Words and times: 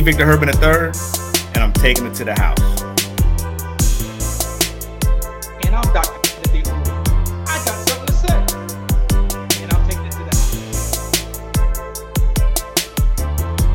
Dr. 0.00 0.08
C. 0.08 0.16
Victor 0.16 0.24
Herman 0.24 0.48
III, 0.48 0.92
and 1.52 1.62
I'm 1.62 1.74
taking 1.74 2.06
it 2.06 2.14
to 2.14 2.24
the 2.24 2.32
house. 2.32 2.80
And 5.66 5.76
I'm 5.76 5.92
Dr. 5.92 6.18
Timothy 6.22 6.60
Udo. 6.60 6.72
I 7.46 7.60
got 7.66 7.76
something 7.86 8.06
to 8.06 8.14
say. 8.14 8.34
And 9.62 9.70
I'm 9.74 9.84
taking 9.86 10.06
it 10.06 10.12
to 10.12 10.24
the 10.24 10.32
house. 10.36 10.72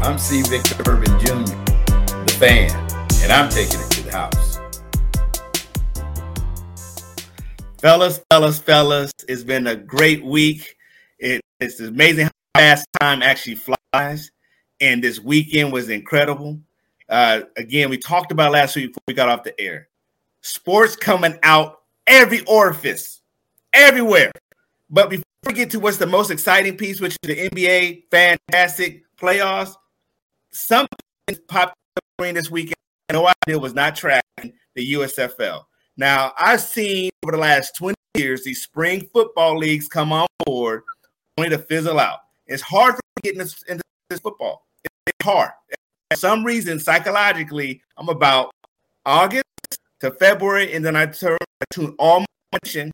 I'm 0.02 0.18
C. 0.18 0.42
Victor 0.42 0.82
Urban 0.90 1.14
Jr., 1.20 1.54
the 2.26 2.34
fan, 2.40 2.72
and 3.22 3.32
I'm 3.32 3.50
taking 3.50 3.80
it 3.80 3.92
to 3.92 4.02
the 4.02 4.12
house. 4.12 4.60
Fellas, 7.78 8.20
fellas, 8.32 8.58
fellas, 8.58 9.12
it's 9.30 9.44
been 9.44 9.68
a 9.68 9.76
great 9.76 10.26
week. 10.26 10.76
It, 11.20 11.42
it's 11.60 11.80
amazing 11.80 12.26
how 12.26 12.32
fast 12.56 12.88
time 13.00 13.22
actually 13.22 13.58
flies. 13.58 14.32
And 14.86 15.04
this 15.04 15.20
weekend 15.20 15.74
was 15.74 15.90
incredible. 15.90 16.60
Uh, 17.10 17.42
again, 17.58 17.90
we 17.90 17.98
talked 17.98 18.32
about 18.32 18.52
last 18.52 18.76
week 18.76 18.90
before 18.90 19.04
we 19.08 19.16
got 19.16 19.30
off 19.30 19.44
the 19.44 19.60
air. 19.60 19.88
Sports 20.42 20.96
coming 20.96 21.40
out 21.42 21.80
every 22.06 22.42
orifice, 22.42 23.22
everywhere. 23.74 24.32
But 24.92 25.10
before 25.10 25.24
we 25.48 25.54
get 25.54 25.72
to 25.72 25.80
what's 25.80 25.98
the 25.98 26.06
most 26.06 26.30
exciting 26.30 26.78
piece, 26.78 27.02
which 27.02 27.18
is 27.24 27.36
the 27.36 27.50
NBA 27.50 28.04
fantastic 28.12 29.06
playoffs, 29.18 29.74
something 30.52 30.88
popped 31.48 31.74
up 31.98 32.36
this 32.36 32.52
weekend. 32.52 32.76
No 33.12 33.32
idea 33.44 33.58
was 33.58 33.74
not 33.74 33.96
tracking 33.96 34.54
the 34.76 34.94
USFL. 34.94 35.64
Now, 35.98 36.32
I've 36.38 36.62
seen 36.62 37.10
over 37.24 37.32
the 37.32 37.42
last 37.42 37.76
20 37.76 37.96
years 38.14 38.44
these 38.44 38.62
spring 38.62 39.10
football 39.12 39.58
leagues 39.58 39.88
come 39.88 40.14
on 40.14 40.28
board 40.46 40.84
only 41.40 41.50
to 41.50 41.58
fizzle 41.58 42.00
out. 42.00 42.20
It's 42.46 42.62
hard 42.62 42.94
for 42.94 43.02
getting 43.24 43.42
into 43.42 43.82
this 44.12 44.20
football. 44.20 44.65
Hard. 45.24 45.52
For 46.12 46.18
some 46.18 46.44
reason, 46.44 46.80
psychologically, 46.80 47.82
I'm 47.98 48.10
about 48.10 48.54
August 49.06 49.44
to 50.00 50.12
February, 50.12 50.74
and 50.74 50.86
then 50.86 50.96
I 50.96 51.08
turn 51.08 51.38
to 51.74 51.96
all 51.98 52.20
my 52.20 52.26
attention 52.54 52.92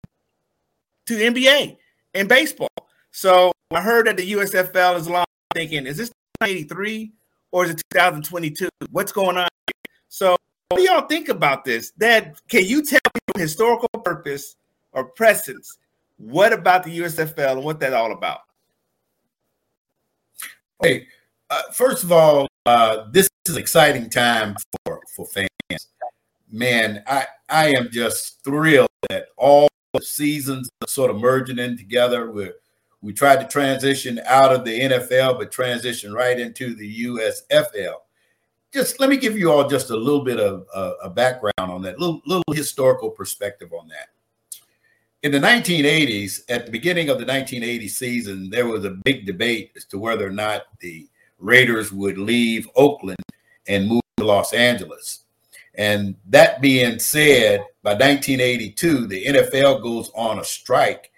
to 1.08 1.14
NBA 1.16 1.78
and 2.14 2.30
baseball. 2.30 2.70
So 3.12 3.52
I 3.72 3.82
heard 3.82 4.08
that 4.08 4.18
the 4.18 4.32
USFL 4.32 4.98
is 4.98 5.10
long 5.10 5.26
thinking, 5.54 5.86
is 5.86 5.98
this 5.98 6.12
1983 6.40 7.12
or 7.52 7.66
is 7.66 7.72
it 7.72 7.84
2022? 7.92 8.70
What's 8.92 9.12
going 9.12 9.38
on? 9.38 9.48
Here? 9.68 9.94
So 10.08 10.38
what 10.70 10.78
do 10.78 10.84
y'all 10.84 11.08
think 11.08 11.30
about 11.30 11.66
this? 11.66 11.92
That 11.98 12.40
can 12.48 12.66
you 12.66 12.84
tell 12.84 13.00
me 13.14 13.42
historical 13.42 13.90
purpose 14.04 14.56
or 14.94 15.06
presence? 15.06 15.78
What 16.18 16.54
about 16.54 16.84
the 16.84 17.00
USFL 17.00 17.54
and 17.54 17.64
what 17.64 17.80
that's 17.80 17.94
all 17.94 18.14
about? 18.14 18.42
Hey, 20.82 21.08
uh, 21.52 21.64
first 21.72 22.04
of 22.04 22.12
all, 22.12 22.48
uh, 22.66 23.06
this 23.12 23.30
is 23.46 23.56
an 23.56 23.62
exciting 23.62 24.10
time 24.10 24.56
for 24.86 25.02
for 25.14 25.26
fans. 25.26 25.88
Man, 26.50 27.04
I 27.06 27.28
I 27.50 27.76
am 27.76 27.90
just 27.92 28.44
thrilled 28.44 28.90
that 29.10 29.28
all 29.38 29.68
the 29.94 30.02
seasons 30.02 30.70
are 30.82 30.88
sort 30.88 31.12
of 31.12 31.20
merging 31.20 31.60
in 31.60 31.78
together. 31.78 32.32
We 32.32 32.52
we 33.02 33.14
tried 33.14 33.42
to 33.42 33.48
transition 33.48 34.22
out 34.26 34.54
of 34.54 34.64
the 34.64 34.80
NFL, 34.80 35.38
but 35.38 35.52
transition 35.52 36.14
right 36.14 36.40
into 36.40 36.74
the 36.74 37.06
USFL. 37.06 37.96
Just 38.74 39.02
let 39.02 39.10
me 39.10 39.18
give 39.18 39.38
you 39.38 39.52
all 39.52 39.68
just 39.68 39.90
a 39.90 39.98
little 39.98 40.24
bit 40.24 40.40
of 40.40 40.66
uh, 40.74 40.94
a 41.04 41.10
background 41.10 41.54
on 41.60 41.82
that, 41.82 42.00
little 42.00 42.22
little 42.26 42.54
historical 42.54 43.10
perspective 43.10 43.74
on 43.74 43.90
that 43.90 44.10
in 45.24 45.32
the 45.32 45.40
1980s, 45.40 46.42
at 46.50 46.66
the 46.66 46.72
beginning 46.72 47.10
of 47.10 47.20
the 47.20 47.26
1980 47.26 47.88
season, 47.88 48.50
there 48.50 48.66
was 48.66 48.86
a 48.86 48.90
big 48.90 49.26
debate 49.26 49.72
as 49.76 49.86
to 49.86 50.00
whether 50.00 50.26
or 50.26 50.32
not 50.32 50.64
the 50.80 51.08
Raiders 51.42 51.92
would 51.92 52.18
leave 52.18 52.70
Oakland 52.76 53.20
and 53.68 53.88
move 53.88 54.02
to 54.18 54.24
Los 54.24 54.54
Angeles. 54.54 55.24
And 55.76 56.16
that 56.30 56.62
being 56.62 57.00
said, 57.00 57.66
by 57.84 57.94
1982, 57.94 59.08
the 59.08 59.26
NFL 59.26 59.82
goes 59.82 60.12
on 60.16 60.40
a 60.40 60.44
strike 60.44 61.12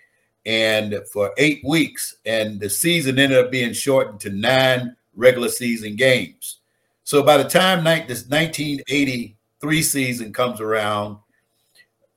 and 0.46 0.96
for 1.12 1.32
eight 1.38 1.62
weeks, 1.66 2.18
and 2.26 2.60
the 2.60 2.70
season 2.70 3.18
ended 3.18 3.38
up 3.38 3.52
being 3.52 3.74
shortened 3.74 4.20
to 4.22 4.30
nine 4.30 4.96
regular 5.16 5.48
season 5.48 5.96
games. 5.96 6.60
So 7.04 7.24
by 7.24 7.38
the 7.38 7.48
time 7.48 7.84
this 8.08 8.28
1983 8.28 9.82
season 9.82 10.34
comes 10.34 10.60
around, 10.60 11.18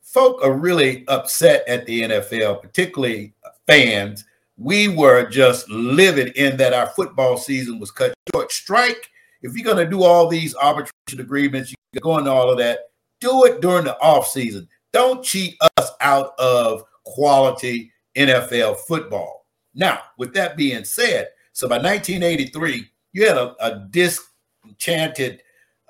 folk 0.02 0.40
are 0.42 0.52
really 0.52 1.04
upset 1.08 1.64
at 1.68 1.86
the 1.86 2.02
NFL, 2.02 2.62
particularly 2.62 3.32
fans. 3.66 4.24
We 4.58 4.88
were 4.88 5.28
just 5.28 5.68
livid 5.68 6.36
in 6.36 6.56
that 6.56 6.72
our 6.72 6.88
football 6.88 7.36
season 7.36 7.78
was 7.78 7.90
cut 7.90 8.14
short. 8.32 8.52
Strike. 8.52 9.10
If 9.42 9.54
you're 9.54 9.64
going 9.64 9.84
to 9.84 9.90
do 9.90 10.02
all 10.02 10.28
these 10.28 10.56
arbitration 10.56 11.20
agreements, 11.20 11.70
you 11.70 12.00
go 12.00 12.18
into 12.18 12.30
all 12.30 12.50
of 12.50 12.58
that. 12.58 12.80
Do 13.20 13.44
it 13.44 13.60
during 13.60 13.84
the 13.84 13.98
off 14.00 14.28
season. 14.28 14.68
Don't 14.92 15.22
cheat 15.22 15.56
us 15.76 15.90
out 16.00 16.32
of 16.38 16.84
quality 17.04 17.92
NFL 18.16 18.78
football. 18.88 19.46
Now, 19.74 20.00
with 20.16 20.32
that 20.34 20.56
being 20.56 20.84
said, 20.84 21.28
so 21.52 21.68
by 21.68 21.76
1983, 21.76 22.86
you 23.12 23.26
had 23.26 23.36
a, 23.36 23.54
a 23.60 23.86
disenchanted 23.90 25.42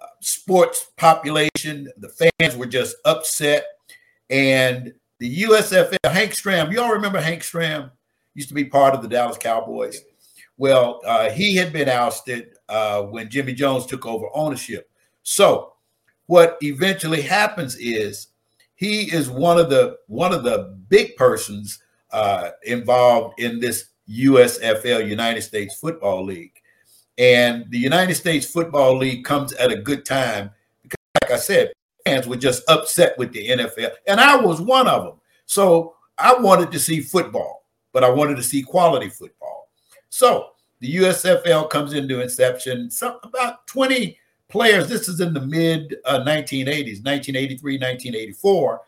uh, 0.03 0.07
sports 0.21 0.91
population. 0.97 1.89
The 1.99 2.31
fans 2.41 2.57
were 2.57 2.67
just 2.67 2.97
upset 3.05 3.65
and 4.31 4.93
the 5.19 5.43
USFL, 5.45 5.97
Hank 6.05 6.33
Stram, 6.33 6.73
you 6.73 6.81
all 6.81 6.93
remember 6.93 7.21
Hank 7.21 7.43
Stram? 7.43 7.91
Used 8.37 8.51
to 8.51 8.55
be 8.55 8.67
part 8.67 8.95
of 8.95 9.01
the 9.01 9.09
Dallas 9.09 9.39
Cowboys. 9.39 10.03
Well, 10.59 11.01
uh, 11.07 11.31
he 11.31 11.57
had 11.57 11.73
been 11.73 11.89
ousted 11.89 12.51
uh, 12.69 13.03
when 13.05 13.31
Jimmy 13.31 13.55
Jones 13.55 13.87
took 13.87 14.05
over 14.05 14.27
ownership. 14.35 14.91
So, 15.23 15.73
what 16.27 16.59
eventually 16.61 17.23
happens 17.23 17.77
is 17.77 18.29
he 18.75 19.11
is 19.11 19.31
one 19.31 19.59
of 19.59 19.71
the 19.71 19.97
one 20.07 20.35
of 20.35 20.45
the 20.45 20.77
big 20.91 21.17
persons 21.17 21.79
uh, 22.11 22.51
involved 22.63 23.41
in 23.41 23.59
this 23.59 23.87
USFL, 24.11 25.09
United 25.09 25.41
States 25.41 25.75
Football 25.77 26.27
League, 26.27 26.61
and 27.17 27.65
the 27.71 27.79
United 27.79 28.17
States 28.17 28.45
Football 28.45 28.99
League 28.99 29.25
comes 29.25 29.55
at 29.55 29.73
a 29.73 29.81
good 29.81 30.05
time 30.05 30.51
because, 30.83 30.99
like 31.23 31.31
I 31.31 31.39
said, 31.39 31.73
fans 32.05 32.27
were 32.27 32.37
just 32.37 32.63
upset 32.69 33.17
with 33.17 33.33
the 33.33 33.49
NFL, 33.49 33.93
and 34.07 34.21
I 34.21 34.37
was 34.37 34.61
one 34.61 34.89
of 34.89 35.05
them. 35.05 35.15
So 35.47 35.95
I 36.19 36.35
wanted 36.35 36.73
to 36.73 36.79
see 36.79 37.01
football, 37.01 37.66
but 37.97 38.05
I 38.05 38.11
wanted 38.11 38.37
to 38.37 38.43
see 38.43 38.63
quality 38.63 39.09
football. 39.09 39.71
So 40.11 40.49
the 40.81 40.97
USFL 40.97 41.71
comes 41.71 41.95
into 41.95 42.21
inception. 42.21 42.91
Some 42.91 43.19
about 43.23 43.67
20 43.69 44.19
players. 44.51 44.87
This 44.87 45.09
is 45.09 45.21
in 45.23 45.33
the 45.33 45.41
mid 45.41 45.97
uh, 46.05 46.19
1980s, 46.19 47.03
1983, 47.03 47.79
1984, 47.79 48.81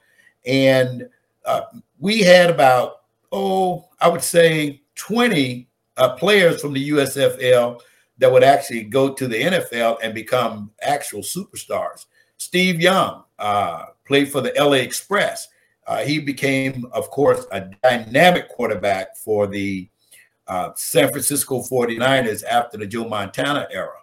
and 0.44 1.08
uh, 1.46 1.62
we 1.98 2.20
had 2.20 2.50
about 2.50 2.96
oh, 3.32 3.88
I 3.98 4.10
would 4.10 4.22
say 4.22 4.82
20 4.96 5.66
uh, 5.96 6.10
players 6.16 6.60
from 6.60 6.74
the 6.74 6.90
USFL 6.90 7.80
that 8.18 8.30
would 8.30 8.44
actually 8.44 8.82
go 8.82 9.14
to 9.14 9.26
the 9.26 9.40
NFL 9.40 10.00
and 10.02 10.12
become 10.12 10.70
actual 10.82 11.22
superstars. 11.22 12.04
Steve 12.36 12.78
Young 12.78 13.24
uh, 13.38 13.86
played 14.06 14.30
for 14.30 14.42
the 14.42 14.52
LA 14.54 14.82
Express. 14.84 15.48
Uh, 15.88 16.04
he 16.04 16.20
became, 16.20 16.86
of 16.92 17.10
course, 17.10 17.46
a 17.50 17.68
dynamic 17.82 18.48
quarterback 18.48 19.16
for 19.16 19.48
the 19.48 19.88
uh, 20.46 20.70
San 20.76 21.10
Francisco 21.10 21.62
49ers 21.62 22.44
after 22.44 22.78
the 22.78 22.86
Joe 22.86 23.08
Montana 23.08 23.66
era. 23.72 23.96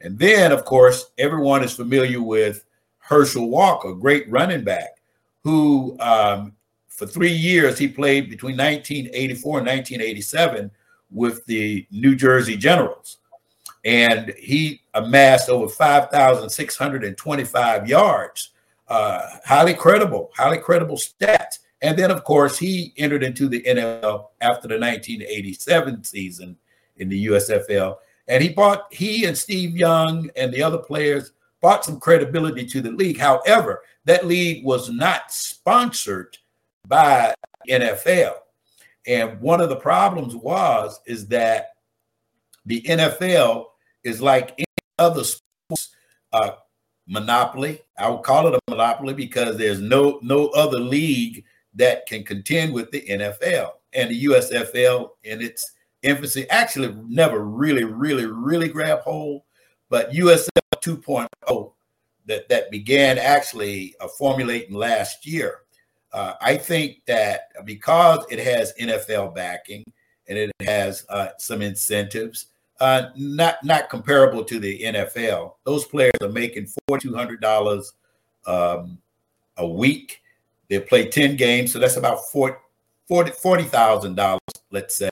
And 0.00 0.18
then, 0.18 0.52
of 0.52 0.64
course, 0.64 1.10
everyone 1.18 1.64
is 1.64 1.74
familiar 1.74 2.22
with 2.22 2.64
Herschel 2.98 3.50
Walker, 3.50 3.88
a 3.88 3.94
great 3.94 4.30
running 4.30 4.62
back, 4.62 5.00
who 5.42 5.96
um, 5.98 6.54
for 6.86 7.06
three 7.06 7.32
years 7.32 7.78
he 7.78 7.88
played 7.88 8.30
between 8.30 8.56
1984 8.56 9.58
and 9.58 9.66
1987 9.66 10.70
with 11.10 11.44
the 11.46 11.86
New 11.90 12.14
Jersey 12.14 12.56
Generals 12.56 13.16
and 13.84 14.34
he 14.38 14.82
amassed 14.94 15.48
over 15.48 15.68
5,625 15.68 17.88
yards. 17.88 18.50
Uh, 18.90 19.38
highly 19.44 19.72
credible, 19.72 20.30
highly 20.36 20.58
credible 20.58 20.96
stats. 20.96 21.60
And 21.80 21.96
then, 21.96 22.10
of 22.10 22.24
course, 22.24 22.58
he 22.58 22.92
entered 22.96 23.22
into 23.22 23.48
the 23.48 23.62
NFL 23.62 24.26
after 24.40 24.66
the 24.66 24.78
1987 24.78 26.02
season 26.04 26.56
in 26.96 27.08
the 27.08 27.26
USFL. 27.26 27.98
And 28.26 28.42
he 28.42 28.48
bought, 28.48 28.92
he 28.92 29.24
and 29.24 29.38
Steve 29.38 29.76
Young 29.76 30.28
and 30.34 30.52
the 30.52 30.62
other 30.62 30.78
players 30.78 31.32
bought 31.60 31.84
some 31.84 32.00
credibility 32.00 32.66
to 32.66 32.80
the 32.80 32.90
league. 32.90 33.18
However, 33.18 33.82
that 34.06 34.26
league 34.26 34.64
was 34.64 34.90
not 34.90 35.32
sponsored 35.32 36.36
by 36.86 37.32
NFL. 37.68 38.34
And 39.06 39.40
one 39.40 39.60
of 39.60 39.68
the 39.68 39.76
problems 39.76 40.34
was 40.34 41.00
is 41.06 41.28
that 41.28 41.74
the 42.66 42.82
NFL 42.82 43.66
is 44.04 44.20
like 44.20 44.52
any 44.58 44.66
other 44.98 45.24
sports 45.24 45.94
uh, 46.32 46.52
monopoly. 47.10 47.82
I 47.98 48.08
would 48.08 48.22
call 48.22 48.46
it 48.46 48.54
a 48.54 48.70
monopoly 48.70 49.12
because 49.12 49.56
there's 49.58 49.80
no 49.80 50.20
no 50.22 50.48
other 50.48 50.78
league 50.78 51.44
that 51.74 52.06
can 52.06 52.24
contend 52.24 52.72
with 52.72 52.90
the 52.90 53.02
NFL 53.02 53.72
and 53.92 54.10
the 54.10 54.24
USFL 54.24 55.10
in 55.24 55.42
its 55.42 55.72
infancy. 56.02 56.48
Actually, 56.48 56.94
never 57.06 57.40
really, 57.40 57.84
really, 57.84 58.26
really 58.26 58.68
grab 58.68 59.00
hold. 59.00 59.42
but 59.90 60.12
USFL 60.12 60.48
2.0 60.80 61.72
that 62.26 62.48
that 62.48 62.70
began 62.70 63.18
actually 63.18 63.94
uh, 64.00 64.06
formulating 64.06 64.74
last 64.74 65.26
year. 65.26 65.58
Uh, 66.12 66.34
I 66.40 66.56
think 66.56 67.02
that 67.06 67.48
because 67.64 68.24
it 68.30 68.38
has 68.38 68.72
NFL 68.80 69.34
backing 69.34 69.84
and 70.28 70.38
it 70.38 70.52
has 70.60 71.04
uh, 71.08 71.30
some 71.38 71.60
incentives, 71.60 72.46
uh, 72.80 73.10
not 73.14 73.62
not 73.62 73.90
comparable 73.90 74.42
to 74.44 74.58
the 74.58 74.80
NFL. 74.82 75.54
Those 75.64 75.84
players 75.84 76.12
are 76.22 76.28
making 76.28 76.68
forty 76.88 77.08
two 77.08 77.14
hundred 77.14 77.40
dollars 77.40 77.92
um, 78.46 78.98
a 79.58 79.68
week. 79.68 80.22
They 80.68 80.80
play 80.80 81.08
ten 81.08 81.36
games, 81.36 81.72
so 81.72 81.78
that's 81.78 81.96
about 81.96 82.20
forty 82.30 83.64
thousand 83.64 84.14
dollars, 84.16 84.40
let's 84.70 84.96
say. 84.96 85.10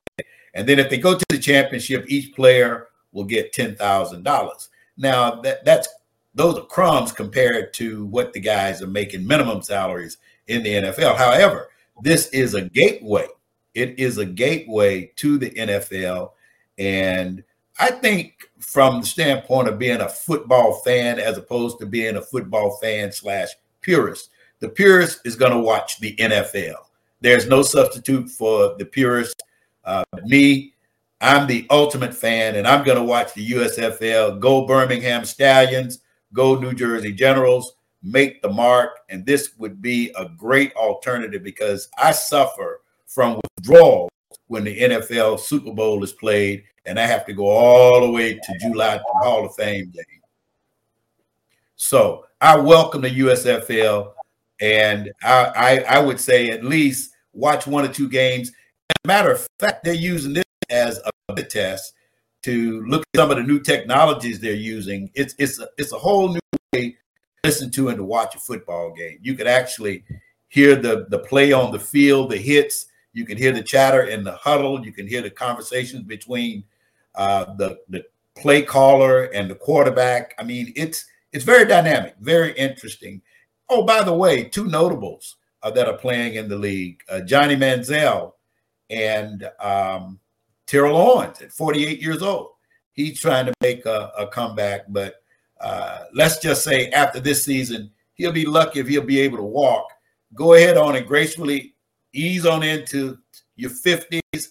And 0.55 0.67
then 0.67 0.79
if 0.79 0.89
they 0.89 0.99
go 0.99 1.17
to 1.17 1.25
the 1.29 1.39
championship, 1.39 2.07
each 2.09 2.35
player 2.35 2.89
will 3.13 3.25
get 3.25 3.53
ten 3.53 3.77
thousand 3.77 4.23
dollars. 4.23 4.71
Now 4.97 5.41
that 5.43 5.65
that's 5.65 5.89
those 6.35 6.57
are 6.57 6.67
crumbs 6.67 7.13
compared 7.13 7.75
to 7.75 8.07
what 8.07 8.33
the 8.33 8.41
guys 8.41 8.81
are 8.81 8.87
making 8.87 9.27
minimum 9.27 9.61
salaries 9.61 10.19
in 10.47 10.63
the 10.63 10.71
NFL. 10.71 11.17
However, 11.17 11.69
this 12.03 12.29
is 12.29 12.55
a 12.55 12.63
gateway. 12.63 13.27
It 13.75 13.99
is 13.99 14.19
a 14.19 14.25
gateway 14.25 15.13
to 15.17 15.37
the 15.37 15.51
NFL, 15.51 16.31
and 16.79 17.45
I 17.79 17.93
think 17.93 18.51
from 18.59 19.01
the 19.01 19.07
standpoint 19.07 19.69
of 19.69 19.79
being 19.79 20.01
a 20.01 20.09
football 20.09 20.81
fan 20.85 21.21
as 21.21 21.39
opposed 21.39 21.79
to 21.79 21.87
being 21.87 22.17
a 22.17 22.23
football 22.23 22.77
fan 22.83 23.13
slash 23.13 23.49
purist, 23.81 24.31
the 24.61 24.69
purist 24.69 25.21
is 25.25 25.37
going 25.37 25.53
to 25.53 25.61
watch 25.61 26.01
the 26.01 26.17
NFL. 26.17 26.75
There's 27.21 27.47
no 27.47 27.63
substitute 27.63 28.29
for 28.31 28.75
the 28.79 28.85
purist. 28.85 29.43
Uh, 29.85 30.05
me, 30.25 30.75
I'm 31.21 31.47
the 31.47 31.67
ultimate 31.71 32.15
fan, 32.15 32.57
and 32.57 32.67
I'm 32.67 32.85
going 32.85 32.99
to 32.99 33.05
watch 33.05 33.35
the 33.35 33.49
USFL. 33.49 34.41
Go 34.41 34.67
Birmingham 34.67 35.25
Stallions, 35.25 36.01
go 36.33 36.59
New 36.59 36.75
Jersey 36.75 37.13
Generals, 37.13 37.75
make 38.03 38.43
the 38.43 38.51
mark. 38.51 38.91
And 39.09 39.25
this 39.25 39.53
would 39.59 39.81
be 39.81 40.13
a 40.17 40.29
great 40.37 40.75
alternative 40.75 41.43
because 41.43 41.89
I 41.97 42.11
suffer 42.11 42.83
from 43.07 43.41
withdrawal 43.57 44.09
when 44.49 44.65
the 44.65 44.79
NFL 44.79 45.41
Super 45.41 45.73
Bowl 45.73 46.03
is 46.03 46.13
played 46.13 46.65
and 46.89 46.99
I 46.99 47.07
have 47.07 47.27
to 47.27 47.33
go 47.33 47.47
all 47.47 48.01
the 48.01 48.11
way 48.11 48.35
to 48.35 48.59
July 48.61 48.97
to 48.97 49.05
Hall 49.23 49.47
of 49.47 49.55
Fame 49.55 49.91
game. 49.95 50.05
So 51.77 52.25
I 52.41 52.57
welcome 52.57 53.03
the 53.03 53.11
USFL, 53.11 54.13
and 54.61 55.13
I, 55.23 55.53
I, 55.89 55.97
I 55.97 55.99
would 56.01 56.19
say 56.19 56.51
at 56.51 56.65
least 56.65 57.13
watch 57.33 57.67
one 57.67 57.85
or 57.85 57.93
two 57.93 58.09
games. 58.09 58.53
Matter 59.07 59.33
of 59.33 59.47
fact, 59.59 59.85
they're 59.85 59.95
using 59.95 60.33
this 60.33 60.45
as 60.71 61.01
a 61.29 61.43
test 61.43 61.95
to 62.43 62.85
look 62.87 63.03
at 63.15 63.21
some 63.21 63.31
of 63.31 63.37
the 63.37 63.43
new 63.43 63.61
technologies 63.61 64.41
they're 64.41 64.55
using. 64.55 65.11
It's 65.15 65.35
it's 65.39 65.61
a, 65.61 65.69
it's 65.77 65.93
a 65.93 65.99
whole 65.99 66.29
new 66.29 66.41
way 66.73 66.91
to 66.91 66.97
listen 67.45 67.71
to 67.73 67.89
and 67.89 67.99
to 67.99 68.05
watch 68.05 68.35
a 68.35 68.39
football 68.39 68.93
game. 68.93 69.19
You 69.23 69.35
could 69.35 69.47
actually 69.47 70.05
hear 70.49 70.75
the 70.75 71.07
the 71.11 71.19
play 71.19 71.53
on 71.53 71.71
the 71.71 71.79
field, 71.79 72.31
the 72.31 72.39
hits. 72.39 72.87
You 73.13 73.25
can 73.25 73.39
hear 73.39 73.53
the 73.53 73.63
chatter 73.63 74.03
in 74.03 74.25
the 74.25 74.33
huddle. 74.33 74.85
You 74.85 74.93
can 74.93 75.07
hear 75.07 75.23
the 75.23 75.31
conversations 75.31 76.03
between 76.05 76.65
uh, 77.15 77.55
the 77.57 77.79
the 77.89 78.05
play 78.37 78.63
caller 78.63 79.25
and 79.25 79.51
the 79.51 79.55
quarterback. 79.55 80.35
I 80.39 80.45
mean, 80.45 80.73
it's 80.77 81.07
it's 81.33 81.45
very 81.45 81.67
dynamic, 81.67 82.15
very 82.21 82.53
interesting. 82.53 83.23
Oh, 83.69 83.85
by 83.85 84.03
the 84.03 84.15
way, 84.15 84.45
two 84.45 84.67
notables 84.67 85.37
uh, 85.63 85.71
that 85.73 85.89
are 85.89 85.97
playing 85.99 86.35
in 86.35 86.49
the 86.49 86.57
league: 86.57 87.03
uh, 87.09 87.21
Johnny 87.21 87.57
Manziel 87.57 88.33
and 88.91 89.51
um, 89.61 90.19
Terrell 90.67 90.97
Owens 90.97 91.43
at 91.43 91.53
48 91.53 92.01
years 92.01 92.23
old. 92.23 92.51
He's 92.93 93.21
trying 93.21 93.47
to 93.47 93.55
make 93.61 93.87
a, 93.87 94.11
a 94.19 94.27
comeback, 94.27 94.83
but 94.89 95.17
uh, 95.61 96.05
let's 96.15 96.39
just 96.39 96.65
say 96.65 96.89
after 96.91 97.21
this 97.21 97.45
season, 97.45 97.91
he'll 98.15 98.33
be 98.33 98.47
lucky 98.47 98.81
if 98.81 98.89
he'll 98.89 99.03
be 99.03 99.21
able 99.21 99.39
to 99.39 99.45
walk. 99.45 99.93
Go 100.35 100.55
ahead 100.55 100.77
on 100.77 100.97
and 100.97 101.07
gracefully 101.07 101.75
ease 102.13 102.47
on 102.47 102.63
into 102.63 103.19
your 103.57 103.71
50s 103.71 104.49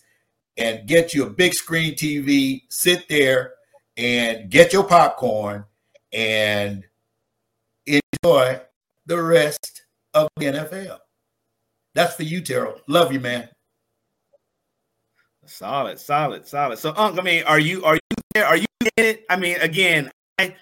and 0.57 0.87
get 0.87 1.13
you 1.13 1.25
a 1.25 1.29
big 1.29 1.53
screen 1.53 1.95
TV, 1.95 2.63
sit 2.69 3.07
there 3.07 3.53
and 3.95 4.49
get 4.49 4.73
your 4.73 4.83
popcorn 4.83 5.65
and 6.11 6.83
enjoy 7.85 8.59
the 9.05 9.21
rest 9.21 9.83
of 10.13 10.29
the 10.37 10.45
NFL. 10.45 10.99
That's 11.93 12.15
for 12.15 12.23
you, 12.23 12.41
Terrell. 12.41 12.79
Love 12.87 13.11
you, 13.11 13.19
man. 13.19 13.49
Solid, 15.45 15.97
solid, 15.97 16.45
solid. 16.45 16.77
So, 16.77 16.93
Unc, 16.95 17.17
I 17.17 17.23
mean, 17.23 17.43
are 17.43 17.59
you 17.59 17.83
are 17.85 17.95
you 17.95 18.01
there? 18.35 18.45
Are 18.45 18.57
you 18.57 18.65
in 18.97 19.05
it? 19.05 19.25
I 19.29 19.37
mean, 19.37 19.57
again, 19.61 20.11
I, 20.37 20.55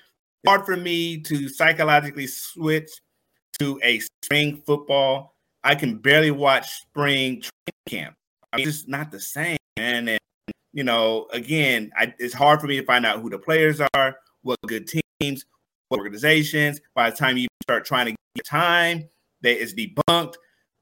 hard 0.45 0.65
for 0.65 0.77
me 0.77 1.21
to 1.21 1.49
psychologically 1.49 2.27
switch 2.27 2.89
to 3.59 3.79
a 3.83 3.99
spring 3.99 4.61
football. 4.65 5.34
I 5.65 5.73
can 5.75 5.97
barely 5.97 6.31
watch 6.31 6.69
spring 6.69 7.41
training 7.41 7.85
camp. 7.89 8.15
I 8.53 8.57
mean, 8.57 8.67
it's 8.67 8.77
just 8.77 8.87
not 8.87 9.11
the 9.11 9.19
same. 9.19 9.57
And, 9.77 10.07
and 10.07 10.19
you 10.73 10.83
know, 10.83 11.27
again, 11.33 11.91
I, 11.97 12.13
it's 12.19 12.33
hard 12.33 12.61
for 12.61 12.67
me 12.67 12.77
to 12.79 12.85
find 12.85 13.05
out 13.05 13.19
who 13.19 13.29
the 13.29 13.39
players 13.39 13.81
are, 13.95 14.15
what 14.43 14.59
good 14.67 14.87
teams, 15.19 15.43
what 15.89 15.97
organizations. 15.97 16.79
By 16.93 17.09
the 17.09 17.15
time 17.17 17.35
you 17.35 17.47
start 17.63 17.83
trying 17.83 18.05
to 18.05 18.15
get 18.35 18.45
time, 18.45 19.09
that 19.41 19.59
is 19.59 19.73
debunked. 19.73 20.35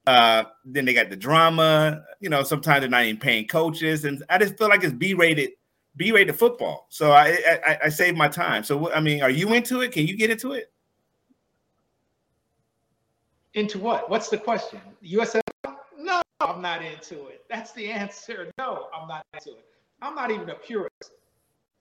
Uh, 0.06 0.44
then 0.66 0.84
they 0.84 0.94
got 0.94 1.10
the 1.10 1.16
drama. 1.16 2.04
You 2.20 2.30
know, 2.30 2.44
sometimes 2.44 2.82
they're 2.82 2.90
not 2.90 3.06
even 3.06 3.20
paying 3.22 3.48
coaches, 3.48 4.04
and 4.04 4.22
I 4.30 4.38
just 4.38 4.58
feel 4.58 4.68
like 4.68 4.84
it's 4.84 4.92
B-rated, 4.92 5.52
B-rated 5.96 6.36
football. 6.36 6.88
So 6.90 7.14
I 7.14 7.38
I, 7.66 7.80
I 7.86 7.90
save 7.90 8.18
my 8.18 8.28
time. 8.28 8.66
So 8.66 8.92
I 8.92 9.00
mean, 9.00 9.22
are 9.22 9.30
you 9.30 9.54
into 9.54 9.80
it? 9.82 9.94
Can 9.94 10.06
you 10.06 10.18
get 10.18 10.30
into 10.30 10.52
it? 10.52 10.73
Into 13.54 13.78
what? 13.78 14.10
What's 14.10 14.30
the 14.30 14.38
question? 14.38 14.80
USF 15.04 15.42
no, 15.98 16.22
I'm 16.42 16.62
not 16.62 16.84
into 16.84 17.28
it. 17.28 17.44
That's 17.50 17.72
the 17.72 17.90
answer. 17.90 18.52
No, 18.58 18.88
I'm 18.94 19.08
not 19.08 19.26
into 19.34 19.52
it. 19.52 19.66
I'm 20.02 20.16
not 20.16 20.32
even 20.32 20.50
a 20.50 20.56
purist. 20.56 21.12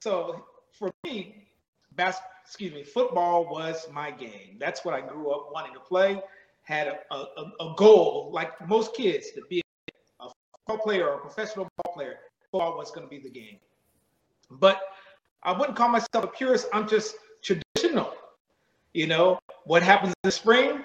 So 0.00 0.44
for 0.70 0.92
me, 1.04 1.48
bas- 1.96 2.20
excuse 2.44 2.72
me, 2.72 2.84
football 2.84 3.48
was 3.50 3.88
my 3.92 4.10
game. 4.10 4.56
That's 4.60 4.84
what 4.84 4.94
I 4.94 5.00
grew 5.00 5.30
up 5.32 5.48
wanting 5.52 5.74
to 5.74 5.80
play. 5.80 6.22
Had 6.62 6.86
a, 6.86 7.14
a, 7.14 7.50
a 7.60 7.74
goal, 7.76 8.30
like 8.32 8.68
most 8.68 8.94
kids, 8.94 9.32
to 9.32 9.42
be 9.48 9.60
a 10.20 10.28
football 10.66 10.84
player 10.84 11.08
or 11.08 11.14
a 11.14 11.18
professional 11.18 11.68
ball 11.82 11.94
player. 11.94 12.16
Football 12.50 12.76
was 12.76 12.90
going 12.90 13.04
to 13.04 13.10
be 13.10 13.18
the 13.18 13.30
game. 13.30 13.56
But 14.50 14.80
I 15.42 15.52
wouldn't 15.52 15.76
call 15.76 15.88
myself 15.88 16.24
a 16.24 16.26
purist. 16.28 16.68
I'm 16.72 16.86
just 16.86 17.16
traditional. 17.42 18.14
You 18.92 19.06
know, 19.08 19.38
what 19.64 19.82
happens 19.82 20.10
in 20.22 20.28
the 20.28 20.30
spring 20.30 20.84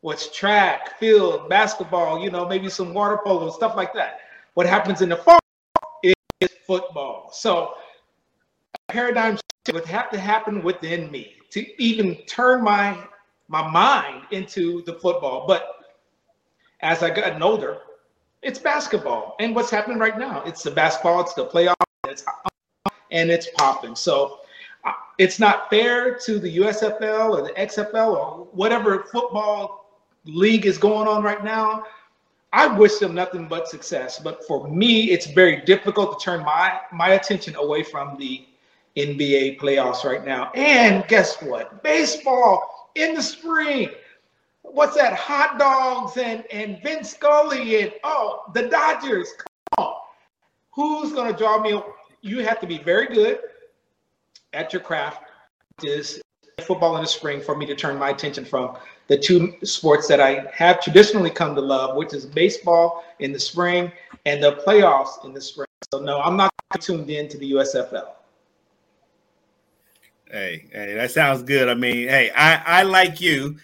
what's 0.00 0.34
track, 0.36 0.98
field, 0.98 1.48
basketball, 1.48 2.22
you 2.22 2.30
know, 2.30 2.46
maybe 2.46 2.68
some 2.68 2.94
water 2.94 3.18
polo, 3.24 3.50
stuff 3.50 3.76
like 3.76 3.92
that. 3.94 4.20
What 4.54 4.66
happens 4.66 5.02
in 5.02 5.08
the 5.08 5.16
fall 5.16 5.38
is 6.40 6.50
football. 6.66 7.30
So 7.32 7.74
paradigm 8.88 9.36
shift 9.36 9.74
would 9.74 9.86
have 9.86 10.10
to 10.10 10.18
happen 10.18 10.62
within 10.62 11.10
me 11.10 11.34
to 11.50 11.82
even 11.82 12.16
turn 12.26 12.62
my 12.62 12.96
my 13.48 13.66
mind 13.66 14.24
into 14.30 14.82
the 14.82 14.92
football. 14.94 15.46
But 15.46 15.86
as 16.80 17.02
I 17.02 17.10
gotten 17.10 17.42
older, 17.42 17.78
it's 18.42 18.58
basketball. 18.58 19.36
And 19.40 19.54
what's 19.54 19.70
happening 19.70 19.98
right 19.98 20.18
now? 20.18 20.42
It's 20.44 20.62
the 20.62 20.70
basketball, 20.70 21.22
it's 21.22 21.34
the 21.34 21.46
playoff, 21.46 21.74
it's 22.06 22.24
and 23.10 23.30
it's 23.30 23.48
popping. 23.56 23.96
So 23.96 24.40
uh, 24.84 24.92
it's 25.16 25.38
not 25.38 25.70
fair 25.70 26.18
to 26.18 26.38
the 26.38 26.58
USFL 26.58 27.30
or 27.30 27.42
the 27.42 27.54
XFL 27.54 28.16
or 28.16 28.48
whatever 28.52 29.04
football 29.04 29.87
league 30.28 30.66
is 30.66 30.78
going 30.78 31.08
on 31.08 31.22
right 31.22 31.42
now, 31.42 31.84
I 32.52 32.66
wish 32.66 32.96
them 32.96 33.14
nothing 33.14 33.48
but 33.48 33.68
success. 33.68 34.18
But 34.18 34.46
for 34.46 34.68
me, 34.68 35.10
it's 35.10 35.26
very 35.26 35.62
difficult 35.62 36.18
to 36.18 36.24
turn 36.24 36.44
my 36.44 36.80
my 36.92 37.10
attention 37.10 37.56
away 37.56 37.82
from 37.82 38.16
the 38.18 38.46
NBA 38.96 39.58
playoffs 39.58 40.04
right 40.04 40.24
now. 40.24 40.50
And 40.54 41.06
guess 41.08 41.40
what? 41.42 41.82
Baseball 41.82 42.90
in 42.94 43.14
the 43.14 43.22
spring. 43.22 43.90
What's 44.62 44.96
that? 44.96 45.14
Hot 45.14 45.58
dogs 45.58 46.16
and 46.16 46.44
and 46.50 46.82
Vin 46.82 47.04
Scully 47.04 47.82
and 47.82 47.92
oh 48.04 48.50
the 48.54 48.68
Dodgers. 48.68 49.28
Come 49.76 49.86
on. 49.86 49.94
Who's 50.72 51.12
gonna 51.12 51.36
draw 51.36 51.60
me? 51.60 51.80
You 52.22 52.44
have 52.44 52.60
to 52.60 52.66
be 52.66 52.78
very 52.78 53.06
good 53.06 53.40
at 54.52 54.72
your 54.72 54.82
craft. 54.82 55.24
Is 55.82 56.20
football 56.62 56.96
in 56.96 57.02
the 57.02 57.08
spring 57.08 57.40
for 57.40 57.56
me 57.56 57.64
to 57.66 57.74
turn 57.74 57.98
my 57.98 58.10
attention 58.10 58.44
from 58.44 58.76
the 59.08 59.18
two 59.18 59.54
sports 59.64 60.06
that 60.08 60.20
I 60.20 60.46
have 60.52 60.80
traditionally 60.80 61.30
come 61.30 61.54
to 61.54 61.60
love, 61.60 61.96
which 61.96 62.14
is 62.14 62.26
baseball 62.26 63.04
in 63.18 63.32
the 63.32 63.40
spring 63.40 63.90
and 64.26 64.42
the 64.42 64.62
playoffs 64.66 65.24
in 65.24 65.32
the 65.32 65.40
spring. 65.40 65.66
So 65.92 66.00
no, 66.00 66.20
I'm 66.20 66.36
not 66.36 66.52
tuned 66.80 67.10
in 67.10 67.28
to 67.28 67.38
the 67.38 67.52
USFL. 67.52 68.10
Hey, 70.30 70.66
hey, 70.70 70.94
that 70.94 71.10
sounds 71.10 71.42
good. 71.42 71.70
I 71.70 71.74
mean, 71.74 72.08
hey, 72.08 72.30
I, 72.36 72.80
I 72.80 72.82
like 72.82 73.20
you. 73.20 73.56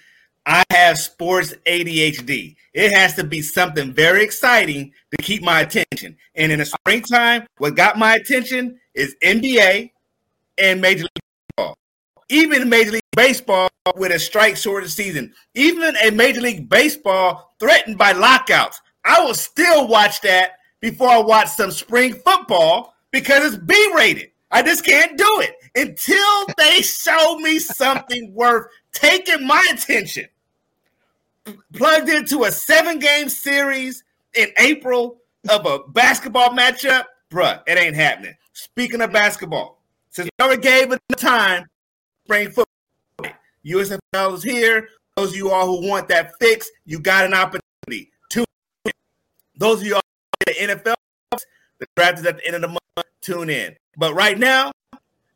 I 0.47 0.65
have 0.71 0.99
sports 0.99 1.55
ADHD. 1.67 2.57
It 2.73 2.93
has 2.93 3.15
to 3.17 3.25
be 3.25 3.43
something 3.43 3.93
very 3.93 4.25
exciting 4.25 4.93
to 5.11 5.23
keep 5.23 5.43
my 5.43 5.61
attention. 5.61 6.17
And 6.35 6.53
in 6.53 6.59
the 6.59 6.65
springtime, 6.65 7.47
what 7.59 7.77
got 7.77 7.99
my 7.99 8.15
attention 8.15 8.81
is 8.95 9.15
NBA 9.23 9.91
and 10.59 10.81
Major 10.81 11.03
League 11.03 11.11
Baseball. 11.57 11.77
even 12.31 12.69
Major 12.69 12.93
League 12.93 13.04
Baseball 13.15 13.69
with 13.97 14.13
a 14.13 14.19
strike 14.19 14.57
shortened 14.57 14.91
season, 14.91 15.33
even 15.55 15.95
a 16.05 16.11
Major 16.11 16.41
League 16.41 16.69
Baseball 16.69 17.55
threatened 17.59 17.99
by 17.99 18.13
lockouts. 18.13 18.81
I 19.05 19.23
will 19.23 19.35
still 19.35 19.89
watch 19.89 20.21
that 20.23 20.53
before 20.81 21.09
I 21.09 21.19
watch 21.19 21.49
some 21.49 21.71
spring 21.71 22.15
football 22.15 22.95
because 23.11 23.55
it's 23.55 23.63
B 23.65 23.93
rated. 23.95 24.31
I 24.51 24.63
just 24.63 24.85
can't 24.85 25.19
do 25.19 25.41
it 25.41 25.55
until 25.75 26.47
they 26.57 26.81
show 26.83 27.39
me 27.39 27.59
something 27.59 28.33
worth 28.35 28.67
taking 28.93 29.47
my 29.47 29.67
attention. 29.73 30.27
Plugged 31.75 32.09
into 32.09 32.45
a 32.45 32.53
seven 32.53 32.99
game 32.99 33.29
series 33.29 34.05
in 34.35 34.49
April 34.59 35.19
of 35.49 35.67
a 35.67 35.81
basketball 35.89 36.51
matchup, 36.51 37.05
bruh, 37.31 37.61
it 37.67 37.79
ain't 37.79 37.97
happening. 37.97 38.35
Speaking 38.53 39.03
of 39.03 39.13
basketball, 39.13 39.83
since 40.11 40.31
already 40.41 40.63
gave 40.63 40.93
it 40.93 41.01
the 41.09 41.17
time, 41.17 41.67
spring 42.25 42.47
football, 42.47 42.65
USFL 43.65 44.35
is 44.35 44.43
here. 44.43 44.89
Those 45.17 45.31
of 45.31 45.37
you 45.37 45.51
all 45.51 45.67
who 45.67 45.89
want 45.89 46.09
that 46.09 46.33
fix, 46.41 46.71
you 46.85 46.99
got 46.99 47.25
an 47.25 47.35
opportunity. 47.35 48.11
Two, 48.31 48.45
those 49.57 49.81
of 49.81 49.87
you 49.87 49.95
all 49.95 50.01
in 50.47 50.69
the 50.69 50.75
NFL, 50.75 50.95
the 51.79 51.87
draft 51.97 52.19
is 52.19 52.27
at 52.27 52.39
the 52.39 52.47
end 52.47 52.57
of 52.57 52.63
the 52.63 52.69
month. 52.69 52.81
Tune 53.21 53.49
in. 53.49 53.75
But 53.97 54.15
right 54.15 54.39
now, 54.39 54.73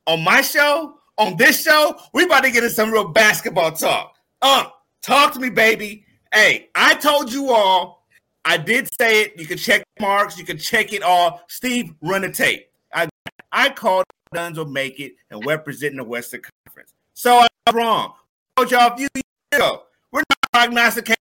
on 0.06 0.22
my 0.22 0.42
show, 0.42 0.98
on 1.16 1.36
this 1.36 1.62
show, 1.62 1.96
we 2.12 2.24
about 2.24 2.44
to 2.44 2.50
get 2.50 2.62
into 2.62 2.74
some 2.74 2.90
real 2.90 3.08
basketball 3.08 3.72
talk. 3.72 4.14
Uh, 4.42 4.66
talk 5.02 5.32
to 5.34 5.40
me, 5.40 5.50
baby. 5.50 6.04
Hey, 6.32 6.68
I 6.74 6.94
told 6.94 7.32
you 7.32 7.50
all. 7.50 8.06
I 8.44 8.56
did 8.56 8.88
say 9.00 9.22
it. 9.22 9.38
You 9.38 9.46
can 9.46 9.58
check 9.58 9.84
marks. 10.00 10.38
You 10.38 10.44
can 10.44 10.58
check 10.58 10.92
it 10.92 11.02
all. 11.02 11.42
Steve, 11.48 11.94
run 12.02 12.22
the 12.22 12.30
tape. 12.30 12.68
I 12.92 13.08
I 13.52 13.70
called 13.70 14.04
will 14.32 14.66
make 14.66 15.00
it 15.00 15.14
and 15.30 15.44
representing 15.46 15.96
the 15.96 16.04
Western 16.04 16.42
Conference. 16.66 16.92
So 17.14 17.38
I'm 17.38 17.47
wrong. 17.74 18.14
I 18.56 18.60
told 18.60 18.70
y'all 18.70 18.92
a 18.92 18.96
few 18.96 19.08
years 19.14 19.24
ago. 19.52 19.82
We're 20.12 20.22
not 20.30 20.52
prognosticating. 20.52 21.16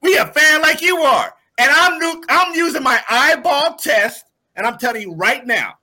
We 0.00 0.16
a 0.16 0.26
fan 0.26 0.62
like 0.62 0.80
you 0.80 0.98
are. 0.98 1.34
And 1.58 1.70
I'm 1.70 1.98
new, 1.98 2.22
I'm 2.28 2.54
using 2.54 2.82
my 2.82 3.00
eyeball 3.08 3.76
test, 3.76 4.24
and 4.56 4.66
I'm 4.66 4.78
telling 4.78 5.02
you 5.02 5.14
right 5.14 5.46
now, 5.46 5.74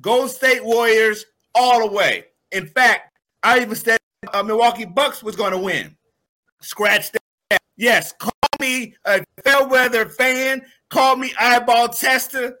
Gold 0.00 0.30
State 0.30 0.64
Warriors 0.64 1.26
all 1.54 1.86
the 1.86 1.92
way. 1.92 2.26
In 2.52 2.66
fact, 2.66 3.18
I 3.42 3.60
even 3.60 3.74
said 3.74 3.98
uh, 4.32 4.42
Milwaukee 4.42 4.84
Bucks 4.84 5.22
was 5.22 5.36
going 5.36 5.52
to 5.52 5.58
win. 5.58 5.96
Scratch 6.60 7.12
that. 7.12 7.60
Yes, 7.76 8.12
call 8.12 8.32
me 8.60 8.94
a 9.04 9.22
fair 9.44 9.66
weather 9.66 10.08
fan. 10.08 10.62
Call 10.88 11.16
me 11.16 11.32
eyeball 11.38 11.88
tester. 11.88 12.56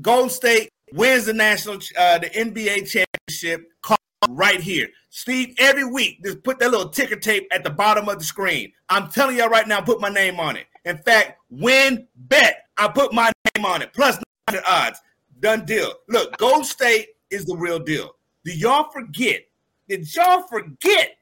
Gold 0.00 0.30
State 0.30 0.70
wins 0.92 1.26
the 1.26 1.32
national, 1.32 1.76
uh, 1.98 2.18
the 2.18 2.28
NBA 2.30 2.90
championship. 2.90 3.70
Call 3.82 3.96
right 4.28 4.60
here. 4.60 4.88
Steve, 5.08 5.54
every 5.58 5.84
week, 5.84 6.22
just 6.22 6.42
put 6.42 6.58
that 6.58 6.70
little 6.70 6.88
ticker 6.88 7.16
tape 7.16 7.48
at 7.52 7.64
the 7.64 7.70
bottom 7.70 8.08
of 8.08 8.18
the 8.18 8.24
screen. 8.24 8.72
I'm 8.88 9.10
telling 9.10 9.36
y'all 9.36 9.48
right 9.48 9.66
now, 9.66 9.80
put 9.80 10.00
my 10.00 10.08
name 10.08 10.38
on 10.38 10.56
it. 10.56 10.66
In 10.84 10.98
fact, 10.98 11.38
win 11.50 12.06
bet. 12.16 12.64
I 12.76 12.88
put 12.88 13.12
my 13.12 13.32
name 13.56 13.64
on 13.64 13.82
it. 13.82 13.92
Plus 13.92 14.18
900 14.48 14.64
odds. 14.68 15.00
Done 15.40 15.64
deal. 15.64 15.92
Look, 16.08 16.36
Gold 16.36 16.66
State 16.66 17.08
is 17.30 17.44
the 17.44 17.56
real 17.56 17.78
deal. 17.78 18.16
Do 18.44 18.52
y'all 18.52 18.90
forget? 18.90 19.42
Did 19.88 20.14
y'all 20.14 20.42
forget 20.42 21.16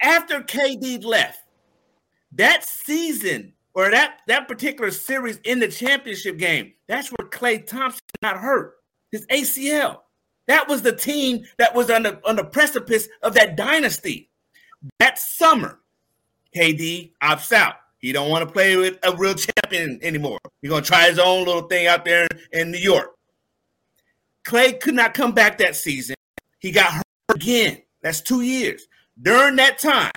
after 0.00 0.40
KD 0.40 1.04
left 1.04 1.40
that 2.32 2.64
season 2.64 3.52
or 3.74 3.90
that 3.90 4.20
that 4.26 4.48
particular 4.48 4.90
series 4.90 5.38
in 5.44 5.58
the 5.60 5.68
championship 5.68 6.38
game? 6.38 6.72
That's 6.88 7.08
where 7.10 7.28
Klay 7.28 7.66
Thompson 7.66 8.00
got 8.22 8.38
hurt, 8.38 8.76
his 9.10 9.26
ACL. 9.26 10.01
That 10.48 10.68
was 10.68 10.82
the 10.82 10.94
team 10.94 11.44
that 11.58 11.74
was 11.74 11.90
on 11.90 12.02
the 12.02 12.20
on 12.28 12.36
the 12.36 12.44
precipice 12.44 13.08
of 13.22 13.34
that 13.34 13.56
dynasty. 13.56 14.30
That 14.98 15.18
summer, 15.18 15.80
KD 16.54 17.12
opts 17.22 17.52
out. 17.52 17.76
He 17.98 18.10
don't 18.10 18.30
want 18.30 18.46
to 18.46 18.52
play 18.52 18.76
with 18.76 18.98
a 19.04 19.14
real 19.14 19.34
champion 19.34 20.00
anymore. 20.02 20.38
He's 20.60 20.70
gonna 20.70 20.82
try 20.82 21.08
his 21.08 21.20
own 21.20 21.46
little 21.46 21.62
thing 21.62 21.86
out 21.86 22.04
there 22.04 22.26
in 22.52 22.72
New 22.72 22.78
York. 22.78 23.12
Klay 24.44 24.78
could 24.80 24.94
not 24.94 25.14
come 25.14 25.32
back 25.32 25.58
that 25.58 25.76
season. 25.76 26.16
He 26.58 26.72
got 26.72 26.92
hurt 26.92 27.04
again. 27.28 27.82
That's 28.02 28.20
two 28.20 28.40
years. 28.40 28.88
During 29.20 29.56
that 29.56 29.78
time, 29.78 30.10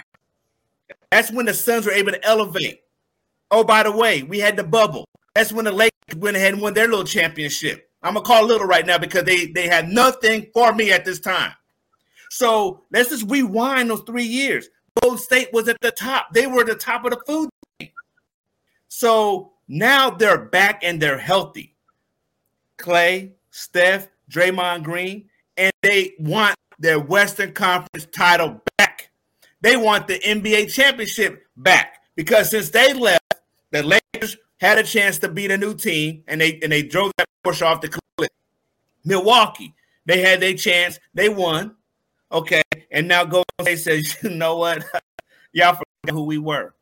that's 1.12 1.32
when 1.32 1.46
the 1.46 1.54
Suns 1.54 1.86
were 1.86 1.92
able 1.92 2.12
to 2.12 2.26
elevate. 2.26 2.82
Oh, 3.52 3.64
by 3.64 3.84
the 3.84 3.92
way, 3.92 4.24
we 4.24 4.40
had 4.40 4.58
the 4.58 4.64
bubble. 4.64 5.06
That's 5.36 5.54
when 5.54 5.66
the 5.66 5.72
Lakers 5.72 6.16
went 6.18 6.38
ahead 6.38 6.54
and 6.54 6.62
won 6.62 6.74
their 6.74 6.88
little 6.88 7.06
championship. 7.06 7.85
I'm 8.02 8.14
gonna 8.14 8.26
call 8.26 8.46
little 8.46 8.68
right 8.68 8.86
now 8.86 8.98
because 8.98 9.24
they 9.24 9.48
they 9.48 9.68
had 9.68 9.90
nothing 9.90 10.48
for 10.54 10.74
me 10.74 10.92
at 10.92 11.06
this 11.06 11.20
time. 11.20 11.52
So 12.30 12.84
let's 12.92 13.10
just 13.10 13.30
rewind 13.30 13.90
those 13.90 14.02
three 14.02 14.26
years. 14.26 14.68
Gold 15.02 15.20
State 15.20 15.50
was 15.52 15.68
at 15.68 15.80
the 15.82 15.92
top. 15.92 16.34
They 16.34 16.48
were 16.48 16.64
the 16.64 16.76
top 16.76 17.06
of 17.06 17.12
the 17.12 17.20
food 17.26 17.50
so 18.96 19.52
now 19.68 20.10
they're 20.10 20.38
back 20.38 20.82
and 20.82 21.02
they're 21.02 21.18
healthy. 21.18 21.76
Klay, 22.78 23.34
Steph, 23.52 24.08
Draymond 24.32 24.84
Green, 24.84 25.30
and 25.58 25.74
they 25.84 26.14
want 26.18 26.56
their 26.80 26.98
Western 26.98 27.52
Conference 27.52 28.08
title 28.14 28.62
back. 28.78 29.10
They 29.60 29.76
want 29.76 30.08
the 30.08 30.18
NBA 30.20 30.72
championship 30.72 31.44
back 31.58 32.04
because 32.16 32.52
since 32.52 32.70
they 32.70 32.94
left, 32.94 33.34
the 33.72 33.84
Lakers 33.84 34.38
had 34.62 34.78
a 34.78 34.84
chance 34.84 35.20
to 35.20 35.28
beat 35.28 35.52
a 35.52 35.58
new 35.58 35.74
team 35.74 36.24
and 36.26 36.40
they 36.40 36.58
and 36.64 36.72
they 36.72 36.82
drove 36.82 37.12
that 37.18 37.28
Porsche 37.46 37.66
off 37.66 37.82
the 37.82 37.90
cliff. 37.90 38.30
Milwaukee, 39.04 39.74
they 40.06 40.22
had 40.22 40.40
their 40.40 40.56
chance, 40.56 41.00
they 41.14 41.30
won. 41.30 41.76
Okay, 42.32 42.64
and 42.92 43.08
now 43.08 43.24
Golden 43.24 43.46
State 43.62 43.80
says, 43.80 44.18
you 44.24 44.32
know 44.32 44.58
what? 44.58 44.84
Y'all 45.54 45.74
forgot 45.76 46.14
who 46.14 46.24
we 46.24 46.38
were. 46.38 46.74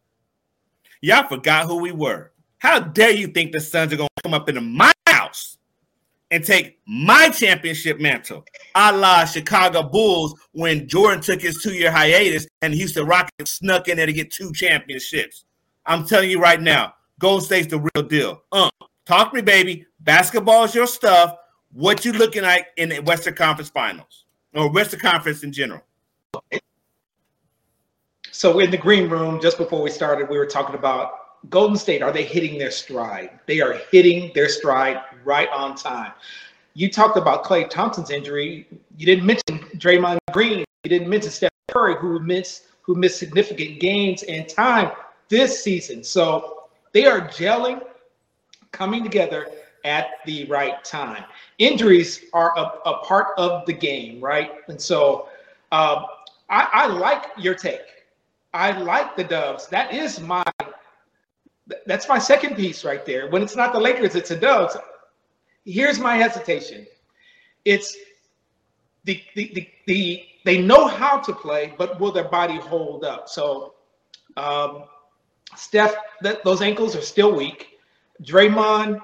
Y'all 1.02 1.28
forgot 1.28 1.66
who 1.66 1.76
we 1.76 1.92
were. 1.92 2.32
How 2.58 2.80
dare 2.80 3.12
you 3.12 3.28
think 3.28 3.52
the 3.52 3.60
Suns 3.60 3.92
are 3.94 3.98
to 3.98 4.08
come 4.24 4.34
up 4.34 4.48
into 4.48 4.62
my 4.62 4.94
house 5.06 5.58
and 6.32 6.44
take 6.44 6.80
my 6.88 7.30
championship 7.30 8.00
mantle, 8.00 8.46
a 8.74 8.96
la 8.96 9.26
Chicago 9.26 9.84
Bulls 9.84 10.34
when 10.54 10.88
Jordan 10.88 11.22
took 11.22 11.42
his 11.42 11.62
two 11.62 11.74
year 11.74 11.92
hiatus 11.92 12.48
and 12.62 12.74
Houston 12.74 13.06
Rockets 13.06 13.52
snuck 13.52 13.90
in 13.90 13.98
there 13.98 14.06
to 14.06 14.14
get 14.14 14.32
two 14.32 14.52
championships. 14.54 15.46
I'm 15.86 16.06
telling 16.06 16.32
you 16.32 16.40
right 16.40 16.62
now, 16.62 16.94
Gold 17.20 17.44
State's 17.44 17.68
the 17.68 17.80
real 17.80 18.08
deal. 18.08 18.42
Uh, 18.52 18.70
talk 19.06 19.32
to 19.32 19.36
me, 19.36 19.42
baby. 19.42 19.86
Basketball 20.00 20.66
is 20.66 20.76
your 20.76 20.88
stuff. 20.88 21.38
What 21.72 22.06
you 22.06 22.14
looking 22.14 22.44
like 22.44 22.68
in 22.78 22.90
the 22.90 23.00
Western 23.00 23.34
Conference 23.34 23.70
Finals 23.70 24.26
or 24.54 24.70
Western 24.70 25.00
Conference 25.00 25.44
in 25.44 25.52
general? 25.52 25.82
So 28.32 28.60
in 28.60 28.72
the 28.72 28.78
green 28.78 29.10
room, 29.10 29.40
just 29.42 29.58
before 29.58 29.82
we 29.82 29.90
started, 29.90 30.30
we 30.30 30.38
were 30.38 30.46
talking 30.46 30.76
about 30.76 31.50
Golden 31.50 31.78
State. 31.78 32.02
Are 32.02 32.12
they 32.12 32.24
hitting 32.24 32.58
their 32.58 32.72
stride? 32.72 33.40
They 33.48 33.62
are 33.62 33.74
hitting 33.92 34.32
their 34.34 34.50
stride 34.50 35.02
right 35.24 35.50
on 35.50 35.76
time. 35.76 36.14
You 36.74 36.90
talked 36.90 37.18
about 37.18 37.44
Klay 37.44 37.70
Thompson's 37.70 38.10
injury. 38.10 38.68
You 38.98 39.06
didn't 39.06 39.26
mention 39.26 39.60
Draymond 39.78 40.18
Green. 40.32 40.60
You 40.84 40.90
didn't 40.90 41.10
mention 41.10 41.32
Steph 41.32 41.52
Curry, 41.72 41.96
who 41.96 42.20
missed 42.20 42.66
who 42.82 42.96
missed 42.96 43.18
significant 43.18 43.80
gains 43.80 44.24
and 44.24 44.48
time 44.50 44.92
this 45.30 45.64
season. 45.64 46.04
So 46.04 46.64
they 46.92 47.06
are 47.06 47.22
gelling, 47.30 47.82
coming 48.74 49.04
together 49.04 49.48
at 49.86 50.08
the 50.26 50.46
right 50.46 50.84
time. 50.84 51.24
Injuries 51.60 52.26
are 52.34 52.58
a, 52.58 52.90
a 52.90 52.98
part 53.06 53.28
of 53.38 53.66
the 53.66 53.74
game, 53.74 54.20
right? 54.20 54.52
And 54.68 54.80
so 54.80 55.30
um, 55.72 56.06
I, 56.50 56.68
I 56.74 56.88
like 56.88 57.26
your 57.38 57.56
take. 57.56 57.82
I 58.54 58.78
like 58.78 59.16
the 59.16 59.24
Dubs. 59.24 59.68
That 59.68 59.94
is 59.94 60.20
my 60.20 60.44
that's 61.86 62.10
my 62.10 62.20
second 62.20 62.56
piece 62.56 62.84
right 62.84 63.06
there. 63.06 63.30
When 63.30 63.42
it's 63.42 63.56
not 63.56 63.72
the 63.72 63.80
Lakers, 63.80 64.16
it's 64.16 64.30
the 64.30 64.36
Dubs. 64.36 64.76
Here's 65.66 65.98
my 65.98 66.18
hesitation. 66.18 66.86
It's 67.66 67.96
the 69.06 69.22
the 69.36 69.52
the, 69.56 69.70
the 69.88 70.24
they 70.46 70.62
know 70.62 70.88
how 70.88 71.20
to 71.20 71.34
play, 71.34 71.74
but 71.78 72.00
will 72.00 72.12
their 72.12 72.28
body 72.28 72.58
hold 72.58 73.06
up? 73.06 73.30
So 73.30 73.76
um, 74.38 74.84
Steph, 75.56 75.96
that 76.22 76.44
those 76.44 76.62
ankles 76.62 76.96
are 76.96 77.02
still 77.02 77.34
weak. 77.36 77.73
Draymond, 78.22 79.02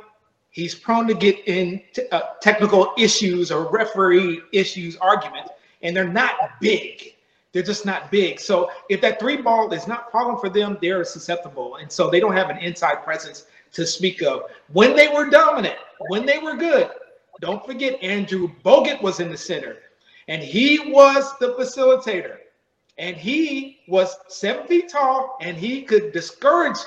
he's 0.52 0.76
prone 0.76 1.08
to 1.08 1.14
get 1.14 1.48
in 1.48 1.82
t- 1.94 2.08
uh, 2.12 2.22
technical 2.42 2.94
issues 2.98 3.52
or 3.52 3.70
referee 3.72 4.42
issues 4.54 4.98
arguments, 4.98 5.52
and 5.82 5.96
they're 5.96 6.08
not 6.08 6.60
big. 6.62 7.16
They're 7.52 7.64
just 7.64 7.86
not 7.86 8.12
big. 8.12 8.40
So 8.40 8.70
if 8.90 9.02
that 9.02 9.20
three 9.20 9.38
ball 9.38 9.74
is 9.74 9.88
not 9.88 10.12
falling 10.12 10.38
for 10.38 10.50
them, 10.50 10.78
they're 10.82 11.04
susceptible. 11.04 11.78
And 11.78 11.92
so 11.92 12.10
they 12.10 12.20
don't 12.20 12.36
have 12.36 12.50
an 12.50 12.58
inside 12.60 13.04
presence 13.04 13.46
to 13.74 13.86
speak 13.86 14.22
of. 14.22 14.44
When 14.72 14.96
they 14.96 15.08
were 15.08 15.30
dominant, 15.30 15.78
when 16.10 16.26
they 16.26 16.38
were 16.38 16.56
good, 16.56 16.90
don't 17.42 17.66
forget 17.66 18.02
Andrew 18.04 18.52
Bogut 18.64 19.02
was 19.02 19.20
in 19.20 19.30
the 19.32 19.38
center 19.38 19.78
and 20.28 20.44
he 20.44 20.92
was 20.92 21.38
the 21.40 21.54
facilitator. 21.54 22.38
And 22.98 23.16
he 23.16 23.80
was 23.88 24.16
seven 24.28 24.68
feet 24.68 24.90
tall 24.90 25.38
and 25.42 25.58
he 25.58 25.84
could 25.84 26.12
discourage 26.12 26.78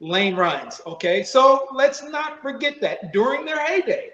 lane 0.00 0.34
runs. 0.34 0.80
Okay. 0.86 1.22
So 1.22 1.68
let's 1.72 2.02
not 2.02 2.42
forget 2.42 2.80
that 2.80 3.12
during 3.12 3.44
their 3.44 3.64
heyday, 3.64 4.10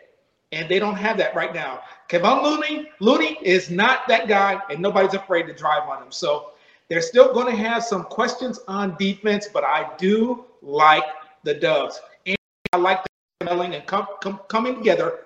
And 0.53 0.69
they 0.69 0.79
don't 0.79 0.97
have 0.97 1.17
that 1.19 1.35
right 1.35 1.55
now. 1.55 1.81
Kevon 2.09 2.43
Looney, 2.43 2.91
Looney 3.01 3.39
is 3.43 3.71
not 3.71 4.07
that 4.09 4.29
guy, 4.29 4.61
and 4.71 4.81
nobody's 4.81 5.15
afraid 5.15 5.45
to 5.47 5.53
drive 5.53 5.89
on 5.89 6.03
him. 6.03 6.13
So 6.13 6.53
they're 6.89 7.03
still 7.03 7.33
going 7.33 7.47
to 7.55 7.63
have 7.63 7.83
some 7.83 8.05
questions 8.05 8.61
on 8.69 8.97
defense, 8.97 9.49
but 9.53 9.65
I 9.65 9.91
do 9.97 10.45
like 10.63 11.05
the 11.43 11.55
Dubs. 11.55 12.01
And 12.27 12.37
I 12.73 12.77
like 12.77 13.01
the 13.41 13.47
melding 13.47 13.75
and 13.75 13.87
com- 13.87 14.07
com- 14.21 14.41
coming 14.49 14.77
together 14.77 15.21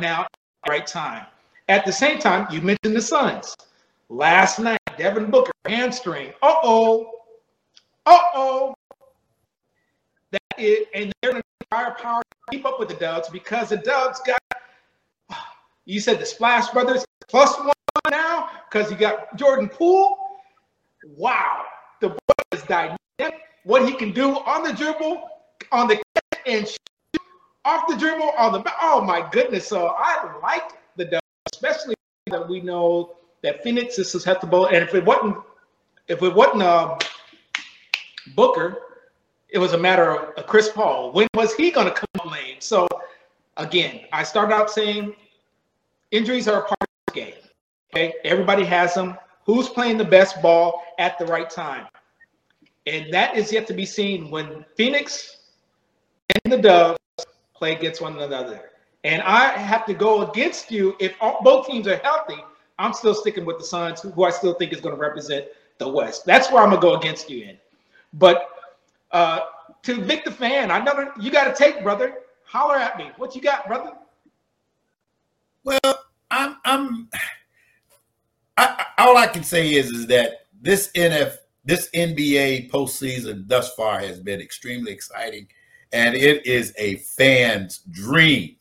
now 0.00 0.22
at 0.22 0.28
the 0.64 0.70
right 0.70 0.86
time. 0.86 1.26
At 1.68 1.84
the 1.84 1.92
same 1.92 2.18
time, 2.18 2.46
you 2.52 2.60
mentioned 2.60 2.94
the 2.96 3.02
Suns. 3.02 3.56
Last 4.08 4.58
night, 4.58 4.78
Devin 4.98 5.30
Booker, 5.30 5.52
hamstring. 5.66 6.30
Uh 6.42 6.54
oh. 6.62 7.10
Uh 8.06 8.18
oh. 8.34 8.74
Is, 10.60 10.86
and 10.94 11.12
they're 11.22 11.32
going 11.32 11.42
to 11.42 11.66
firepower 11.70 12.22
to 12.22 12.56
keep 12.56 12.66
up 12.66 12.78
with 12.78 12.88
the 12.88 12.94
Dubs 12.94 13.28
because 13.28 13.70
the 13.70 13.78
Dubs 13.78 14.20
got, 14.26 14.40
you 15.84 16.00
said 16.00 16.18
the 16.18 16.26
Splash 16.26 16.68
Brothers 16.68 17.04
plus 17.28 17.58
one 17.58 17.72
now 18.10 18.50
because 18.70 18.90
you 18.90 18.96
got 18.96 19.34
Jordan 19.36 19.68
Poole. 19.68 20.18
Wow. 21.16 21.64
The 22.00 22.10
boy 22.10 22.16
is 22.52 22.62
dynamic. 22.62 22.98
What 23.64 23.86
he 23.86 23.94
can 23.94 24.12
do 24.12 24.38
on 24.40 24.62
the 24.62 24.72
dribble, 24.72 25.28
on 25.72 25.88
the 25.88 25.96
catch, 25.96 26.40
and 26.46 26.66
shoot 26.66 26.78
off 27.64 27.88
the 27.88 27.96
dribble, 27.96 28.30
on 28.36 28.52
the 28.52 28.72
Oh, 28.82 29.02
my 29.02 29.26
goodness. 29.30 29.66
So 29.66 29.94
I 29.96 30.38
like 30.42 30.72
the 30.96 31.04
Dubs, 31.06 31.26
especially 31.52 31.94
that 32.26 32.48
we 32.48 32.60
know 32.60 33.16
that 33.42 33.62
Phoenix 33.62 33.98
is 33.98 34.10
susceptible. 34.10 34.66
And 34.66 34.76
if 34.76 34.94
it 34.94 35.04
wasn't, 35.04 35.36
if 36.08 36.22
it 36.22 36.34
wasn't 36.34 36.62
uh, 36.62 36.98
Booker, 38.34 38.89
it 39.52 39.58
was 39.58 39.72
a 39.72 39.78
matter 39.78 40.10
of 40.10 40.38
uh, 40.38 40.42
Chris 40.42 40.68
Paul. 40.68 41.12
When 41.12 41.26
was 41.34 41.54
he 41.54 41.70
going 41.70 41.86
to 41.86 41.94
come 41.94 42.30
lane? 42.30 42.56
So 42.60 42.86
again, 43.56 44.02
I 44.12 44.22
started 44.22 44.54
out 44.54 44.70
saying 44.70 45.14
injuries 46.10 46.48
are 46.48 46.60
a 46.60 46.62
part 46.62 46.80
of 46.82 47.14
the 47.14 47.20
game. 47.20 47.34
Okay, 47.92 48.14
everybody 48.24 48.64
has 48.64 48.94
them. 48.94 49.16
Who's 49.46 49.68
playing 49.68 49.98
the 49.98 50.04
best 50.04 50.40
ball 50.42 50.82
at 50.98 51.18
the 51.18 51.26
right 51.26 51.50
time? 51.50 51.86
And 52.86 53.12
that 53.12 53.36
is 53.36 53.52
yet 53.52 53.66
to 53.68 53.74
be 53.74 53.84
seen 53.84 54.30
when 54.30 54.64
Phoenix 54.76 55.38
and 56.44 56.52
the 56.52 56.58
Dubs 56.58 56.98
play 57.54 57.74
against 57.74 58.00
one 58.00 58.18
another. 58.18 58.70
And 59.02 59.22
I 59.22 59.48
have 59.50 59.86
to 59.86 59.94
go 59.94 60.30
against 60.30 60.70
you 60.70 60.96
if 61.00 61.14
all, 61.20 61.40
both 61.42 61.66
teams 61.66 61.88
are 61.88 61.96
healthy. 61.96 62.36
I'm 62.78 62.92
still 62.92 63.14
sticking 63.14 63.44
with 63.44 63.58
the 63.58 63.64
Suns, 63.64 64.00
who 64.00 64.24
I 64.24 64.30
still 64.30 64.54
think 64.54 64.72
is 64.72 64.80
going 64.80 64.94
to 64.94 65.00
represent 65.00 65.46
the 65.80 65.88
West. 65.88 66.24
That's 66.24 66.52
where 66.52 66.62
I'm 66.62 66.70
gonna 66.70 66.80
go 66.80 66.94
against 66.94 67.28
you 67.28 67.44
in. 67.44 67.58
But 68.12 68.49
uh, 69.12 69.40
to 69.82 70.02
Vic 70.02 70.24
the 70.24 70.30
fan, 70.30 70.70
I 70.70 70.82
know 70.82 71.10
you 71.20 71.30
got 71.30 71.44
to 71.44 71.54
take, 71.54 71.82
brother. 71.82 72.18
Holler 72.44 72.76
at 72.76 72.98
me. 72.98 73.10
What 73.16 73.34
you 73.34 73.40
got, 73.40 73.66
brother? 73.66 73.92
Well, 75.64 76.04
I'm 76.30 76.56
I'm 76.64 77.08
I, 78.56 78.86
all 78.98 79.16
I 79.16 79.26
can 79.26 79.42
say 79.42 79.74
is 79.74 79.90
is 79.90 80.06
that 80.08 80.46
this 80.60 80.90
NF 80.94 81.36
this 81.64 81.90
NBA 81.94 82.70
postseason 82.70 83.46
thus 83.46 83.72
far 83.74 84.00
has 84.00 84.20
been 84.20 84.40
extremely 84.40 84.92
exciting, 84.92 85.46
and 85.92 86.14
it 86.14 86.46
is 86.46 86.74
a 86.78 86.96
fan's 86.96 87.78
dream. 87.90 88.56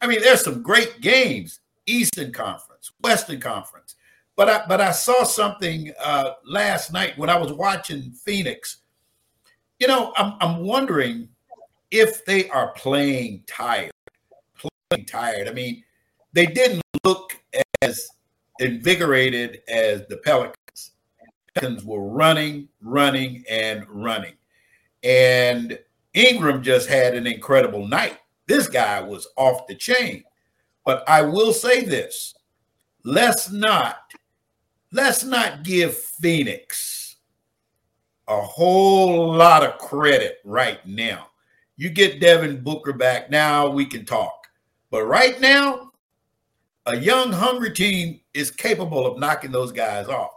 I 0.00 0.06
mean, 0.06 0.20
there's 0.20 0.44
some 0.44 0.62
great 0.62 1.00
games, 1.00 1.60
Eastern 1.86 2.32
Conference, 2.32 2.92
Western 3.00 3.40
Conference, 3.40 3.96
but 4.36 4.48
I 4.48 4.64
but 4.66 4.80
I 4.80 4.92
saw 4.92 5.24
something 5.24 5.92
uh, 6.02 6.30
last 6.44 6.92
night 6.92 7.18
when 7.18 7.30
I 7.30 7.38
was 7.38 7.52
watching 7.52 8.12
Phoenix. 8.12 8.78
You 9.84 9.88
know, 9.88 10.14
I'm 10.16 10.32
I'm 10.40 10.60
wondering 10.60 11.28
if 11.90 12.24
they 12.24 12.48
are 12.48 12.72
playing 12.72 13.44
tired, 13.46 13.90
playing 14.56 15.04
tired. 15.04 15.46
I 15.46 15.52
mean, 15.52 15.84
they 16.32 16.46
didn't 16.46 16.80
look 17.04 17.38
as 17.82 18.08
invigorated 18.60 19.60
as 19.68 20.06
the 20.06 20.16
Pelicans. 20.16 20.92
Pelicans 21.54 21.84
were 21.84 22.08
running, 22.08 22.66
running, 22.80 23.44
and 23.50 23.84
running. 23.90 24.32
And 25.02 25.78
Ingram 26.14 26.62
just 26.62 26.88
had 26.88 27.14
an 27.14 27.26
incredible 27.26 27.86
night. 27.86 28.16
This 28.46 28.68
guy 28.68 29.02
was 29.02 29.28
off 29.36 29.66
the 29.66 29.74
chain. 29.74 30.24
But 30.86 31.06
I 31.06 31.20
will 31.20 31.52
say 31.52 31.84
this 31.84 32.34
let's 33.04 33.50
not 33.50 33.98
let's 34.92 35.24
not 35.24 35.62
give 35.62 35.94
Phoenix 35.94 37.03
a 38.28 38.40
whole 38.40 39.32
lot 39.34 39.64
of 39.64 39.78
credit 39.78 40.38
right 40.44 40.84
now. 40.86 41.28
You 41.76 41.90
get 41.90 42.20
Devin 42.20 42.62
Booker 42.62 42.92
back 42.92 43.30
now, 43.30 43.68
we 43.68 43.84
can 43.84 44.04
talk. 44.04 44.48
But 44.90 45.04
right 45.04 45.40
now, 45.40 45.90
a 46.86 46.96
young, 46.96 47.32
hungry 47.32 47.72
team 47.72 48.20
is 48.32 48.50
capable 48.50 49.06
of 49.06 49.18
knocking 49.18 49.50
those 49.50 49.72
guys 49.72 50.08
off. 50.08 50.30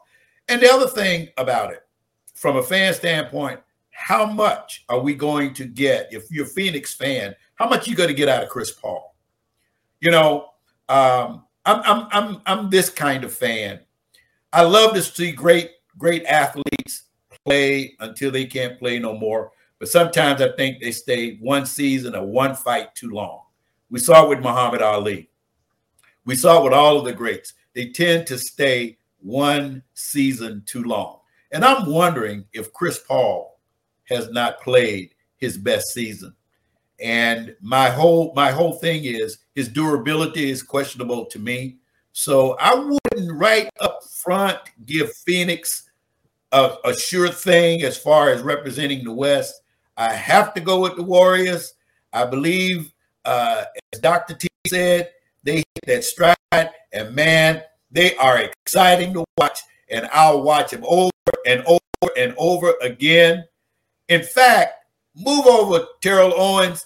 And 0.50 0.62
the 0.62 0.72
other 0.72 0.88
thing 0.88 1.30
about 1.38 1.72
it, 1.72 1.86
from 2.34 2.58
a 2.58 2.64
fan 2.64 2.94
standpoint, 2.94 3.60
how 3.92 4.26
much 4.26 4.86
are 4.90 5.00
we 5.00 5.16
going 5.16 5.54
to 5.56 5.66
get 5.66 6.08
if 6.12 6.32
you're 6.32 6.46
a 6.46 6.50
Phoenix 6.50 6.94
fan? 6.94 7.36
How 7.56 7.68
much 7.68 7.88
you 7.88 7.96
going 7.96 8.10
to 8.10 8.16
get 8.16 8.30
out 8.30 8.44
of 8.44 8.50
Chris 8.50 8.72
Paul? 8.72 9.16
You 10.00 10.12
know, 10.12 10.50
um, 10.88 11.44
I'm 11.66 11.82
I'm 11.84 12.08
I'm 12.12 12.42
I'm 12.46 12.70
this 12.70 12.90
kind 12.90 13.24
of 13.24 13.34
fan. 13.34 13.80
I 14.54 14.62
love 14.64 14.94
to 14.94 15.02
see 15.02 15.32
great 15.32 15.72
great 15.98 16.24
athletes 16.26 17.04
play 17.48 17.96
until 18.02 18.30
they 18.30 18.46
can't 18.46 18.78
play 18.78 19.00
no 19.00 19.18
more. 19.18 19.52
But 19.80 19.88
sometimes 19.88 20.42
I 20.42 20.52
think 20.58 20.82
they 20.82 20.92
stay 20.92 21.38
one 21.38 21.66
season 21.66 22.14
or 22.14 22.26
one 22.26 22.56
fight 22.56 22.94
too 22.94 23.10
long. 23.10 23.44
We 23.90 24.00
saw 24.00 24.26
it 24.26 24.30
with 24.30 24.40
Muhammad 24.40 24.82
Ali. 24.82 25.30
We 26.26 26.36
saw 26.36 26.60
it 26.60 26.64
with 26.66 26.74
all 26.74 27.00
of 27.00 27.06
the 27.06 27.14
greats. 27.14 27.54
They 27.74 27.90
tend 27.90 28.28
to 28.28 28.38
stay 28.38 28.98
one 29.20 29.82
season 29.94 30.64
too 30.66 30.84
long. 30.84 31.20
And 31.52 31.64
I'm 31.64 31.90
wondering 31.90 32.44
if 32.52 32.74
Chris 32.74 33.00
Paul 33.00 33.60
has 34.10 34.30
not 34.30 34.60
played 34.60 35.12
his 35.38 35.58
best 35.58 35.94
season. 35.94 36.36
And 37.00 37.56
my 37.62 37.90
whole 37.90 38.34
my 38.36 38.52
whole 38.52 38.74
thing 38.74 39.06
is 39.06 39.38
his 39.56 39.70
durability 39.70 40.50
is 40.50 40.64
questionable 40.64 41.26
to 41.28 41.40
me. 41.40 41.78
So 42.12 42.58
I 42.60 42.74
wouldn't 42.74 43.32
right 43.40 43.70
up 43.80 44.04
front 44.04 44.58
give 44.86 45.14
Phoenix 45.14 45.87
a, 46.52 46.76
a 46.86 46.98
sure 46.98 47.30
thing 47.30 47.84
as 47.84 47.98
far 47.98 48.30
as 48.30 48.42
representing 48.42 49.04
the 49.04 49.14
West. 49.14 49.62
I 49.96 50.14
have 50.14 50.54
to 50.54 50.62
go 50.62 50.82
with 50.82 50.96
the 50.96 51.04
Warriors. 51.04 51.74
I 52.14 52.26
believe, 52.26 52.94
uh, 53.26 53.66
as 53.94 54.00
Dr. 54.00 54.36
T 54.36 54.48
said, 54.68 55.10
they 55.44 55.58
hit 55.58 55.66
that 55.86 56.04
stride, 56.04 56.36
and 56.92 57.16
man, 57.16 57.64
they 57.92 58.16
are 58.18 58.40
exciting 58.40 59.14
to 59.14 59.26
watch. 59.38 59.60
And 59.90 60.10
I'll 60.12 60.44
watch 60.44 60.72
them 60.72 60.84
over 60.86 61.12
and 61.46 61.64
over 61.66 62.12
and 62.18 62.34
over 62.38 62.74
again. 62.82 63.46
In 64.10 64.24
fact, 64.24 64.74
move 65.16 65.46
over 65.46 65.86
Terrell 66.02 66.34
Owens 66.36 66.86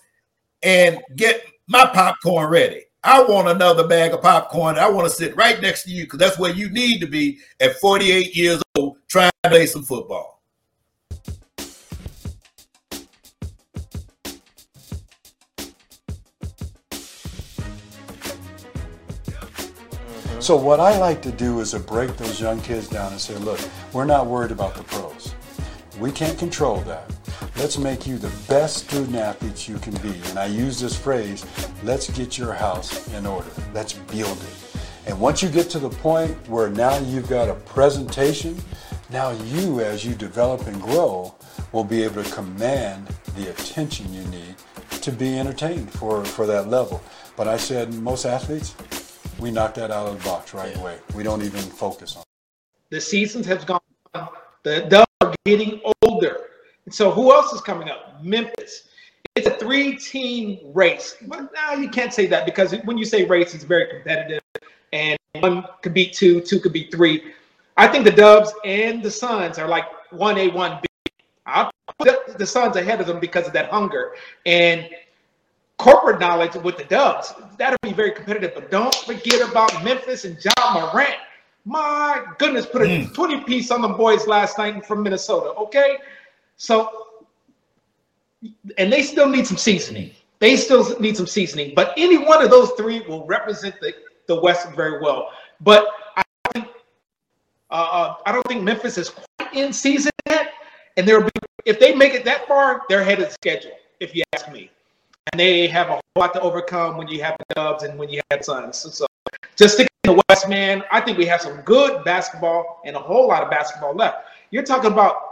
and 0.62 1.00
get 1.16 1.44
my 1.68 1.86
popcorn 1.88 2.50
ready. 2.50 2.86
I 3.04 3.24
want 3.24 3.48
another 3.48 3.88
bag 3.88 4.14
of 4.14 4.22
popcorn. 4.22 4.78
I 4.78 4.88
want 4.88 5.10
to 5.10 5.14
sit 5.14 5.36
right 5.36 5.60
next 5.60 5.84
to 5.84 5.90
you 5.90 6.04
because 6.04 6.20
that's 6.20 6.38
where 6.38 6.54
you 6.54 6.70
need 6.70 7.00
to 7.02 7.08
be 7.08 7.40
at 7.60 7.76
48 7.78 8.36
years 8.36 8.62
old 8.78 8.98
trying 9.08 9.32
to 9.44 9.50
play 9.50 9.66
some 9.66 9.84
football. 9.84 10.40
So 20.40 20.56
what 20.56 20.80
I 20.80 20.98
like 21.00 21.22
to 21.24 21.32
do 21.32 21.60
is 21.60 21.72
to 21.72 21.80
break 21.80 22.18
those 22.18 22.40
young 22.40 22.62
kids 22.62 22.88
down 22.88 23.12
and 23.12 23.22
say, 23.22 23.36
look, 23.38 23.60
we're 23.94 24.06
not 24.06 24.28
worried 24.28 24.52
about 24.52 24.76
the 24.76 24.84
pros. 24.84 25.34
We 26.00 26.12
can't 26.12 26.38
control 26.38 26.82
that. 26.82 27.12
Let's 27.58 27.78
make 27.78 28.08
you 28.08 28.18
the 28.18 28.32
best 28.48 28.88
student 28.88 29.16
athletes 29.16 29.68
you 29.70 29.78
can 29.78 29.94
be. 29.98 30.14
And 30.30 30.40
I 30.40 30.46
use 30.46 30.80
this 30.80 30.98
phrase, 30.98 31.46
let's 31.84 32.10
get 32.10 32.38
your 32.38 32.54
house 32.54 33.12
in 33.14 33.26
order. 33.26 33.50
Let's 33.74 33.94
build 33.94 34.38
it. 34.38 34.78
And 35.06 35.20
once 35.20 35.42
you 35.42 35.50
get 35.50 35.70
to 35.72 35.80
the 35.80 35.90
point 35.90 36.32
where 36.48 36.70
now 36.70 36.98
you've 37.00 37.30
got 37.30 37.50
a 37.50 37.56
presentation, 37.56 38.58
now 39.10 39.32
you, 39.32 39.82
as 39.82 40.06
you 40.06 40.16
develop 40.16 40.68
and 40.68 40.82
grow, 40.82 41.34
will 41.72 41.84
be 41.84 42.04
able 42.04 42.24
to 42.24 42.32
command 42.32 43.08
the 43.36 43.50
attention 43.50 44.14
you 44.14 44.24
need 44.26 44.56
to 45.02 45.12
be 45.12 45.38
entertained 45.38 45.92
for, 45.92 46.24
for 46.24 46.46
that 46.46 46.68
level. 46.68 47.04
But 47.36 47.48
I 47.48 47.58
said 47.58 47.94
most 47.96 48.26
athletes, 48.26 48.76
we 49.40 49.52
knock 49.52 49.74
that 49.76 49.92
out 49.92 50.08
of 50.08 50.20
the 50.20 50.24
box 50.24 50.54
right 50.54 50.76
away. 50.78 51.00
We 51.16 51.24
don't 51.24 51.42
even 51.42 51.60
focus 51.60 52.16
on 52.16 52.22
it. 52.22 52.28
The 52.92 53.02
seasons 53.02 53.46
have 53.48 53.66
gone 53.66 53.80
on. 54.14 54.30
The 54.64 54.82
Dubs 54.82 55.06
are 55.22 55.34
getting 55.46 55.82
older. 56.04 56.51
So 56.90 57.12
who 57.12 57.32
else 57.32 57.54
is 57.54 57.62
coming 57.62 57.90
up? 57.90 58.24
Memphis. 58.24 58.90
It's 59.36 59.48
a 59.48 59.52
three-team 59.52 60.60
race. 60.74 61.16
Now 61.22 61.74
you 61.74 61.90
can't 61.90 62.14
say 62.14 62.26
that 62.28 62.46
because 62.46 62.76
when 62.84 62.98
you 62.98 63.06
say 63.06 63.24
race, 63.24 63.54
it's 63.56 63.64
very 63.64 63.88
competitive, 63.88 64.42
and 64.92 65.18
one 65.36 65.66
could 65.82 65.94
beat 65.94 66.14
two, 66.14 66.42
two 66.42 66.60
could 66.60 66.74
beat 66.74 66.92
three. 66.92 67.34
I 67.78 67.88
think 67.88 68.04
the 68.04 68.12
Dubs 68.12 68.52
and 68.66 69.02
the 69.02 69.12
Suns 69.12 69.58
are 69.58 69.68
like 69.68 69.86
one 70.12 70.38
A, 70.38 70.50
one 70.50 70.80
B. 70.82 71.12
I'll 71.46 71.72
put 71.98 72.38
the 72.38 72.46
Suns 72.46 72.76
ahead 72.76 73.00
of 73.00 73.08
them 73.08 73.20
because 73.20 73.48
of 73.48 73.54
that 73.54 73.70
hunger. 73.70 74.16
And 74.46 74.90
corporate 75.78 76.20
knowledge 76.20 76.54
with 76.56 76.78
the 76.78 76.84
Dubs. 76.84 77.34
That'll 77.58 77.78
be 77.82 77.94
very 77.94 78.12
competitive. 78.12 78.52
But 78.54 78.70
don't 78.70 78.94
forget 78.94 79.48
about 79.50 79.84
Memphis 79.84 80.26
and 80.26 80.38
Ja 80.44 80.52
Morant. 80.74 81.16
My 81.66 82.24
goodness, 82.38 82.66
put 82.66 82.82
a 82.82 82.86
mm. 82.86 83.14
20 83.14 83.42
piece 83.42 83.72
on 83.72 83.82
the 83.82 83.88
boys 83.88 84.28
last 84.28 84.58
night 84.58 84.86
from 84.86 85.04
Minnesota. 85.04 85.50
Okay. 85.58 85.98
So, 86.62 87.08
and 88.78 88.94
they 88.94 89.02
still 89.02 89.28
need 89.28 89.48
some 89.48 89.58
seasoning. 89.58 90.12
They 90.38 90.56
still 90.56 91.00
need 91.00 91.18
some 91.18 91.26
seasoning. 91.26 91.74
But 91.76 91.92
any 91.98 92.20
one 92.20 92.44
of 92.44 92.52
those 92.52 92.70
three 92.78 93.02
will 93.08 93.26
represent 93.26 93.82
the, 93.82 93.96
the 94.28 94.40
West 94.40 94.70
very 94.76 95.02
well. 95.02 95.32
But 95.62 95.88
I 96.16 96.22
think 96.54 96.68
uh, 97.72 97.74
uh 97.74 98.16
I 98.28 98.32
don't 98.32 98.48
think 98.48 98.62
Memphis 98.62 99.00
is 99.00 99.10
quite 99.10 99.56
in 99.56 99.74
season 99.74 100.12
yet. 100.28 100.54
And 100.98 101.08
there'll 101.08 101.24
be 101.24 101.32
if 101.66 101.80
they 101.80 101.96
make 101.96 102.14
it 102.14 102.24
that 102.26 102.48
far, 102.48 102.84
they're 102.88 103.02
ahead 103.02 103.22
of 103.22 103.32
schedule, 103.32 103.72
if 104.00 104.14
you 104.16 104.22
ask 104.34 104.52
me. 104.52 104.70
And 105.34 105.40
they 105.40 105.66
have 105.66 105.90
a 105.90 106.00
lot 106.16 106.32
to 106.34 106.42
overcome 106.42 106.96
when 106.96 107.08
you 107.08 107.24
have 107.24 107.38
the 107.40 107.56
Dubs 107.56 107.82
and 107.82 107.98
when 107.98 108.10
you 108.10 108.22
have 108.30 108.46
Suns. 108.46 108.78
So, 108.78 108.90
so 108.90 109.08
just 109.56 109.74
sticking 109.74 109.90
in 110.04 110.14
the 110.14 110.22
West, 110.30 110.48
man, 110.48 110.84
I 110.92 111.02
think 111.02 111.18
we 111.18 111.26
have 111.26 111.42
some 111.42 111.62
good 111.62 112.04
basketball 112.04 112.82
and 112.86 112.96
a 112.96 113.00
whole 113.00 113.28
lot 113.28 113.42
of 113.42 113.50
basketball 113.50 113.96
left. 113.96 114.28
You're 114.52 114.62
talking 114.62 114.92
about 114.92 115.31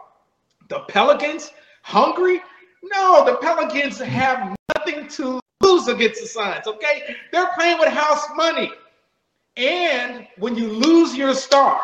the 0.69 0.79
Pelicans 0.88 1.51
hungry? 1.84 2.41
No, 2.84 3.25
the 3.25 3.36
Pelicans 3.38 3.99
have 3.99 4.55
nothing 4.77 5.08
to 5.10 5.39
lose 5.62 5.88
against 5.88 6.21
the 6.21 6.27
Suns. 6.27 6.65
Okay, 6.65 7.15
they're 7.32 7.51
playing 7.55 7.79
with 7.79 7.89
house 7.89 8.25
money, 8.36 8.71
and 9.58 10.25
when 10.38 10.55
you 10.55 10.69
lose 10.69 11.15
your 11.15 11.34
star, 11.34 11.82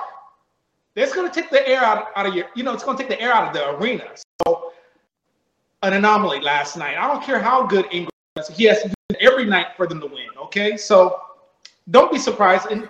that's 0.96 1.14
going 1.14 1.30
to 1.30 1.42
take 1.42 1.52
the 1.52 1.68
air 1.68 1.84
out, 1.84 2.08
out 2.16 2.26
of 2.26 2.34
your, 2.34 2.46
you 2.56 2.64
know, 2.64 2.74
it's 2.74 2.84
going 2.84 2.98
to 2.98 3.04
take 3.04 3.10
the 3.10 3.22
air 3.22 3.34
out 3.34 3.48
of 3.48 3.54
the 3.54 3.72
arena. 3.72 4.12
So, 4.46 4.72
an 5.84 5.94
anomaly 5.94 6.40
last 6.40 6.78
night. 6.78 6.98
I 6.98 7.06
don't 7.06 7.22
care 7.22 7.40
how 7.40 7.66
good 7.66 7.86
Ingram 7.92 8.10
is. 8.38 8.48
He 8.48 8.64
has 8.64 8.82
to 8.84 8.88
do 8.88 9.16
every 9.20 9.46
night 9.46 9.68
for 9.76 9.88
them 9.88 10.00
to 10.00 10.08
win. 10.08 10.30
Okay. 10.38 10.78
So, 10.78 11.22
don't 11.92 12.12
be 12.12 12.18
surprised. 12.18 12.68
And 12.72 12.90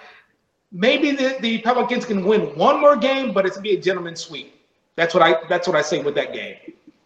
maybe 0.72 1.12
the, 1.12 1.38
the 1.42 1.58
Pelicans 1.60 2.06
can 2.06 2.24
win 2.24 2.56
one 2.56 2.80
more 2.80 2.96
game, 2.96 3.34
but 3.34 3.46
it's 3.46 3.56
going 3.56 3.66
to 3.66 3.70
be 3.72 3.78
a 3.78 3.82
gentleman's 3.82 4.22
sweep. 4.22 4.55
That's 4.96 5.14
what 5.14 5.24
I 5.24 5.36
that's 5.48 5.68
what 5.68 5.76
I 5.76 5.82
say 5.82 6.02
with 6.02 6.16
that 6.16 6.34
game. 6.34 6.56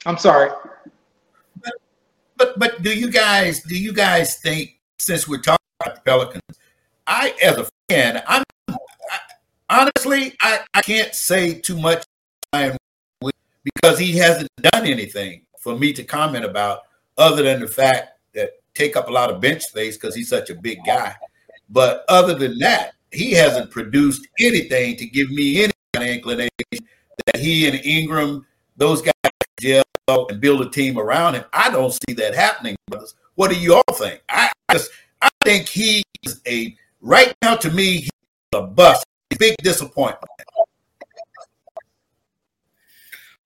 I'm 0.06 0.18
sorry. 0.18 0.52
But, 1.62 1.74
but 2.38 2.60
but 2.60 2.82
do 2.82 2.98
you 2.98 3.12
guys 3.12 3.62
do 3.64 3.78
you 3.78 3.94
guys 3.94 4.38
think 4.38 4.80
since 4.98 5.28
we're 5.28 5.42
talking 5.42 5.66
about 5.82 5.96
the 5.96 6.02
Pelicans, 6.02 6.60
I 7.08 7.34
as 7.42 7.58
a 7.58 7.68
fan, 7.90 8.22
I'm 8.28 8.44
honestly, 9.70 10.36
I, 10.42 10.60
I 10.74 10.82
can't 10.82 11.14
say 11.14 11.54
too 11.54 11.78
much 11.80 12.04
because 13.64 14.00
he 14.00 14.18
hasn't 14.18 14.50
done 14.62 14.86
anything 14.86 15.44
for 15.60 15.78
me 15.78 15.94
to 15.94 16.04
comment 16.04 16.46
about 16.46 16.80
other 17.18 17.44
than 17.44 17.60
the 17.60 17.68
fact 17.68 18.20
that 18.34 18.52
take 18.74 18.96
up 18.96 19.10
a 19.10 19.12
lot 19.12 19.30
of 19.30 19.42
bench 19.42 19.64
space 19.64 19.98
because 19.98 20.16
he's 20.16 20.30
such 20.30 20.50
a 20.50 20.56
big 20.56 20.80
guy. 20.86 21.16
But 21.70 22.04
other 22.10 22.34
than 22.34 22.58
that, 22.60 22.94
he 23.12 23.32
hasn't 23.34 23.72
produced 23.72 24.28
anything 24.40 24.96
to 24.98 25.06
give 25.06 25.30
me 25.30 25.64
any 25.64 25.74
kind 25.94 26.10
of 26.10 26.16
inclination 26.16 26.50
that 27.26 27.38
he 27.38 27.68
and 27.68 27.84
Ingram, 27.84 28.46
those 28.78 29.02
guys, 29.02 29.14
gel 29.60 29.84
and 30.08 30.42
build 30.42 30.62
a 30.62 30.70
team 30.70 30.98
around 30.98 31.36
him. 31.36 31.46
I 31.54 31.70
don't 31.70 31.92
see 31.92 32.14
that 32.16 32.34
happening. 32.34 32.76
What 33.36 33.52
do 33.52 33.60
you 33.60 33.76
all 33.76 33.94
think? 33.94 34.22
I 34.28 34.52
just, 34.72 34.90
I 35.22 35.30
think 35.44 35.68
he 35.68 36.04
is 36.24 36.42
a 36.48 36.76
right 37.02 37.34
now 37.42 37.56
to 37.56 37.72
me 37.72 38.02
he's 38.02 38.10
a 38.54 38.64
bust 38.64 39.06
big 39.38 39.56
disappointment. 39.64 40.26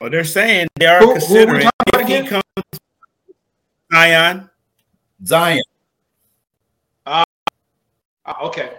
Well, 0.02 0.10
they're 0.10 0.26
saying 0.26 0.68
they 0.76 0.88
are 0.88 1.00
who, 1.00 1.14
considering 1.14 1.68
who 1.94 2.00
if 2.00 2.08
he 2.08 2.28
comes 2.28 2.44
Zion. 3.94 4.50
Zion. 5.26 5.64
Uh, 7.06 7.24
okay. 8.44 8.74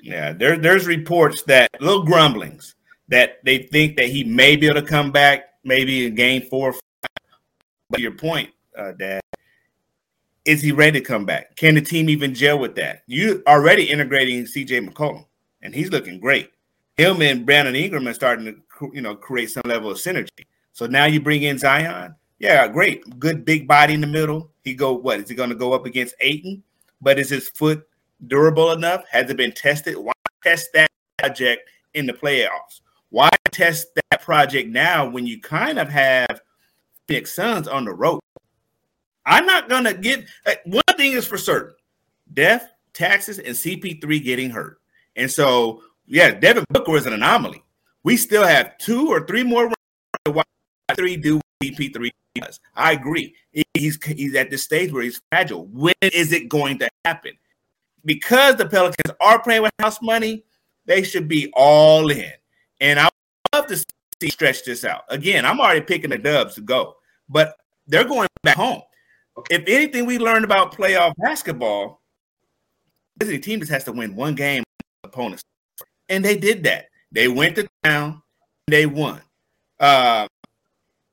Yeah, 0.00 0.32
there, 0.32 0.58
there's 0.58 0.86
reports 0.86 1.42
that 1.44 1.70
little 1.80 2.04
grumblings 2.04 2.74
that 3.08 3.44
they 3.44 3.58
think 3.58 3.96
that 3.96 4.06
he 4.06 4.24
may 4.24 4.56
be 4.56 4.66
able 4.66 4.80
to 4.80 4.86
come 4.86 5.10
back, 5.10 5.54
maybe 5.64 6.06
in 6.06 6.14
game 6.14 6.42
four. 6.42 6.70
or 6.70 6.72
five. 6.72 6.82
But 7.90 8.00
your 8.00 8.12
point, 8.12 8.50
uh, 8.76 8.92
Dad, 8.92 9.20
is 10.44 10.62
he 10.62 10.72
ready 10.72 11.00
to 11.00 11.04
come 11.04 11.24
back? 11.24 11.56
Can 11.56 11.74
the 11.74 11.80
team 11.80 12.08
even 12.08 12.34
gel 12.34 12.58
with 12.58 12.74
that? 12.76 13.02
You 13.06 13.42
already 13.46 13.84
integrating 13.84 14.44
CJ 14.44 14.88
McCollum, 14.88 15.26
and 15.62 15.74
he's 15.74 15.90
looking 15.90 16.20
great. 16.20 16.50
Him 16.96 17.22
and 17.22 17.46
Brandon 17.46 17.76
Ingram 17.76 18.08
are 18.08 18.14
starting 18.14 18.44
to 18.44 18.90
you 18.92 19.00
know 19.00 19.14
create 19.14 19.50
some 19.50 19.62
level 19.64 19.90
of 19.90 19.98
synergy. 19.98 20.28
So 20.72 20.86
now 20.86 21.06
you 21.06 21.20
bring 21.20 21.42
in 21.42 21.58
Zion. 21.58 22.14
Yeah, 22.38 22.68
great. 22.68 23.18
Good 23.18 23.44
big 23.44 23.66
body 23.66 23.94
in 23.94 24.00
the 24.00 24.06
middle. 24.06 24.52
He 24.62 24.74
go 24.74 24.92
what? 24.92 25.20
Is 25.20 25.28
he 25.28 25.34
going 25.34 25.48
to 25.50 25.56
go 25.56 25.72
up 25.72 25.86
against 25.86 26.14
Ayton? 26.20 26.62
But 27.00 27.18
is 27.18 27.30
his 27.30 27.48
foot 27.48 27.86
durable 28.26 28.72
enough? 28.72 29.04
Has 29.10 29.30
it 29.30 29.36
been 29.36 29.52
tested? 29.52 29.96
Why 29.96 30.12
test 30.42 30.68
that 30.74 30.90
project 31.18 31.68
in 31.94 32.06
the 32.06 32.12
playoffs? 32.12 32.80
Why 33.10 33.30
test 33.50 33.88
that 33.94 34.22
project 34.22 34.68
now 34.68 35.08
when 35.08 35.26
you 35.26 35.40
kind 35.40 35.78
of 35.78 35.88
have 35.88 36.40
Phoenix 37.06 37.34
Suns 37.34 37.66
on 37.66 37.84
the 37.84 37.92
rope? 37.92 38.20
I'm 39.24 39.46
not 39.46 39.68
gonna 39.68 39.94
get 39.94 40.26
uh, 40.46 40.54
one 40.66 40.82
thing 40.96 41.12
is 41.12 41.26
for 41.26 41.38
certain: 41.38 41.74
death, 42.32 42.70
taxes, 42.92 43.38
and 43.38 43.54
CP3 43.54 44.22
getting 44.22 44.50
hurt. 44.50 44.80
And 45.16 45.30
so, 45.30 45.82
yeah, 46.06 46.30
Devin 46.30 46.64
Booker 46.70 46.96
is 46.96 47.06
an 47.06 47.12
anomaly. 47.12 47.62
We 48.04 48.16
still 48.16 48.46
have 48.46 48.78
two 48.78 49.08
or 49.08 49.26
three 49.26 49.42
more 49.42 49.70
to 50.24 50.32
watch. 50.32 50.46
three 50.94 51.16
do 51.16 51.40
CP3 51.62 52.10
does. 52.36 52.60
I 52.74 52.92
agree. 52.92 53.34
He's 53.74 54.02
he's 54.04 54.34
at 54.34 54.50
this 54.50 54.64
stage 54.64 54.92
where 54.92 55.02
he's 55.02 55.20
fragile. 55.30 55.66
When 55.66 55.94
is 56.02 56.32
it 56.32 56.48
going 56.48 56.78
to 56.78 56.88
happen? 57.04 57.32
Because 58.04 58.56
the 58.56 58.66
Pelicans 58.66 59.14
are 59.20 59.42
playing 59.42 59.62
with 59.62 59.72
house 59.80 60.00
money, 60.00 60.44
they 60.86 61.02
should 61.02 61.28
be 61.28 61.52
all 61.54 62.10
in. 62.10 62.32
And 62.80 62.98
I 62.98 63.08
love 63.52 63.66
to 63.66 63.76
see 63.76 64.30
stretch 64.30 64.64
this 64.64 64.84
out. 64.84 65.02
Again, 65.08 65.44
I'm 65.44 65.60
already 65.60 65.80
picking 65.80 66.10
the 66.10 66.18
dubs 66.18 66.54
to 66.56 66.60
go, 66.60 66.96
but 67.28 67.56
they're 67.86 68.04
going 68.04 68.28
back 68.42 68.56
home. 68.56 68.82
If 69.50 69.62
anything 69.66 70.06
we 70.06 70.18
learned 70.18 70.44
about 70.44 70.74
playoff 70.74 71.14
basketball, 71.16 72.02
the 73.16 73.38
team 73.38 73.60
just 73.60 73.72
has 73.72 73.84
to 73.84 73.92
win 73.92 74.14
one 74.14 74.34
game 74.34 74.64
opponents. 75.04 75.42
And 76.08 76.24
they 76.24 76.36
did 76.36 76.64
that. 76.64 76.86
They 77.12 77.28
went 77.28 77.56
to 77.56 77.68
town, 77.84 78.22
they 78.66 78.86
won. 78.86 79.20
Uh, 79.80 80.26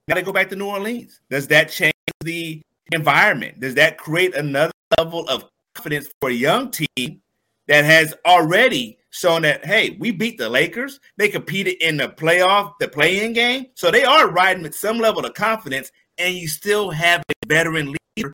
got 0.10 0.16
to 0.16 0.22
go 0.22 0.34
back 0.34 0.50
to 0.50 0.56
New 0.56 0.68
Orleans. 0.68 1.22
Does 1.30 1.48
that 1.48 1.70
change 1.70 1.94
the 2.22 2.62
environment? 2.92 3.60
Does 3.60 3.76
that 3.76 3.98
create 3.98 4.36
another 4.36 4.72
level 4.98 5.28
of 5.28 5.46
confidence 5.74 6.08
for 6.20 6.30
a 6.30 6.34
young 6.34 6.72
team 6.72 7.22
that 7.68 7.86
has 7.86 8.14
already 8.26 8.98
shown 9.16 9.44
that 9.44 9.66
hey, 9.66 9.96
we 10.00 10.12
beat 10.12 10.38
the 10.38 10.50
Lakers. 10.50 11.00
They 11.18 11.30
competed 11.30 11.76
in 11.76 11.98
the 11.98 12.10
playoff, 12.10 12.74
the 12.80 12.88
play-in 12.88 13.34
game, 13.34 13.68
so 13.74 13.90
they 13.90 14.04
are 14.04 14.30
riding 14.30 14.64
with 14.64 14.76
some 14.76 14.98
level 14.98 15.26
of 15.26 15.34
confidence. 15.34 15.92
And 16.18 16.36
you 16.36 16.48
still 16.48 16.90
have 16.92 17.24
a 17.30 17.48
veteran 17.48 17.94
leader, 18.18 18.34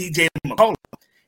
CJ 0.00 0.28
McCollum. 0.46 0.74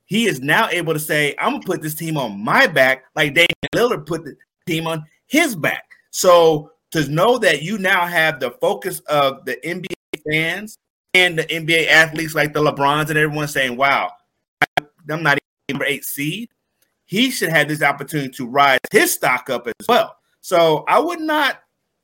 He 0.07 0.27
is 0.27 0.41
now 0.41 0.69
able 0.71 0.95
to 0.95 1.01
say, 1.01 1.35
I'm 1.39 1.53
gonna 1.53 1.65
put 1.65 1.83
this 1.83 1.95
team 1.95 2.17
on 2.17 2.43
my 2.43 2.67
back, 2.67 3.05
like 3.15 3.35
Damian 3.35 3.49
Lillard 3.75 4.07
put 4.07 4.25
the 4.25 4.35
team 4.67 4.87
on 4.87 5.05
his 5.27 5.55
back. 5.55 5.85
So 6.11 6.73
to 6.93 7.07
know 7.09 7.37
that 7.39 7.63
you 7.63 7.77
now 7.77 8.07
have 8.07 8.41
the 8.41 8.53
focus 8.53 9.01
of 9.01 9.45
the 9.45 9.57
NBA 9.65 10.23
fans 10.31 10.79
and 11.13 11.39
the 11.39 11.45
NBA 11.45 11.89
athletes 11.89 12.35
like 12.35 12.55
the 12.55 12.63
LeBrons 12.63 13.11
and 13.11 13.19
everyone 13.19 13.49
saying, 13.49 13.77
Wow, 13.77 14.13
I'm 14.79 15.23
not 15.23 15.39
even 15.39 15.75
number 15.75 15.85
eight 15.85 16.07
seed. 16.07 16.49
He 17.09 17.31
should 17.31 17.49
have 17.49 17.69
this 17.69 17.83
opportunity 17.83 18.29
to 18.29 18.47
rise 18.47 18.81
his 18.93 19.15
stock 19.15 19.49
up 19.49 19.67
as 19.67 19.87
well. 19.89 20.15
So 20.43 20.85
I 20.87 20.99
would 20.99 21.21
not 21.21 21.59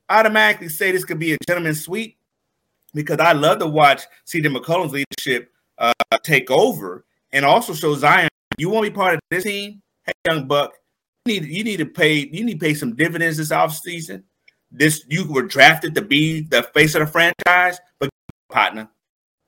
automatically 0.09 0.71
say 0.71 0.93
this 0.93 1.05
could 1.05 1.19
be 1.19 1.35
a 1.35 1.39
gentleman's 1.47 1.85
sweep 1.85 2.17
because 2.95 3.19
I 3.19 3.33
love 3.33 3.59
to 3.59 3.67
watch 3.67 4.05
CJ 4.27 4.57
McCollum's 4.57 4.93
leadership 4.93 5.53
uh, 5.77 5.93
take 6.23 6.51
over 6.51 7.05
and 7.33 7.45
also 7.45 7.75
show 7.75 7.95
Zion 7.95 8.31
you 8.57 8.71
want 8.71 8.87
to 8.87 8.91
be 8.91 8.95
part 8.95 9.15
of 9.15 9.21
this 9.31 9.45
team. 9.45 9.83
Hey, 10.05 10.13
young 10.25 10.47
buck, 10.47 10.73
you 11.27 11.35
need 11.41 11.51
you 11.51 11.65
need 11.65 11.77
to 11.79 11.87
pay 11.87 12.15
you 12.33 12.43
need 12.43 12.59
to 12.59 12.67
pay 12.67 12.73
some 12.73 12.97
dividends 12.97 13.37
this 13.37 13.51
offseason. 13.51 14.23
This 14.71 15.05
you 15.11 15.31
were 15.31 15.43
drafted 15.43 15.95
to 15.97 16.03
be 16.03 16.41
the 16.41 16.63
face 16.63 16.95
of 16.95 17.01
the 17.01 17.07
franchise, 17.07 17.79
but 17.99 18.09
partner, 18.51 18.89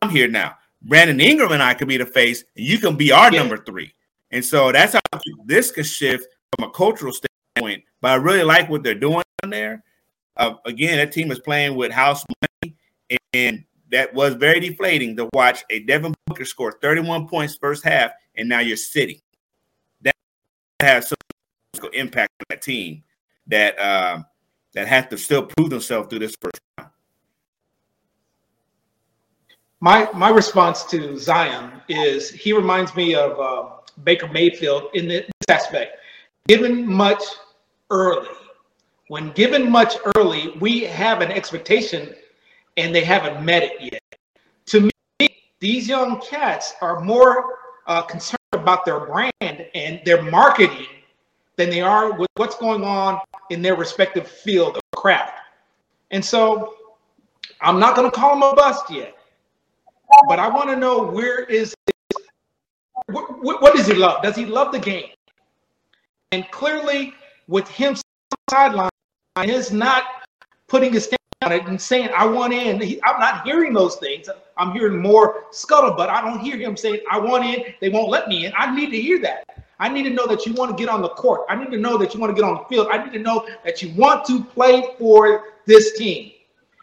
I'm 0.03 0.11
here 0.11 0.29
now. 0.29 0.55
Brandon 0.83 1.19
Ingram 1.19 1.53
and 1.53 1.62
I 1.62 1.73
could 1.73 1.88
be 1.88 1.97
the 1.97 2.05
face, 2.05 2.45
and 2.57 2.66
you 2.66 2.79
can 2.79 2.95
be 2.97 3.11
our 3.11 3.33
yeah. 3.33 3.40
number 3.40 3.57
three. 3.57 3.95
And 4.31 4.45
so 4.45 4.73
that's 4.73 4.95
how 4.95 5.01
this 5.46 5.70
could 5.70 5.87
shift 5.87 6.26
from 6.54 6.68
a 6.68 6.72
cultural 6.72 7.12
standpoint. 7.12 7.85
But 8.00 8.11
I 8.11 8.14
really 8.16 8.42
like 8.42 8.68
what 8.68 8.82
they're 8.82 8.94
doing 8.94 9.22
there. 9.48 9.82
Uh, 10.37 10.54
again, 10.64 10.98
that 10.98 11.12
team 11.12 11.30
is 11.30 11.38
playing 11.38 11.76
with 11.76 11.90
house 11.90 12.24
money, 12.62 12.76
and 13.32 13.64
that 13.90 14.12
was 14.12 14.35
very 14.35 14.61
deflating 14.61 15.16
to 15.16 15.28
watch 15.32 15.64
a 15.70 15.80
Devin 15.80 16.14
Booker 16.26 16.44
score 16.44 16.72
31 16.82 17.28
points 17.28 17.56
first 17.56 17.85
half, 17.85 18.11
and 18.37 18.48
now 18.48 18.59
you're 18.59 18.76
sitting. 18.76 19.20
That 20.02 20.14
has 20.80 21.09
some 21.09 21.16
impact 21.92 22.32
on 22.40 22.46
that 22.50 22.62
team 22.62 23.02
that 23.46 23.78
um, 23.80 24.26
that 24.74 24.88
has 24.88 25.06
to 25.09 25.18
still 25.18 25.44
prove 25.44 25.70
themselves 25.70 26.09
through 26.09 26.18
this 26.18 26.35
first 26.40 26.61
round. 26.78 26.90
My 29.80 30.09
my 30.12 30.28
response 30.28 30.85
to 30.87 31.16
Zion 31.16 31.72
is 31.88 32.30
he 32.30 32.52
reminds 32.52 32.94
me 32.94 33.14
of 33.14 33.38
uh, 33.38 33.76
Baker 34.04 34.28
Mayfield 34.28 34.90
in 34.94 35.09
this 35.09 35.26
aspect. 35.48 35.98
Given 36.48 36.87
much 36.87 37.22
early, 37.90 38.28
when 39.09 39.30
given 39.32 39.70
much 39.70 39.96
early, 40.16 40.52
we 40.61 40.80
have 40.80 41.20
an 41.20 41.30
expectation, 41.30 42.14
and 42.76 42.94
they 42.94 43.04
haven't 43.04 43.44
met 43.44 43.62
it 43.62 43.80
yet. 43.80 44.02
To 44.66 44.90
me, 45.20 45.28
these 45.61 45.88
young 45.88 46.20
cats 46.20 46.74
are 46.80 47.00
more 47.00 47.59
uh, 47.87 48.02
concerned 48.02 48.37
about 48.52 48.85
their 48.85 49.00
brand 49.00 49.66
and 49.74 50.00
their 50.04 50.22
marketing 50.22 50.87
than 51.56 51.70
they 51.70 51.80
are 51.80 52.12
with 52.12 52.28
what's 52.37 52.56
going 52.56 52.85
on 52.85 53.20
in 53.50 53.62
their 53.62 53.76
respective 53.76 54.26
field 54.28 54.76
of 54.76 54.82
craft. 54.96 55.38
And 56.11 56.24
so 56.24 56.74
I'm 57.61 57.78
not 57.78 57.96
going 57.96 58.11
to 58.11 58.14
call 58.14 58.35
him 58.35 58.42
a 58.42 58.54
bust 58.54 58.90
yet, 58.90 59.14
but 60.28 60.38
I 60.38 60.48
want 60.48 60.68
to 60.70 60.76
know 60.76 61.02
where 61.02 61.44
is 61.44 61.74
what, 63.09 63.62
what 63.62 63.75
does 63.75 63.87
he 63.87 63.95
love? 63.95 64.23
Does 64.23 64.37
he 64.37 64.47
love 64.47 64.73
the 64.73 64.79
game? 64.79 65.11
And 66.33 66.49
clearly, 66.51 67.14
with 67.49 67.69
him 67.69 67.97
sideline, 68.51 68.90
is 69.45 69.71
not 69.71 70.05
putting 70.66 70.92
his 70.92 71.05
stamp 71.05 71.21
on 71.42 71.53
it 71.53 71.66
and 71.66 71.81
saying, 71.81 72.11
I 72.16 72.27
want 72.27 72.53
in. 72.53 72.81
He, 72.81 73.03
I'm 73.03 73.21
not 73.21 73.45
hearing 73.45 73.73
those 73.73 73.97
things. 73.97 74.29
I'm 74.57 74.73
hearing 74.73 75.01
more 75.01 75.45
scuttlebutt. 75.53 76.09
I 76.09 76.21
don't 76.21 76.40
hear 76.40 76.57
him 76.57 76.77
saying, 76.77 77.01
I 77.11 77.19
want 77.19 77.45
in. 77.45 77.75
They 77.81 77.88
won't 77.88 78.09
let 78.09 78.29
me 78.29 78.47
in. 78.47 78.53
I 78.57 78.75
need 78.75 78.90
to 78.90 79.01
hear 79.01 79.21
that. 79.23 79.64
I 79.79 79.88
need 79.88 80.05
to 80.05 80.11
know 80.11 80.27
that 80.27 80.47
you 80.47 80.55
want 80.55 80.77
to 80.77 80.83
get 80.83 80.90
on 80.90 81.03
the 81.03 81.11
court. 81.11 81.42
I 81.49 81.55
need 81.55 81.71
to 81.71 81.79
know 81.79 81.99
that 81.99 82.14
you 82.14 82.21
want 82.21 82.35
to 82.35 82.40
get 82.40 82.49
on 82.49 82.55
the 82.55 82.64
field. 82.64 82.88
I 82.90 83.05
need 83.05 83.12
to 83.12 83.19
know 83.19 83.47
that 83.64 83.83
you 83.83 83.92
want 83.95 84.25
to 84.27 84.42
play 84.42 84.95
for 84.99 85.53
this 85.66 85.97
team. 85.99 86.33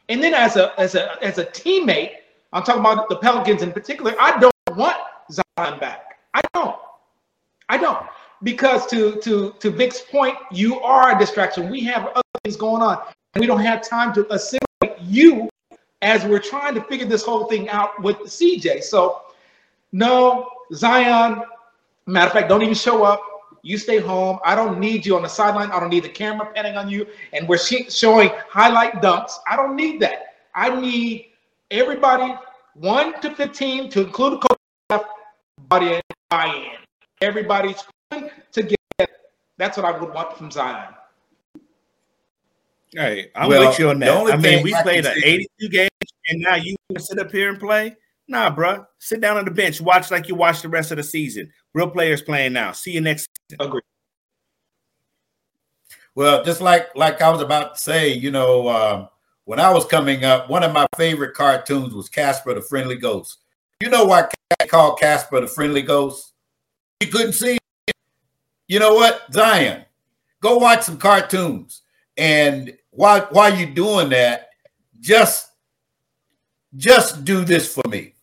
And 0.10 0.22
then 0.22 0.34
as 0.34 0.58
a 0.58 0.80
as 0.80 0.96
a 0.96 1.22
as 1.24 1.40
a 1.40 1.46
teammate, 1.46 2.12
I'm 2.52 2.62
talking 2.64 2.82
about 2.82 3.10
the 3.10 3.16
Pelicans 3.16 3.64
in 3.64 3.72
particular. 3.72 4.14
I 4.20 4.38
don't 4.40 4.54
want 4.78 4.98
Zion 5.32 5.80
back. 5.80 6.13
I 6.34 6.42
don't. 6.54 6.76
I 7.70 7.78
don't 7.78 8.06
because 8.44 8.86
to 8.88 9.20
to 9.22 9.56
to 9.60 9.72
Vic's 9.72 10.02
point, 10.02 10.38
you 10.52 10.80
are 10.82 11.16
a 11.16 11.20
distraction. 11.20 11.70
We 11.70 11.82
have 11.86 12.08
other 12.08 12.22
things 12.44 12.56
going 12.56 12.82
on, 12.82 13.02
and 13.34 13.42
we 13.42 13.48
don't 13.48 13.62
have 13.62 13.88
time 13.88 14.14
to 14.14 14.32
assimilate 14.32 15.00
you 15.02 15.50
as 16.02 16.26
we're 16.26 16.40
trying 16.40 16.76
to 16.76 16.82
figure 16.84 17.08
this 17.08 17.24
whole 17.24 17.46
thing 17.46 17.70
out 17.70 18.02
with 18.02 18.18
CJ. 18.18 18.84
So, 18.84 19.22
no, 19.92 20.50
Zion. 20.74 21.44
Matter 22.06 22.28
of 22.28 22.34
fact, 22.34 22.50
don't 22.50 22.62
even 22.62 22.74
show 22.74 23.04
up. 23.06 23.22
You 23.62 23.78
stay 23.78 23.98
home. 23.98 24.40
I 24.44 24.56
don't 24.56 24.78
need 24.78 25.06
you 25.06 25.16
on 25.16 25.22
the 25.22 25.30
sideline. 25.30 25.72
I 25.72 25.80
don't 25.80 25.90
need 25.90 26.04
the 26.04 26.10
camera 26.10 26.52
panning 26.54 26.76
on 26.76 26.90
you, 26.90 27.08
and 27.32 27.48
we're 27.48 27.58
showing 27.58 28.30
highlight 28.50 28.96
dunks. 28.96 29.32
I 29.48 29.56
don't 29.56 29.78
need 29.78 30.02
that. 30.02 30.36
I 30.54 30.78
need 30.80 31.28
everybody, 31.72 32.36
one 32.74 33.20
to 33.22 33.34
fifteen, 33.34 33.90
to 33.92 34.02
include 34.02 34.42
coach, 34.42 35.06
body 35.70 36.02
buy-in. 36.34 36.78
Everybody's 37.22 37.84
together. 38.52 38.76
That's 39.58 39.78
what 39.78 39.86
I 39.86 39.98
would 39.98 40.14
want 40.14 40.38
from 40.38 40.50
Zion. 40.52 40.94
Hey, 42.92 43.32
I'm 43.36 43.50
well, 43.50 43.70
with 43.70 43.80
you 43.80 43.90
on 43.90 44.00
that. 44.00 44.34
I 44.34 44.38
mean, 44.38 44.64
we 44.64 44.74
I 44.74 44.84
played 44.84 45.06
an 45.06 45.14
82 45.24 45.70
games, 45.70 45.90
and 46.28 46.42
now 46.42 46.56
you 46.56 46.76
sit 46.98 47.20
up 47.20 47.32
here 47.32 47.50
and 47.50 47.60
play. 47.60 47.96
Nah, 48.28 48.50
bro. 48.50 48.86
Sit 49.00 49.22
down 49.22 49.38
on 49.38 49.46
the 49.46 49.52
bench. 49.52 49.82
Watch 49.82 50.12
like 50.12 50.28
you 50.28 50.36
watch 50.36 50.62
the 50.62 50.70
rest 50.70 50.92
of 50.92 50.98
the 50.98 51.04
season. 51.04 51.52
Real 51.74 51.90
players 51.90 52.22
playing 52.22 52.54
now. 52.54 52.72
See 52.72 52.92
you 52.92 53.02
next 53.02 53.30
season. 53.50 53.66
Agree. 53.66 53.82
Well, 56.16 56.44
just 56.44 56.62
like 56.62 56.96
like 56.96 57.22
I 57.22 57.30
was 57.30 57.42
about 57.42 57.76
to 57.76 57.82
say, 57.82 58.14
you 58.14 58.32
know, 58.32 58.70
um, 58.70 59.10
when 59.46 59.60
I 59.60 59.72
was 59.72 59.86
coming 59.86 60.24
up, 60.24 60.50
one 60.50 60.64
of 60.64 60.72
my 60.72 60.86
favorite 60.96 61.34
cartoons 61.34 61.94
was 61.94 62.10
Casper 62.10 62.54
the 62.54 62.62
Friendly 62.62 62.96
Ghost. 62.96 63.43
You 63.84 63.90
know 63.90 64.06
why 64.06 64.30
I 64.62 64.66
called 64.66 64.98
Casper 64.98 65.42
the 65.42 65.48
Friendly 65.48 65.82
Ghost? 65.82 66.32
You 67.02 67.08
couldn't 67.08 67.34
see 67.34 67.52
him. 67.52 67.94
You 68.70 68.80
know 68.80 68.94
what, 68.94 69.24
Zion? 69.34 69.84
Go 70.40 70.56
watch 70.56 70.84
some 70.84 70.98
cartoons, 70.98 71.82
and 72.16 72.78
while 72.92 73.28
while 73.32 73.54
you're 73.54 73.74
doing 73.74 74.08
that, 74.12 74.52
just 75.02 75.50
just 76.78 77.26
do 77.26 77.44
this 77.44 77.74
for 77.74 77.84
me. 77.90 78.14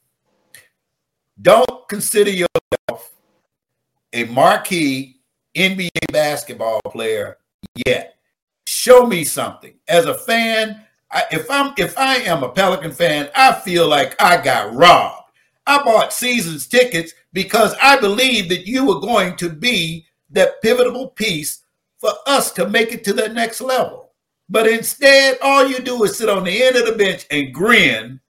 Don't 1.43 1.87
consider 1.91 2.31
yourself 2.31 3.13
a 4.15 4.25
marquee 4.25 5.21
NBA 5.55 5.91
basketball 6.11 6.81
player 6.87 7.37
yet. 7.87 8.15
Show 8.67 9.05
me 9.05 9.25
something. 9.25 9.75
As 9.87 10.07
a 10.07 10.15
fan, 10.15 10.87
I, 11.13 11.25
if 11.31 11.51
I'm 11.51 11.75
if 11.77 11.99
I 11.99 12.15
am 12.17 12.45
a 12.45 12.49
Pelican 12.49 12.93
fan, 12.93 13.29
I 13.37 13.53
feel 13.53 13.87
like 13.87 14.17
I 14.23 14.43
got 14.43 14.75
robbed. 14.75 15.20
I 15.67 15.83
bought 15.83 16.13
seasons 16.13 16.67
tickets 16.67 17.13
because 17.33 17.75
I 17.81 18.01
believed 18.01 18.51
that 18.51 18.67
you 18.67 18.87
were 18.87 19.01
going 19.01 19.37
to 19.37 19.49
be 19.49 20.07
that 20.31 20.63
pivotal 20.63 21.09
piece 21.09 21.63
for 21.99 22.11
us 22.27 22.51
to 22.53 22.69
make 22.69 22.93
it 22.93 23.05
to 23.05 23.13
the 23.13 23.29
next 23.29 23.61
level. 23.61 24.13
But 24.49 24.67
instead, 24.67 25.39
all 25.43 25.67
you 25.67 25.79
do 25.79 26.03
is 26.05 26.17
sit 26.17 26.29
on 26.29 26.45
the 26.45 26.63
end 26.63 26.77
of 26.77 26.87
the 26.87 26.93
bench 26.93 27.27
and 27.31 27.55
grin 27.55 28.21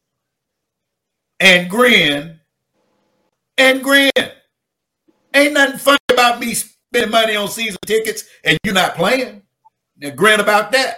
and 1.40 1.70
grin 1.70 2.40
and 3.58 3.84
grin. 3.84 4.12
Ain't 5.34 5.54
nothing 5.54 5.80
funny 5.80 5.98
about 6.12 6.40
me 6.40 6.54
spending 6.54 7.12
money 7.12 7.36
on 7.36 7.48
season 7.48 7.80
tickets 7.86 8.26
and 8.44 8.58
you 8.64 8.74
not 8.74 8.96
playing. 8.96 9.42
Now 9.98 10.12
grin 10.12 10.40
about 10.40 10.72
that. 10.74 10.98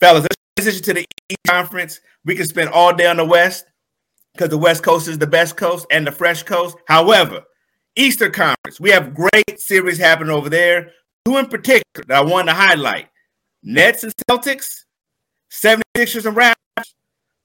To 0.00 0.94
the 0.94 1.06
East 1.28 1.38
Conference. 1.46 2.00
We 2.24 2.34
can 2.34 2.46
spend 2.46 2.70
all 2.70 2.94
day 2.94 3.06
on 3.06 3.18
the 3.18 3.24
West 3.24 3.66
because 4.32 4.48
the 4.48 4.58
West 4.58 4.82
Coast 4.82 5.08
is 5.08 5.18
the 5.18 5.26
best 5.26 5.56
coast 5.56 5.86
and 5.90 6.06
the 6.06 6.12
fresh 6.12 6.42
coast. 6.42 6.76
However, 6.86 7.44
Eastern 7.96 8.32
Conference, 8.32 8.80
we 8.80 8.90
have 8.90 9.14
great 9.14 9.60
series 9.60 9.98
happening 9.98 10.32
over 10.32 10.48
there. 10.48 10.92
Two 11.24 11.36
in 11.36 11.46
particular 11.46 12.04
that 12.08 12.16
I 12.16 12.22
want 12.22 12.48
to 12.48 12.54
highlight 12.54 13.08
Nets 13.62 14.04
and 14.04 14.12
Celtics, 14.28 14.84
76ers 15.50 16.26
and 16.26 16.36
Raptors. 16.36 16.94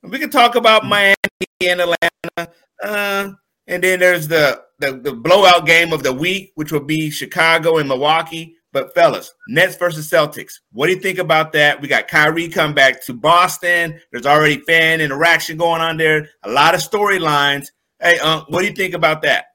We 0.04 0.20
can 0.20 0.30
talk 0.30 0.56
about 0.56 0.86
Miami 0.86 1.16
and 1.62 1.82
Atlanta. 1.82 2.54
Uh, 2.82 3.32
and 3.68 3.84
then 3.84 4.00
there's 4.00 4.28
the, 4.28 4.62
the, 4.80 4.94
the 4.94 5.14
blowout 5.14 5.66
game 5.66 5.92
of 5.92 6.04
the 6.04 6.14
week, 6.14 6.54
which 6.56 6.72
will 6.72 6.86
be 6.86 7.10
Chicago 7.10 7.80
and 7.80 7.90
Milwaukee. 7.90 8.55
But 8.76 8.94
fellas, 8.94 9.34
Nets 9.48 9.78
versus 9.78 10.10
Celtics. 10.10 10.60
What 10.74 10.88
do 10.88 10.94
you 10.94 11.00
think 11.00 11.18
about 11.18 11.54
that? 11.54 11.80
We 11.80 11.88
got 11.88 12.10
Kyrie 12.10 12.50
come 12.50 12.74
back 12.74 13.02
to 13.06 13.14
Boston. 13.14 14.02
There's 14.12 14.26
already 14.26 14.58
fan 14.68 15.00
interaction 15.00 15.56
going 15.56 15.80
on 15.80 15.96
there. 15.96 16.28
A 16.44 16.50
lot 16.50 16.76
of 16.76 16.82
storylines. 16.82 17.68
Hey, 18.02 18.20
um, 18.20 18.44
what 18.50 18.60
do 18.60 18.68
you 18.68 18.74
think 18.74 18.94
about 18.94 19.22
that? 19.22 19.46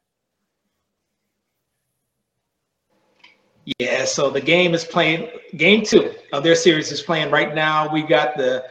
Yeah, 3.79 4.07
so 4.07 4.31
the 4.31 4.41
game 4.41 4.73
is 4.73 4.87
playing. 4.87 5.29
Game 5.59 5.85
two 5.85 6.15
of 6.33 6.43
their 6.43 6.55
series 6.55 6.91
is 6.91 7.03
playing 7.03 7.31
right 7.31 7.55
now. 7.55 7.93
We 7.93 8.01
got 8.01 8.39
the 8.39 8.65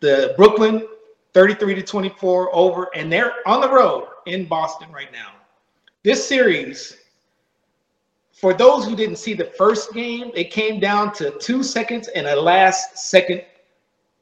the 0.00 0.34
Brooklyn 0.36 0.86
33 1.32 1.76
to 1.76 1.82
24 1.82 2.54
over, 2.54 2.90
and 2.94 3.10
they're 3.10 3.32
on 3.46 3.62
the 3.62 3.70
road 3.70 4.08
in 4.26 4.44
Boston 4.44 4.92
right 4.92 5.10
now. 5.12 5.30
This 6.02 6.28
series, 6.28 6.98
for 8.44 8.52
those 8.52 8.84
who 8.84 8.94
didn't 8.94 9.16
see 9.16 9.32
the 9.32 9.46
first 9.56 9.94
game, 9.94 10.30
it 10.34 10.50
came 10.50 10.78
down 10.78 11.14
to 11.14 11.30
two 11.38 11.62
seconds 11.62 12.08
and 12.08 12.26
a 12.26 12.38
last 12.38 12.98
second 12.98 13.42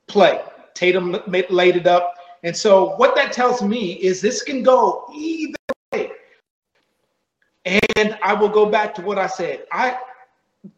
play. 0.07 0.41
Tatum 0.75 1.17
laid 1.51 1.75
it 1.75 1.89
up. 1.89 2.15
And 2.45 2.57
so, 2.57 2.95
what 2.99 3.17
that 3.17 3.33
tells 3.33 3.63
me 3.63 3.95
is 3.95 4.21
this 4.21 4.45
can 4.45 4.63
go 4.63 5.11
either 5.13 5.57
way. 5.93 6.13
And 7.65 8.17
I 8.23 8.33
will 8.33 8.49
go 8.49 8.67
back 8.67 8.95
to 8.95 9.03
what 9.03 9.19
I 9.19 9.27
said. 9.27 9.65
I 9.73 9.99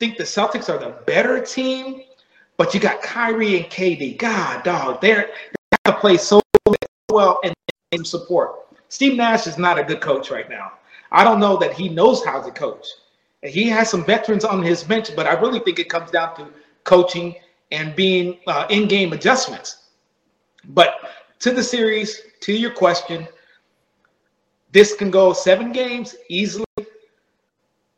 think 0.00 0.16
the 0.16 0.24
Celtics 0.24 0.70
are 0.70 0.78
the 0.78 0.96
better 1.04 1.38
team, 1.38 2.00
but 2.57 2.72
you 2.72 2.80
got 2.80 3.02
Kyrie 3.02 3.59
and 3.59 3.66
KD. 3.66 4.16
God, 4.16 4.64
dog, 4.64 5.02
they're 5.02 5.26
they 5.26 5.76
have 5.85 5.96
to 5.96 6.00
play 6.00 6.16
so 6.16 6.40
well 7.11 7.40
and 7.92 8.07
support. 8.07 8.52
Steve 8.88 9.18
Nash 9.18 9.46
is 9.46 9.59
not 9.59 9.78
a 9.78 9.85
good 9.85 10.00
coach 10.00 10.30
right 10.30 10.48
now. 10.48 10.72
I 11.12 11.24
don't 11.24 11.40
know 11.40 11.59
that 11.59 11.74
he 11.74 11.90
knows 11.90 12.24
how 12.24 12.40
to 12.40 12.50
coach. 12.50 12.87
He 13.44 13.68
has 13.68 13.90
some 13.90 14.04
veterans 14.04 14.44
on 14.44 14.62
his 14.62 14.83
bench, 14.83 15.14
but 15.14 15.26
I 15.26 15.35
really 15.35 15.61
think 15.61 15.78
it 15.78 15.90
comes 15.90 16.11
down 16.11 16.35
to 16.37 16.48
coaching 16.85 17.37
and 17.70 17.94
being 17.94 18.38
uh, 18.46 18.66
in-game 18.70 19.12
adjustments. 19.12 19.88
But 20.68 20.94
to 21.40 21.50
the 21.52 21.62
series, 21.62 22.22
to 22.40 22.52
your 22.54 22.70
question, 22.70 23.28
this 24.72 24.94
can 24.94 25.11
go 25.11 25.35
seven 25.35 25.72
games 25.72 26.16
easily, 26.28 26.64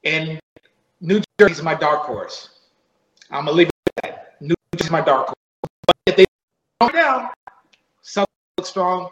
and 0.04 0.40
New 1.00 1.22
Jersey 1.38 1.52
is 1.52 1.62
my 1.62 1.74
dark 1.74 2.00
horse. 2.02 2.50
I'm 3.30 3.44
gonna 3.44 3.56
leave 3.56 3.68
it 3.68 3.72
at 3.98 4.02
that. 4.02 4.36
New 4.40 4.54
Jersey 4.74 4.86
is 4.86 4.90
my 4.90 5.00
dark 5.00 5.26
horse. 5.26 5.70
But 5.86 5.96
if 6.06 6.16
they 6.16 6.24
go 6.80 6.88
down, 6.88 7.30
South 8.02 8.26
looks 8.58 8.70
strong. 8.70 9.10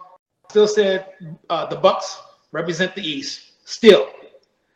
Still 0.51 0.67
said 0.67 1.07
uh, 1.49 1.67
the 1.67 1.77
Bucks 1.77 2.21
represent 2.51 2.95
the 2.95 3.03
East. 3.03 3.53
Still, 3.65 4.09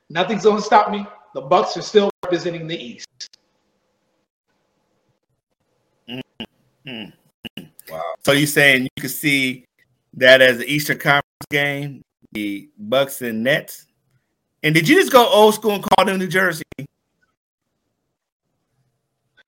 nothing's 0.09 0.45
gonna 0.45 0.63
stop 0.63 0.91
me. 0.91 1.07
The 1.35 1.43
Bucks 1.43 1.77
are 1.77 1.83
still 1.83 2.11
representing 2.25 2.67
the 2.67 2.77
East. 2.77 3.07
Mm-hmm. 6.09 7.63
Wow. 7.91 8.03
So 8.25 8.33
you're 8.33 8.47
saying 8.47 8.85
you 8.85 8.91
can 9.01 9.11
see 9.11 9.65
that 10.15 10.41
as 10.41 10.59
the 10.59 10.67
Eastern 10.67 10.99
Conference 10.99 11.47
game, 11.51 12.03
the 12.33 12.69
Bucks 12.79 13.23
and 13.23 13.43
Nets. 13.43 13.87
And 14.63 14.75
did 14.75 14.89
you 14.89 14.97
just 14.97 15.13
go 15.13 15.29
old 15.29 15.55
school 15.55 15.75
and 15.75 15.83
call 15.83 16.05
them 16.05 16.19
New 16.19 16.29
Jersey? 16.29 16.65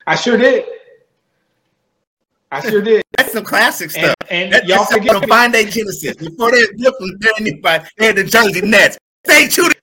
I 0.07 0.15
sure 0.17 0.37
did. 0.37 0.65
I 2.53 2.69
sure 2.69 2.83
did. 2.83 3.05
That's 3.17 3.33
some 3.33 3.45
classic 3.45 3.91
stuff. 3.91 4.15
And, 4.29 4.55
and 4.55 4.69
y'all 4.69 4.85
forget 4.85 5.17
from 5.17 5.29
Find 5.29 5.53
Day 5.53 5.67
Genesis 5.67 6.17
before 6.17 6.51
they 6.51 6.67
different 6.77 7.21
than 7.21 7.33
anybody. 7.39 7.89
They 7.97 8.07
had 8.07 8.17
the 8.17 8.25
Jersey 8.25 8.61
Nets. 8.61 8.99
Stay 9.25 9.49
to 9.49 9.63
game. 9.63 9.80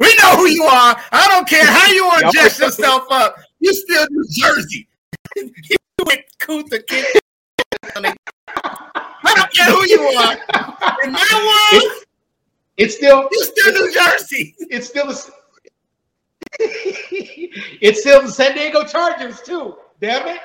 We 0.00 0.14
know 0.16 0.36
who 0.36 0.46
you 0.48 0.64
are. 0.64 0.96
I 1.12 1.28
don't 1.28 1.46
care 1.46 1.64
how 1.64 1.86
you 1.92 2.06
want 2.06 2.26
to 2.26 2.30
dress 2.32 2.58
yourself 2.58 3.04
up. 3.10 3.36
You 3.60 3.72
still 3.74 4.06
New 4.10 4.24
Jersey. 4.30 4.88
you 5.36 5.48
went 6.06 6.22
Kunta 6.38 6.82
Kinte 6.86 7.20
I 9.22 9.34
don't 9.34 9.52
care 9.52 9.66
who 9.66 9.84
you 9.86 10.00
are. 10.00 10.32
In 11.04 11.12
my 11.12 11.68
world, 11.72 11.82
it's, 11.84 12.06
it's 12.78 12.96
still 12.96 13.28
you 13.30 13.44
still 13.44 13.72
New 13.74 13.92
Jersey. 13.92 14.54
It's 14.58 14.88
still 14.88 15.10
a, 15.10 15.14
it's 16.58 18.00
still 18.00 18.22
the 18.22 18.30
San 18.30 18.54
Diego 18.54 18.84
Chargers 18.84 19.42
too. 19.42 19.76
Damn 20.00 20.28
it. 20.28 20.40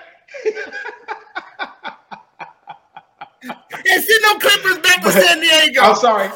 and 3.44 4.04
send 4.04 4.22
no 4.24 4.38
Clippers 4.38 4.80
back 4.80 5.02
to 5.04 5.12
San 5.12 5.40
Diego. 5.40 5.82
I'm 5.82 5.96
sorry. 5.96 6.30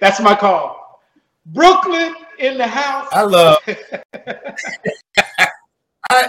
That's 0.00 0.20
my 0.20 0.34
call. 0.34 1.02
Brooklyn 1.46 2.14
in 2.38 2.58
the 2.58 2.66
house. 2.66 3.08
I 3.12 3.22
love. 3.22 3.58
I, 6.10 6.28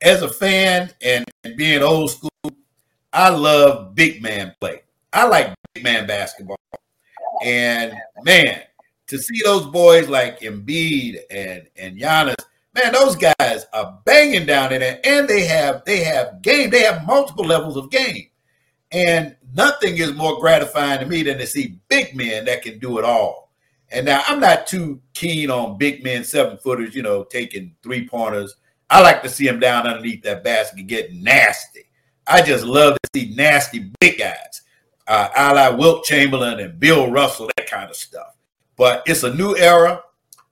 as 0.00 0.22
a 0.22 0.28
fan 0.28 0.90
and, 1.00 1.24
being 1.56 1.82
old 1.82 2.10
school, 2.10 2.30
I 3.12 3.30
love 3.30 3.94
big 3.94 4.22
man 4.22 4.54
play. 4.60 4.82
I 5.12 5.26
like 5.26 5.54
big 5.74 5.84
man 5.84 6.06
basketball. 6.06 6.56
And 7.44 7.92
man, 8.22 8.62
to 9.08 9.18
see 9.18 9.40
those 9.44 9.66
boys 9.66 10.08
like 10.08 10.40
Embiid 10.40 11.18
and 11.30 11.68
and 11.76 11.98
Giannis, 11.98 12.36
man, 12.74 12.92
those 12.92 13.16
guys 13.16 13.66
are 13.72 13.98
banging 14.04 14.46
down 14.46 14.72
in 14.72 14.80
there, 14.80 15.00
and 15.04 15.28
they 15.28 15.44
have 15.44 15.84
they 15.84 16.04
have 16.04 16.42
game. 16.42 16.70
They 16.70 16.82
have 16.82 17.06
multiple 17.06 17.44
levels 17.44 17.76
of 17.76 17.90
game, 17.90 18.28
and 18.92 19.34
nothing 19.54 19.96
is 19.96 20.12
more 20.12 20.38
gratifying 20.38 21.00
to 21.00 21.06
me 21.06 21.22
than 21.22 21.38
to 21.38 21.46
see 21.46 21.78
big 21.88 22.14
men 22.14 22.44
that 22.44 22.62
can 22.62 22.78
do 22.78 22.98
it 22.98 23.04
all. 23.04 23.50
And 23.90 24.06
now 24.06 24.22
I'm 24.26 24.40
not 24.40 24.66
too 24.66 25.00
keen 25.14 25.50
on 25.50 25.78
big 25.78 26.02
men, 26.02 26.24
seven 26.24 26.56
footers, 26.58 26.94
you 26.94 27.02
know, 27.02 27.24
taking 27.24 27.74
three 27.82 28.08
pointers. 28.08 28.56
I 28.88 29.00
like 29.00 29.22
to 29.22 29.28
see 29.28 29.46
them 29.46 29.60
down 29.60 29.86
underneath 29.86 30.22
that 30.22 30.44
basket 30.44 30.86
getting 30.86 31.22
nasty. 31.22 31.86
I 32.26 32.42
just 32.42 32.64
love 32.64 32.96
to 33.02 33.10
see 33.14 33.34
nasty 33.34 33.90
big 34.00 34.18
guys, 34.18 34.62
uh, 35.08 35.28
a 35.36 35.54
la 35.54 35.76
Wilt 35.76 36.04
Chamberlain 36.04 36.60
and 36.60 36.78
Bill 36.78 37.10
Russell, 37.10 37.50
that 37.56 37.68
kind 37.68 37.90
of 37.90 37.96
stuff. 37.96 38.34
But 38.76 39.02
it's 39.06 39.22
a 39.22 39.34
new 39.34 39.56
era. 39.56 40.02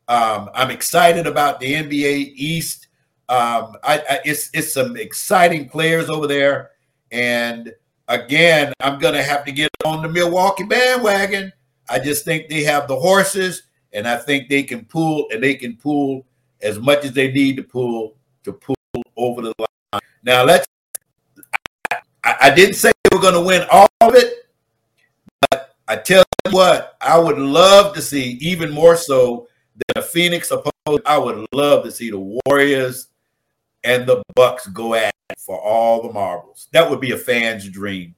Um, 0.09 0.51
I'm 0.55 0.71
excited 0.71 1.27
about 1.27 1.61
the 1.61 1.75
NBA 1.75 2.33
East. 2.35 2.89
Um, 3.29 3.77
I, 3.85 3.99
I, 3.99 4.21
it's 4.25 4.51
it's 4.53 4.73
some 4.73 4.97
exciting 4.97 5.69
players 5.69 6.11
over 6.11 6.27
there, 6.27 6.73
and 7.13 7.73
again, 8.11 8.75
I'm 8.81 8.99
gonna 8.99 9.23
have 9.23 9.45
to 9.47 9.53
get 9.53 9.71
on 9.85 10.03
the 10.03 10.09
Milwaukee 10.09 10.65
bandwagon. 10.65 11.53
I 11.89 11.99
just 11.99 12.25
think 12.25 12.49
they 12.49 12.63
have 12.65 12.87
the 12.87 12.97
horses, 12.97 13.63
and 13.93 14.07
I 14.07 14.17
think 14.17 14.49
they 14.49 14.63
can 14.63 14.85
pull, 14.85 15.29
and 15.31 15.43
they 15.43 15.55
can 15.55 15.77
pull 15.77 16.27
as 16.61 16.79
much 16.79 17.05
as 17.05 17.13
they 17.13 17.33
need 17.33 17.57
to 17.57 17.63
pull 17.63 18.17
to 18.45 18.53
pull 18.53 18.77
over 19.17 19.41
the 19.43 19.55
line. 19.59 20.03
Now 20.23 20.45
let's. 20.45 20.67
I, 22.23 22.37
I 22.43 22.55
didn't 22.55 22.75
say 22.75 22.93
they 23.05 23.17
were 23.17 23.23
going 23.23 23.35
to 23.35 23.41
win 23.41 23.67
all 23.71 23.89
of 24.03 24.15
it, 24.15 24.47
but 25.51 25.75
I 25.89 25.97
tell 25.97 26.23
you 26.45 26.53
what, 26.53 26.97
I 27.01 27.19
would 27.19 27.39
love 27.39 27.95
to 27.95 28.03
see 28.03 28.33
even 28.43 28.71
more 28.71 28.95
so 28.95 29.49
than 29.75 30.03
a 30.03 30.07
Phoenix 30.07 30.51
opponent. 30.51 31.07
I 31.07 31.17
would 31.17 31.47
love 31.55 31.85
to 31.85 31.91
see 31.91 32.11
the 32.11 32.41
Warriors 32.47 33.09
and 33.85 34.07
the 34.07 34.23
Bucks 34.35 34.67
go 34.69 34.95
at 34.95 35.13
it 35.31 35.39
for 35.39 35.59
all 35.61 36.03
the 36.03 36.13
marbles. 36.13 36.69
That 36.73 36.89
would 36.89 37.01
be 37.01 37.13
a 37.13 37.17
fan's 37.17 37.69
dream. 37.69 38.15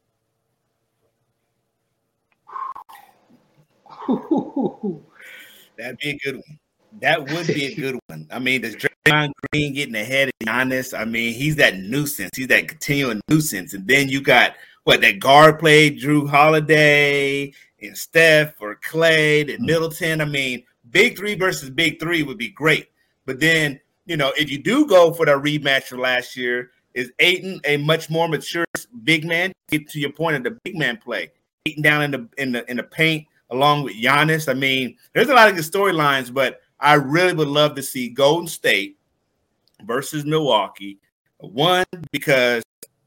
That'd 5.78 5.98
be 5.98 6.10
a 6.10 6.18
good 6.18 6.36
one. 6.36 6.58
That 7.00 7.20
would 7.30 7.46
be 7.46 7.66
a 7.66 7.74
good 7.80 7.98
one. 8.06 8.26
I 8.30 8.38
mean, 8.38 8.62
does 8.62 8.76
Draymond 8.76 9.32
Green 9.50 9.74
getting 9.74 9.94
ahead 9.94 10.28
of 10.28 10.34
Giannis? 10.46 10.98
I 10.98 11.04
mean, 11.04 11.34
he's 11.34 11.56
that 11.56 11.78
nuisance. 11.78 12.30
He's 12.36 12.48
that 12.48 12.68
continuing 12.68 13.20
nuisance. 13.28 13.74
And 13.74 13.86
then 13.86 14.08
you 14.08 14.20
got 14.20 14.54
what 14.84 15.00
that 15.00 15.20
guard 15.20 15.58
play, 15.58 15.90
Jrue 15.90 16.28
Holiday 16.28 17.52
and 17.80 17.96
Steph 17.96 18.60
or 18.60 18.76
Klay 18.76 19.40
and 19.42 19.50
mm-hmm. 19.50 19.66
Middleton. 19.66 20.20
I 20.20 20.24
mean, 20.24 20.64
big 20.90 21.16
three 21.16 21.34
versus 21.34 21.70
big 21.70 22.00
three 22.00 22.22
would 22.22 22.38
be 22.38 22.50
great. 22.50 22.88
But 23.24 23.40
then, 23.40 23.80
you 24.06 24.16
know, 24.16 24.32
if 24.36 24.50
you 24.50 24.58
do 24.58 24.86
go 24.86 25.12
for 25.12 25.26
the 25.26 25.32
rematch 25.32 25.84
from 25.84 26.00
last 26.00 26.36
year, 26.36 26.70
is 26.94 27.10
Ayton 27.18 27.60
a 27.64 27.76
much 27.78 28.10
more 28.10 28.28
mature 28.28 28.64
big 29.04 29.24
man? 29.24 29.52
Get 29.70 29.88
to 29.90 30.00
your 30.00 30.12
point 30.12 30.36
of 30.36 30.44
the 30.44 30.58
big 30.64 30.76
man 30.76 30.96
play. 30.96 31.30
Ayton 31.66 31.82
down 31.82 32.02
in 32.02 32.10
the 32.10 32.28
in 32.38 32.52
the 32.52 32.70
in 32.70 32.76
the 32.76 32.82
paint 32.82 33.26
along 33.50 33.84
with 33.84 33.94
Giannis. 33.94 34.48
I 34.48 34.54
mean, 34.54 34.96
there's 35.12 35.28
a 35.28 35.34
lot 35.34 35.48
of 35.48 35.54
good 35.54 35.64
storylines, 35.64 36.32
but 36.32 36.60
I 36.80 36.94
really 36.94 37.32
would 37.32 37.48
love 37.48 37.74
to 37.76 37.82
see 37.82 38.08
Golden 38.08 38.48
State 38.48 38.98
versus 39.84 40.24
Milwaukee. 40.24 40.98
One 41.38 41.84
because 42.10 42.62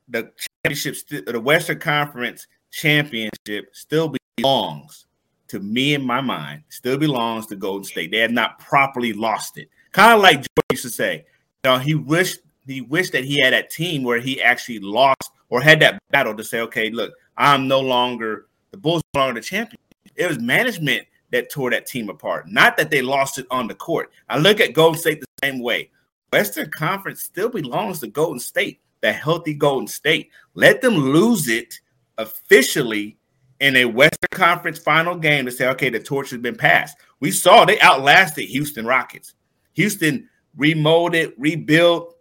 the 0.08 0.32
championship, 0.64 1.26
the 1.26 1.40
Western 1.40 1.80
Conference 1.80 2.48
championship, 2.72 3.70
still 3.74 4.16
belongs 4.38 5.08
to 5.48 5.60
me 5.60 5.94
in 5.94 6.04
my 6.04 6.22
mind. 6.22 6.64
Still 6.70 6.98
belongs 6.98 7.48
to 7.48 7.56
Golden 7.56 7.84
State. 7.84 8.12
They 8.12 8.20
have 8.20 8.32
not 8.32 8.60
properly 8.60 9.14
lost 9.14 9.58
it. 9.58 9.70
Kind 9.96 10.14
of 10.14 10.22
like 10.22 10.42
Joe 10.42 10.64
used 10.74 10.84
to 10.84 10.90
say, 10.90 11.26
you 11.64 11.72
know, 11.72 11.78
he 11.78 11.96
wished 11.96 12.40
he 12.68 12.82
wished 12.82 13.14
that 13.14 13.24
he 13.24 13.40
had 13.40 13.54
that 13.54 13.70
team 13.70 14.04
where 14.04 14.20
he 14.20 14.42
actually 14.42 14.80
lost 14.80 15.32
or 15.48 15.62
had 15.62 15.80
that 15.80 16.02
battle 16.10 16.36
to 16.36 16.44
say, 16.44 16.60
okay, 16.60 16.90
look, 16.90 17.14
I'm 17.38 17.70
no 17.70 17.80
longer 17.80 18.48
the 18.72 18.78
Bulls, 18.78 19.02
no 19.14 19.22
longer 19.22 19.40
the 19.40 19.46
champion. 19.46 19.80
It 20.18 20.28
was 20.28 20.38
management 20.38 21.08
that 21.32 21.50
tore 21.50 21.70
that 21.70 21.86
team 21.86 22.10
apart, 22.10 22.50
not 22.52 22.76
that 22.76 22.92
they 22.92 23.02
lost 23.02 23.40
it 23.40 23.48
on 23.50 23.70
the 23.70 23.74
court. 23.74 24.12
I 24.28 24.38
look 24.38 24.60
at 24.60 24.74
Golden 24.74 25.00
State 25.00 25.22
the 25.22 25.28
same 25.48 25.62
way. 25.62 25.92
Western 26.34 26.70
Conference 26.72 27.24
still 27.24 27.48
belongs 27.48 28.02
to 28.02 28.08
Golden 28.08 28.42
State, 28.42 28.82
the 29.00 29.14
healthy 29.14 29.54
Golden 29.54 29.88
State. 29.88 30.30
Let 30.56 30.82
them 30.82 30.96
lose 30.96 31.48
it 31.48 31.74
officially 32.18 33.16
in 33.62 33.78
a 33.78 33.86
Western 33.86 34.28
Conference 34.32 34.78
final 34.78 35.16
game 35.16 35.46
to 35.46 35.52
say, 35.54 35.70
okay, 35.70 35.90
the 35.90 36.02
torch 36.02 36.32
has 36.32 36.42
been 36.42 36.58
passed. 36.58 36.98
We 37.22 37.32
saw 37.32 37.64
they 37.64 37.80
outlasted 37.80 38.44
Houston 38.50 38.86
Rockets. 38.86 39.36
Houston 39.76 40.30
remolded, 40.58 41.34
rebuilt, 41.38 42.18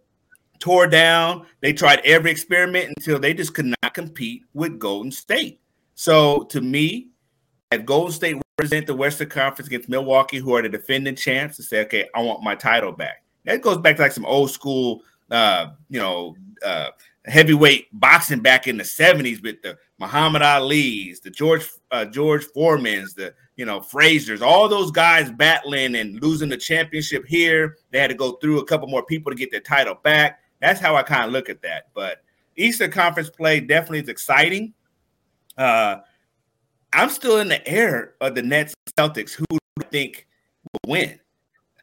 tore 0.59 0.87
down. 0.87 1.45
They 1.61 1.73
tried 1.73 1.99
every 2.05 2.31
experiment 2.31 2.93
until 2.95 3.19
they 3.19 3.33
just 3.33 3.53
could 3.53 3.73
not 3.81 3.93
compete 3.93 4.43
with 4.53 4.79
Golden 4.79 5.11
State. 5.11 5.59
So 5.95 6.43
to 6.45 6.61
me, 6.61 7.09
at 7.71 7.85
Golden 7.85 8.13
State 8.13 8.37
represent 8.57 8.87
the 8.87 8.95
Western 8.95 9.29
Conference 9.29 9.67
against 9.67 9.89
Milwaukee, 9.89 10.37
who 10.37 10.55
are 10.55 10.61
the 10.61 10.69
defending 10.69 11.15
champs, 11.15 11.57
to 11.57 11.63
say, 11.63 11.81
okay, 11.81 12.07
I 12.15 12.21
want 12.21 12.43
my 12.43 12.55
title 12.55 12.91
back. 12.91 13.23
That 13.45 13.61
goes 13.61 13.77
back 13.77 13.97
to 13.97 14.03
like 14.03 14.11
some 14.11 14.25
old 14.25 14.51
school, 14.51 15.01
uh, 15.31 15.67
you 15.89 15.99
know, 15.99 16.35
uh, 16.65 16.89
heavyweight 17.25 17.87
boxing 17.91 18.39
back 18.39 18.67
in 18.67 18.77
the 18.77 18.83
70s 18.83 19.41
with 19.41 19.61
the 19.61 19.77
Muhammad 19.99 20.41
Ali's, 20.41 21.19
the 21.19 21.29
George 21.29 21.67
uh, 21.91 22.05
George 22.05 22.45
Foreman's, 22.45 23.13
the 23.13 23.33
you 23.55 23.65
know 23.65 23.81
Frazier's, 23.81 24.41
all 24.41 24.67
those 24.67 24.91
guys 24.91 25.31
battling 25.31 25.95
and 25.95 26.21
losing 26.21 26.49
the 26.49 26.57
championship 26.57 27.25
here. 27.25 27.77
They 27.91 27.99
had 27.99 28.09
to 28.09 28.15
go 28.15 28.33
through 28.33 28.59
a 28.59 28.65
couple 28.65 28.87
more 28.87 29.05
people 29.05 29.31
to 29.31 29.37
get 29.37 29.51
their 29.51 29.61
title 29.61 29.95
back. 30.03 30.41
That's 30.61 30.79
how 30.79 30.95
I 30.95 31.03
kind 31.03 31.25
of 31.25 31.31
look 31.31 31.49
at 31.49 31.61
that. 31.61 31.87
But 31.93 32.23
Eastern 32.57 32.91
Conference 32.91 33.29
play 33.29 33.59
definitely 33.59 33.99
is 33.99 34.09
exciting. 34.09 34.73
Uh, 35.57 35.97
I'm 36.93 37.09
still 37.09 37.39
in 37.39 37.49
the 37.49 37.65
air 37.67 38.13
of 38.21 38.35
the 38.35 38.41
Nets 38.41 38.73
Celtics. 38.97 39.33
Who 39.33 39.45
do 39.49 39.57
I 39.79 39.83
think 39.83 40.27
will 40.63 40.91
win? 40.91 41.19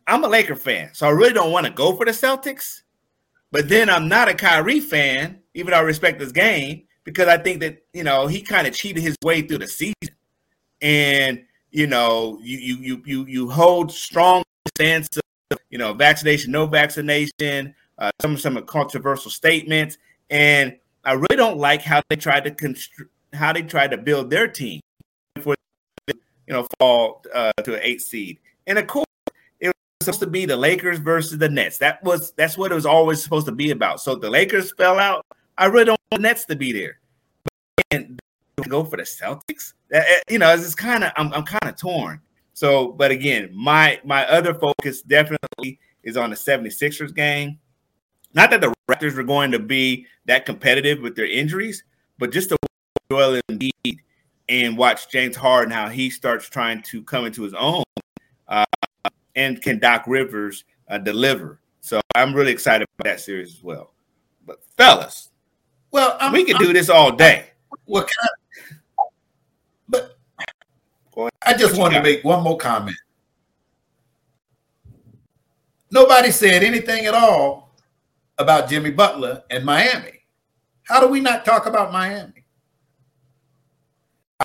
I'm 0.07 0.25
a 0.25 0.29
Laker 0.29 0.57
fan, 0.57 0.91
so 0.95 1.07
I 1.07 1.11
really 1.11 1.33
don't 1.33 1.53
want 1.53 1.66
to 1.66 1.73
go 1.73 1.95
for 1.95 2.05
the 2.05 2.12
Celtics. 2.12 2.83
But 3.51 3.68
then 3.68 3.91
I'm 3.91 4.09
not 4.09 4.29
a 4.29 4.35
Kyrie 4.35 4.81
fan, 4.81 5.41
even 5.55 5.70
though 5.70 5.79
I 5.79 5.83
respect 5.83 6.20
his 6.20 6.33
game, 6.33 6.85
because 7.05 7.29
I 7.29 7.37
think 7.37 7.61
that 7.61 7.83
you 7.93 8.03
know 8.03 8.27
he 8.27 8.43
kind 8.43 8.66
of 8.66 8.75
cheated 8.75 9.03
his 9.03 9.16
way 9.23 9.43
through 9.43 9.59
the 9.59 9.68
season, 9.68 10.16
and 10.81 11.45
you 11.73 11.87
know 11.87 12.39
you 12.43 12.59
you 12.59 12.77
you 12.77 13.03
you 13.05 13.27
you 13.27 13.51
hold 13.51 13.91
strong 13.91 14.45
stance 14.77 15.09
of 15.16 15.59
you 15.70 15.79
know 15.79 15.93
vaccination, 15.93 16.53
no 16.53 16.66
vaccination, 16.66 17.75
uh, 17.99 18.11
some 18.20 18.37
some 18.37 18.62
controversial 18.66 19.31
statements, 19.31 19.99
and 20.31 20.77
I 21.05 21.12
really 21.12 21.37
don't 21.37 21.59
like 21.59 21.83
how 21.83 22.03
they 22.09 22.16
tried 22.16 22.45
to 22.45 22.51
constru- 22.51 23.09
how 23.33 23.53
they 23.53 23.62
tried 23.62 23.91
to 23.91 23.97
build 23.97 24.31
their 24.31 24.47
team 24.47 24.81
for 25.41 25.55
you 26.07 26.14
know 26.49 26.66
fall 26.79 27.25
uh, 27.35 27.53
to 27.64 27.75
an 27.75 27.81
eight 27.83 28.03
seed, 28.03 28.39
and 28.66 28.79
of 28.79 28.87
course 28.87 29.07
it 29.61 29.68
was 29.68 29.75
supposed 30.03 30.20
to 30.20 30.27
be 30.27 30.45
the 30.45 30.57
Lakers 30.57 30.99
versus 30.99 31.39
the 31.39 31.49
Nets. 31.49 31.79
That 31.79 32.05
was 32.05 32.33
that's 32.33 32.59
what 32.59 32.70
it 32.70 32.75
was 32.75 32.87
always 32.87 33.23
supposed 33.23 33.47
to 33.47 33.53
be 33.53 33.70
about. 33.70 34.01
So 34.01 34.14
the 34.14 34.31
Lakers 34.31 34.73
fell 34.73 34.99
out. 34.99 35.25
I 35.57 35.66
really 35.66 35.87
don't 35.87 36.01
want 36.11 36.23
the 36.23 36.29
Nets 36.29 36.45
to 36.47 36.57
be 36.57 36.73
there. 36.73 36.99
And 37.91 38.20
go 38.68 38.84
for 38.84 38.96
the 38.96 39.03
Celtics. 39.03 39.74
You 40.28 40.38
know, 40.38 40.53
it's 40.53 40.74
kind 40.74 41.05
of 41.05 41.12
I'm, 41.16 41.32
I'm 41.32 41.44
kind 41.44 41.64
of 41.64 41.76
torn. 41.76 42.20
So, 42.55 42.92
but 42.92 43.11
again, 43.11 43.50
my 43.53 44.00
my 44.05 44.26
other 44.26 44.55
focus 44.55 45.03
definitely 45.03 45.78
is 46.03 46.16
on 46.16 46.30
the 46.30 46.36
76ers 46.36 47.14
game. 47.14 47.59
Not 48.34 48.50
that 48.50 48.61
the 48.61 48.74
Raptors 48.90 49.16
are 49.16 49.22
going 49.22 49.50
to 49.53 49.59
be 49.59 50.07
that 50.26 50.46
competitive 50.46 51.00
with 51.00 51.16
their 51.16 51.26
injuries, 51.26 51.84
but 52.18 52.32
just 52.32 52.48
to 52.50 52.57
Joel 53.11 53.40
Embiid 53.50 53.98
and 54.48 54.76
watch 54.76 55.09
James 55.11 55.36
Harden 55.36 55.72
how 55.72 55.88
he 55.88 56.11
starts 56.11 56.48
trying 56.48 56.82
to 56.82 57.03
come 57.03 57.26
into 57.26 57.42
his 57.42 57.55
own. 57.55 57.84
Uh, 58.48 58.64
and 59.34 59.61
can 59.61 59.78
Doc 59.78 60.05
Rivers 60.07 60.64
uh, 60.88 60.98
deliver? 60.98 61.61
So 61.80 62.00
I'm 62.14 62.34
really 62.34 62.53
excited 62.53 62.86
about 62.98 63.11
that 63.11 63.20
series 63.20 63.55
as 63.55 63.62
well. 63.62 63.92
But 64.46 64.62
fellas, 64.76 65.30
well, 65.90 66.16
I'm, 66.20 66.32
we 66.32 66.44
could 66.44 66.57
I'm, 66.57 66.62
do 66.62 66.72
this 66.72 66.88
all 66.88 67.12
day. 67.12 67.50
What 67.84 68.09
kind? 68.09 68.30
Of, 68.32 68.38
but 68.38 68.41
I 71.45 71.55
just 71.55 71.77
want 71.77 71.95
to 71.95 72.03
make 72.03 72.25
one 72.25 72.43
more 72.43 72.57
comment. 72.57 72.97
Nobody 75.91 76.31
said 76.31 76.63
anything 76.63 77.05
at 77.05 77.15
all 77.15 77.75
about 78.39 78.69
Jimmy 78.69 78.91
Butler 78.91 79.43
and 79.51 79.65
Miami. 79.65 80.21
How 80.85 81.01
do 81.01 81.09
we 81.09 81.21
not 81.21 81.45
talk 81.45 81.67
about 81.67 81.93
Miami? 81.93 82.45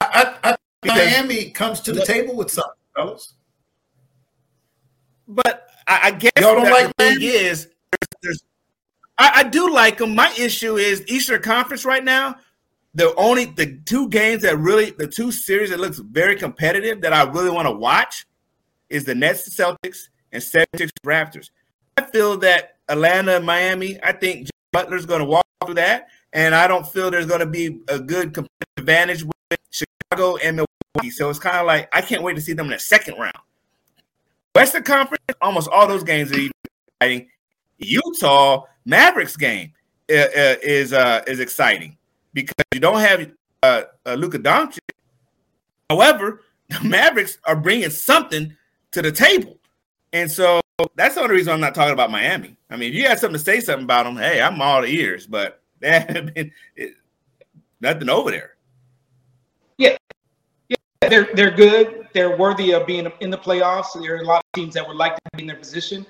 I, 0.02 0.36
I, 0.44 0.52
I 0.52 0.58
Miami 0.86 1.50
comes 1.52 1.82
to 1.82 1.94
the 1.94 2.06
table 2.06 2.36
with 2.36 2.52
something, 2.52 2.74
fellas. 2.96 3.34
But 5.28 5.68
I, 5.88 6.00
I 6.04 6.12
guess 6.12 6.32
y'all 6.40 6.56
don't 6.56 6.70
like 6.70 6.88
the 6.88 6.94
thing 6.98 7.18
is 7.22 7.66
there's, 7.66 8.22
there's 8.22 8.44
I, 9.18 9.32
I, 9.36 9.44
do 9.44 9.74
like 9.74 9.98
them. 9.98 10.16
My 10.16 10.34
issue 10.38 10.78
is 10.78 11.04
Eastern 11.08 11.42
Conference 11.42 11.84
right 11.86 12.04
now. 12.04 12.36
The 12.98 13.14
only 13.16 13.46
the 13.46 13.80
two 13.86 14.10
games 14.10 14.42
that 14.42 14.58
really 14.58 14.90
the 14.90 15.06
two 15.06 15.32
series 15.32 15.70
that 15.70 15.80
looks 15.80 16.00
very 16.00 16.36
competitive 16.36 17.00
that 17.02 17.14
I 17.14 17.30
really 17.30 17.52
want 17.52 17.68
to 17.68 17.72
watch 17.72 18.26
is 18.90 19.06
the 19.06 19.14
Nets 19.14 19.48
Celtics 19.48 20.10
and 20.32 20.42
76 20.42 20.92
Raptors. 21.06 21.52
I 21.96 22.02
feel 22.02 22.38
that 22.38 22.78
Atlanta 22.90 23.36
and 23.36 23.46
Miami, 23.46 24.00
I 24.02 24.14
think 24.14 24.50
Butler's 24.72 25.06
going 25.06 25.20
to 25.20 25.26
walk 25.26 25.46
through 25.64 25.76
that. 25.76 26.08
And 26.34 26.56
I 26.56 26.68
don't 26.68 26.88
feel 26.88 27.12
there's 27.12 27.28
going 27.28 27.42
to 27.42 27.46
be 27.46 27.82
a 27.88 28.00
good 28.00 28.34
competitive 28.34 28.78
advantage 28.78 29.24
with 29.24 29.60
Chicago 29.70 30.38
and 30.38 30.56
Milwaukee. 30.56 31.12
So 31.12 31.30
it's 31.30 31.38
kind 31.38 31.58
of 31.58 31.68
like 31.68 31.90
I 31.94 32.02
can't 32.02 32.24
wait 32.24 32.34
to 32.34 32.42
see 32.42 32.54
them 32.54 32.66
in 32.66 32.72
the 32.72 32.80
second 32.80 33.20
round. 33.20 33.38
Western 34.56 34.82
Conference, 34.82 35.24
almost 35.40 35.70
all 35.70 35.86
those 35.86 36.04
games 36.04 36.32
are 36.32 36.50
exciting. 37.00 37.30
Utah 37.78 38.64
Mavericks 38.86 39.38
game 39.38 39.74
uh, 40.12 40.16
uh, 40.16 40.56
is 40.64 40.94
uh, 40.94 41.22
is 41.28 41.40
exciting 41.40 41.97
because 42.38 42.66
you 42.72 42.80
don't 42.80 43.00
have 43.00 43.32
uh, 43.64 43.82
uh, 44.06 44.14
Luka 44.14 44.38
Doncic. 44.38 44.80
However, 45.90 46.42
the 46.70 46.80
Mavericks 46.84 47.40
are 47.46 47.56
bringing 47.56 47.90
something 47.90 48.56
to 48.92 49.02
the 49.02 49.12
table, 49.12 49.58
and 50.14 50.32
so 50.32 50.62
that's 50.96 51.16
the 51.16 51.22
only 51.22 51.36
reason 51.36 51.54
I'm 51.54 51.60
not 51.60 51.74
talking 51.74 51.94
about 51.94 52.12
Miami. 52.12 52.56
I 52.70 52.78
mean, 52.78 52.90
if 52.90 52.96
you 52.96 53.08
have 53.08 53.20
something 53.20 53.40
to 53.40 53.44
say 53.44 53.60
something 53.60 53.86
about 53.86 54.04
them, 54.04 54.18
hey, 54.18 54.42
I'm 54.42 54.62
all 54.62 54.86
ears. 54.86 55.26
But 55.26 55.62
that 55.80 56.52
nothing 57.82 58.10
over 58.10 58.30
there. 58.30 58.56
Yeah, 59.80 59.98
yeah, 60.70 60.78
they're 61.02 61.30
they're 61.34 61.52
good 61.52 62.08
they're 62.14 62.36
worthy 62.36 62.74
of 62.74 62.88
being 62.88 63.12
in 63.20 63.30
the 63.30 63.38
playoffs. 63.38 63.94
There 63.94 64.16
are 64.16 64.22
a 64.22 64.26
lot 64.26 64.38
of 64.40 64.60
teams 64.60 64.74
that 64.74 64.88
would 64.88 64.98
like 64.98 65.16
to 65.16 65.22
be 65.36 65.44
in 65.44 65.48
their 65.48 65.56
position. 65.56 66.06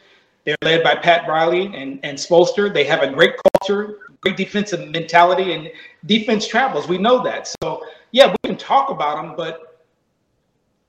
They're 0.47 0.55
led 0.63 0.81
by 0.81 0.95
Pat 0.95 1.27
Riley 1.27 1.65
and, 1.75 1.99
and 2.03 2.17
Spoelstra. 2.17 2.73
They 2.73 2.85
have 2.85 3.03
a 3.03 3.11
great 3.11 3.33
culture, 3.59 3.97
great 4.21 4.37
defensive 4.37 4.89
mentality, 4.91 5.51
and 5.51 5.69
defense 6.05 6.47
travels. 6.47 6.87
We 6.87 6.97
know 6.97 7.21
that. 7.23 7.53
So, 7.61 7.85
yeah, 8.13 8.27
we 8.27 8.49
can 8.49 8.57
talk 8.57 8.89
about 8.89 9.21
them, 9.21 9.35
but 9.35 9.83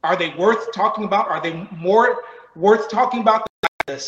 are 0.05 0.15
they 0.15 0.33
worth 0.39 0.73
talking 0.73 1.03
about? 1.03 1.27
Are 1.27 1.43
they 1.43 1.67
more 1.77 2.23
worth 2.55 2.89
talking 2.89 3.21
about 3.21 3.49
than? 3.89 3.99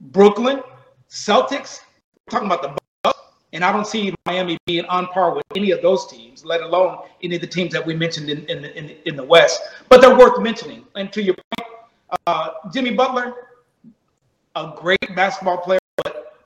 Brooklyn, 0.00 0.62
Celtics, 1.08 1.80
We're 2.26 2.30
talking 2.30 2.46
about 2.48 2.62
the 2.62 2.76
Bucks, 3.04 3.20
and 3.52 3.64
I 3.64 3.70
don't 3.70 3.86
see 3.86 4.12
Miami 4.26 4.58
being 4.66 4.84
on 4.86 5.06
par 5.06 5.32
with 5.32 5.44
any 5.54 5.70
of 5.70 5.80
those 5.80 6.08
teams, 6.08 6.44
let 6.44 6.60
alone 6.60 6.98
any 7.22 7.36
of 7.36 7.40
the 7.40 7.46
teams 7.46 7.72
that 7.72 7.86
we 7.86 7.94
mentioned 7.94 8.30
in, 8.30 8.44
in, 8.46 8.64
in, 8.64 8.96
in 9.06 9.14
the 9.14 9.24
West. 9.24 9.60
But 9.88 10.00
they're 10.00 10.18
worth 10.18 10.40
mentioning. 10.40 10.84
And 10.96 11.12
to 11.12 11.22
your 11.22 11.34
point, 11.34 11.70
uh, 12.26 12.50
Jimmy 12.72 12.94
Butler, 12.94 13.47
a 14.58 14.74
great 14.76 15.14
basketball 15.14 15.58
player, 15.58 15.78
but 15.96 16.36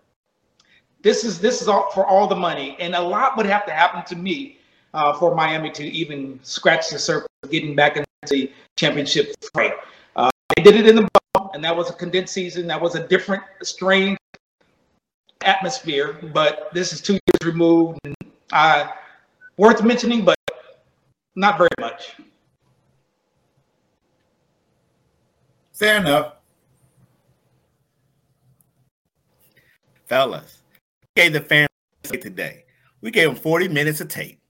this 1.03 1.25
is 1.25 1.41
this 1.41 1.63
is 1.63 1.69
all 1.69 1.91
for 1.93 2.07
all 2.07 2.27
the 2.27 2.37
money. 2.37 2.77
And 2.79 2.95
a 2.95 3.01
lot 3.01 3.37
would 3.37 3.47
have 3.47 3.65
to 3.67 3.73
happen 3.73 4.05
to 4.07 4.17
me 4.17 4.59
uh, 4.95 5.13
for 5.15 5.35
Miami 5.35 5.71
to 5.73 5.85
even 5.85 6.39
scratch 6.43 6.91
the 6.91 6.99
surface 6.99 7.29
of 7.43 7.51
getting 7.51 7.75
back 7.75 7.97
into 7.97 8.07
the 8.29 8.53
championship 8.77 9.35
fray. 9.55 9.73
Uh, 10.17 10.31
they 10.57 10.63
did 10.63 10.77
it 10.77 10.87
in 10.87 10.97
the 10.97 11.09
bubble, 11.35 11.51
and 11.55 11.65
that 11.65 11.77
was 11.77 11.91
a 11.91 11.95
condensed 11.95 12.35
season. 12.35 12.67
That 12.67 12.81
was 12.81 12.95
a 12.95 13.07
different, 13.09 13.43
strange 13.63 14.19
atmosphere, 15.43 16.19
but 16.33 16.69
this 16.73 16.93
is 16.93 17.01
two 17.01 17.15
years 17.15 17.53
removed. 17.53 17.99
And, 18.05 18.15
uh, 18.53 18.89
worth 19.57 19.83
mentioning, 19.83 20.25
but 20.25 20.37
not 21.35 21.59
very 21.59 21.71
much. 21.81 22.17
Fair 25.73 25.97
enough. 25.97 26.35
Fellas, 30.13 30.61
gave 31.17 31.33
the 31.33 31.41
fans 31.41 31.71
today. 32.05 32.67
We 33.01 33.11
gave 33.11 33.29
them 33.29 33.35
40 33.35 33.69
minutes 33.69 34.03
of 34.03 34.09
tape. 34.09 34.43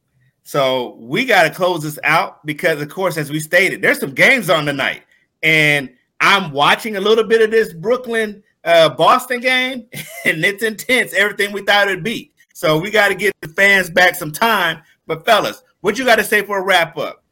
So 0.42 0.96
we 0.98 1.24
got 1.24 1.44
to 1.44 1.50
close 1.50 1.84
this 1.84 2.00
out 2.02 2.44
because, 2.44 2.82
of 2.82 2.88
course, 2.88 3.16
as 3.16 3.30
we 3.30 3.38
stated, 3.38 3.80
there's 3.80 4.00
some 4.00 4.10
games 4.12 4.50
on 4.50 4.66
tonight. 4.66 5.04
And 5.44 5.94
I'm 6.18 6.50
watching 6.50 6.96
a 6.96 7.00
little 7.00 7.22
bit 7.22 7.42
of 7.42 7.52
this 7.52 7.72
Brooklyn 7.72 8.42
uh, 8.64 8.88
Boston 8.88 9.38
game, 9.38 9.86
and 10.24 10.44
it's 10.44 10.64
intense. 10.64 11.12
Everything 11.12 11.52
we 11.52 11.62
thought 11.62 11.86
it'd 11.86 12.02
be. 12.02 12.32
So 12.54 12.76
we 12.76 12.90
got 12.90 13.10
to 13.10 13.14
get 13.14 13.32
the 13.40 13.46
fans 13.46 13.88
back 13.88 14.16
some 14.16 14.32
time. 14.32 14.82
But 15.06 15.24
fellas, 15.24 15.62
what 15.80 15.96
you 15.96 16.04
got 16.04 16.16
to 16.16 16.24
say 16.24 16.42
for 16.42 16.58
a 16.58 16.64
wrap 16.64 16.98
up? 16.98 17.22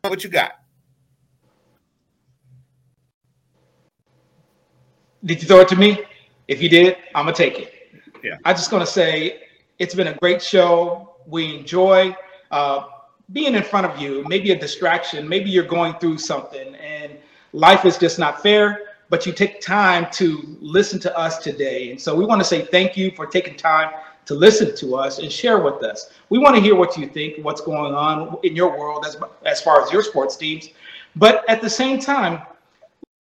What 0.00 0.24
you 0.24 0.30
got? 0.30 0.52
Did 5.22 5.42
you 5.42 5.48
throw 5.48 5.60
it 5.60 5.68
to 5.68 5.76
me? 5.76 6.02
If 6.48 6.62
you 6.62 6.68
did, 6.68 6.96
I'm 7.14 7.26
gonna 7.26 7.36
take 7.36 7.58
it. 7.58 7.72
Yeah. 8.24 8.36
I'm 8.44 8.56
just 8.56 8.70
gonna 8.70 8.86
say 8.86 9.44
it's 9.78 9.94
been 9.94 10.08
a 10.08 10.14
great 10.14 10.42
show. 10.42 11.14
We 11.26 11.56
enjoy 11.56 12.16
uh, 12.50 12.86
being 13.32 13.54
in 13.54 13.62
front 13.62 13.86
of 13.86 14.00
you. 14.00 14.24
Maybe 14.26 14.50
a 14.50 14.58
distraction. 14.58 15.28
Maybe 15.28 15.50
you're 15.50 15.64
going 15.64 15.94
through 15.94 16.18
something, 16.18 16.74
and 16.76 17.12
life 17.52 17.84
is 17.84 17.96
just 17.98 18.18
not 18.18 18.42
fair 18.42 18.88
but 19.10 19.24
you 19.26 19.32
take 19.32 19.60
time 19.60 20.06
to 20.12 20.56
listen 20.60 21.00
to 21.00 21.18
us 21.18 21.38
today. 21.38 21.90
And 21.90 22.00
so 22.00 22.14
we 22.14 22.26
want 22.26 22.40
to 22.40 22.44
say 22.44 22.62
thank 22.66 22.96
you 22.96 23.10
for 23.12 23.26
taking 23.26 23.56
time 23.56 23.90
to 24.26 24.34
listen 24.34 24.76
to 24.76 24.96
us 24.96 25.18
and 25.18 25.32
share 25.32 25.60
with 25.60 25.82
us. 25.82 26.10
We 26.28 26.38
want 26.38 26.54
to 26.56 26.60
hear 26.60 26.74
what 26.74 26.96
you 26.96 27.08
think, 27.08 27.42
what's 27.42 27.62
going 27.62 27.94
on 27.94 28.36
in 28.42 28.54
your 28.54 28.78
world 28.78 29.06
as, 29.06 29.16
as 29.46 29.62
far 29.62 29.82
as 29.82 29.90
your 29.90 30.02
sports 30.02 30.36
teams. 30.36 30.68
But 31.16 31.48
at 31.48 31.62
the 31.62 31.70
same 31.70 31.98
time, 31.98 32.42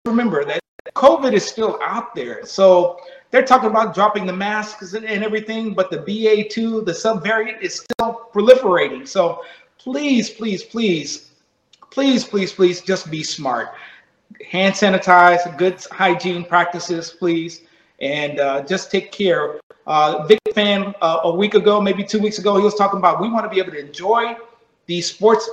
remember 0.04 0.44
that 0.44 0.60
COVID 0.94 1.32
is 1.32 1.46
still 1.46 1.78
out 1.82 2.14
there. 2.14 2.44
So 2.44 2.98
they're 3.30 3.44
talking 3.44 3.70
about 3.70 3.94
dropping 3.94 4.26
the 4.26 4.32
masks 4.32 4.94
and 4.94 5.04
everything, 5.04 5.74
but 5.74 5.90
the 5.90 5.98
BA2, 5.98 6.84
the 6.84 6.92
subvariant, 6.92 7.60
is 7.60 7.80
still 7.80 8.28
proliferating. 8.32 9.06
So 9.06 9.42
please, 9.78 10.30
please, 10.30 10.62
please, 10.62 11.30
please, 11.90 12.24
please, 12.24 12.52
please 12.52 12.80
just 12.80 13.10
be 13.10 13.22
smart. 13.22 13.74
Hand 14.48 14.74
sanitize, 14.74 15.56
good 15.58 15.82
hygiene 15.90 16.44
practices, 16.44 17.10
please, 17.10 17.62
and 18.00 18.40
uh, 18.40 18.62
just 18.62 18.90
take 18.90 19.12
care. 19.12 19.60
Uh, 19.86 20.26
Vic 20.26 20.40
Fan 20.52 20.94
uh, 21.00 21.20
a 21.24 21.34
week 21.34 21.54
ago, 21.54 21.80
maybe 21.80 22.02
two 22.02 22.18
weeks 22.18 22.38
ago, 22.38 22.56
he 22.56 22.62
was 22.62 22.74
talking 22.74 22.98
about 22.98 23.20
we 23.20 23.30
want 23.30 23.44
to 23.44 23.50
be 23.50 23.60
able 23.60 23.72
to 23.72 23.78
enjoy 23.78 24.36
these 24.86 25.06
sports 25.06 25.48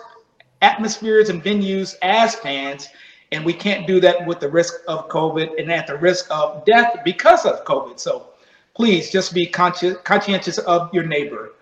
atmospheres 0.62 1.30
and 1.30 1.44
venues 1.44 1.96
as 2.02 2.36
fans 2.36 2.88
and 3.34 3.44
we 3.44 3.52
can't 3.52 3.88
do 3.88 4.00
that 4.00 4.26
with 4.28 4.40
the 4.40 4.48
risk 4.48 4.76
of 4.88 5.10
COVID 5.10 5.60
and 5.60 5.72
at 5.72 5.88
the 5.88 5.98
risk 5.98 6.28
of 6.30 6.64
death 6.66 6.98
because 7.04 7.46
of 7.46 7.66
COVID. 7.66 8.00
So 8.00 8.28
please 8.76 9.10
just 9.10 9.34
be 9.34 9.48
conscientious 9.48 10.60
of 10.60 10.94
your 10.94 11.04
neighbor. 11.04 11.54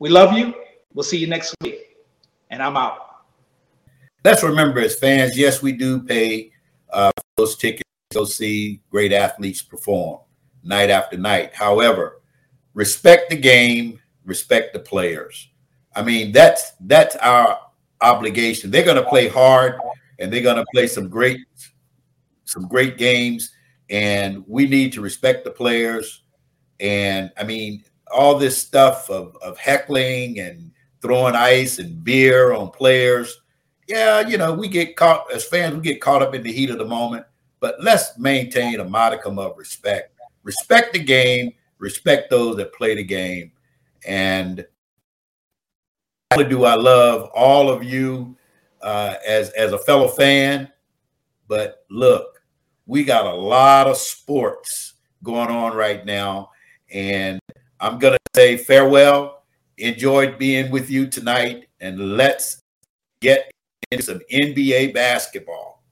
We 0.00 0.10
love 0.10 0.36
you. 0.36 0.52
We'll 0.92 1.04
see 1.04 1.18
you 1.18 1.28
next 1.28 1.54
week. 1.62 1.96
And 2.50 2.60
I'm 2.60 2.76
out. 2.76 2.98
Let's 4.24 4.42
remember 4.42 4.80
as 4.80 4.96
fans, 4.96 5.38
yes, 5.38 5.62
we 5.62 5.72
do 5.72 6.02
pay 6.02 6.50
uh, 6.92 7.12
those 7.36 7.56
tickets 7.56 7.84
go 8.12 8.24
see 8.24 8.80
great 8.90 9.12
athletes 9.12 9.62
perform 9.62 10.20
night 10.62 10.90
after 10.90 11.16
night. 11.16 11.54
However, 11.54 12.20
respect 12.72 13.30
the 13.30 13.36
game, 13.36 14.00
respect 14.24 14.72
the 14.72 14.78
players. 14.80 15.48
I 15.94 16.02
mean, 16.02 16.32
that's 16.32 16.72
that's 16.80 17.16
our 17.16 17.58
obligation. 18.00 18.70
They're 18.70 18.84
going 18.84 19.02
to 19.02 19.08
play 19.08 19.28
hard 19.28 19.78
and 20.18 20.32
they're 20.32 20.42
going 20.42 20.56
to 20.56 20.64
play 20.72 20.86
some 20.86 21.08
great 21.08 21.40
some 22.44 22.68
great 22.68 22.98
games 22.98 23.50
and 23.90 24.44
we 24.46 24.66
need 24.66 24.92
to 24.92 25.00
respect 25.00 25.44
the 25.44 25.50
players. 25.50 26.22
And 26.80 27.30
i 27.38 27.44
mean 27.44 27.84
all 28.12 28.36
this 28.36 28.60
stuff 28.60 29.08
of, 29.10 29.36
of 29.42 29.56
heckling 29.58 30.40
and 30.40 30.72
throwing 31.00 31.34
ice 31.34 31.78
and 31.78 32.02
beer 32.02 32.52
on 32.52 32.70
players 32.70 33.40
yeah 33.88 34.26
you 34.26 34.36
know 34.36 34.52
we 34.52 34.68
get 34.68 34.96
caught 34.96 35.32
as 35.32 35.44
fans 35.44 35.74
we 35.74 35.80
get 35.80 36.00
caught 36.00 36.22
up 36.22 36.34
in 36.34 36.42
the 36.42 36.52
heat 36.52 36.70
of 36.70 36.78
the 36.78 36.84
moment 36.84 37.24
but 37.60 37.76
let's 37.82 38.18
maintain 38.18 38.80
a 38.80 38.84
modicum 38.84 39.38
of 39.38 39.56
respect. 39.56 40.12
Respect 40.42 40.92
the 40.92 40.98
game 40.98 41.54
respect 41.78 42.30
those 42.30 42.56
that 42.56 42.72
play 42.72 42.94
the 42.94 43.04
game. 43.04 43.52
And 44.06 44.66
do 46.48 46.64
i 46.64 46.74
love 46.74 47.30
all 47.32 47.70
of 47.70 47.84
you 47.84 48.36
uh, 48.84 49.16
as 49.26 49.50
as 49.50 49.72
a 49.72 49.78
fellow 49.78 50.06
fan. 50.06 50.70
But 51.48 51.84
look, 51.90 52.42
we 52.86 53.02
got 53.02 53.26
a 53.26 53.34
lot 53.34 53.88
of 53.88 53.96
sports 53.96 54.94
going 55.24 55.48
on 55.48 55.74
right 55.74 56.04
now, 56.04 56.50
and 56.92 57.40
I'm 57.80 57.98
gonna 57.98 58.18
say 58.36 58.56
farewell. 58.56 59.42
Enjoyed 59.76 60.38
being 60.38 60.70
with 60.70 60.88
you 60.88 61.08
tonight, 61.08 61.66
and 61.80 62.16
let's 62.16 62.62
get 63.20 63.50
into 63.90 64.04
some 64.04 64.20
NBA 64.30 64.94
basketball. 64.94 65.82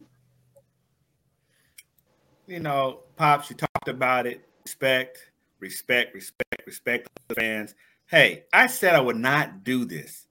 You 2.46 2.60
know, 2.60 3.00
pops, 3.16 3.50
you 3.50 3.56
talked 3.56 3.88
about 3.88 4.28
it. 4.28 4.46
Respect, 4.64 5.30
respect, 5.58 6.14
respect, 6.14 6.62
respect 6.64 7.08
the 7.26 7.34
fans. 7.34 7.74
Hey, 8.06 8.44
I 8.52 8.68
said 8.68 8.94
I 8.94 9.00
would 9.00 9.16
not 9.16 9.64
do 9.64 9.84
this. 9.84 10.26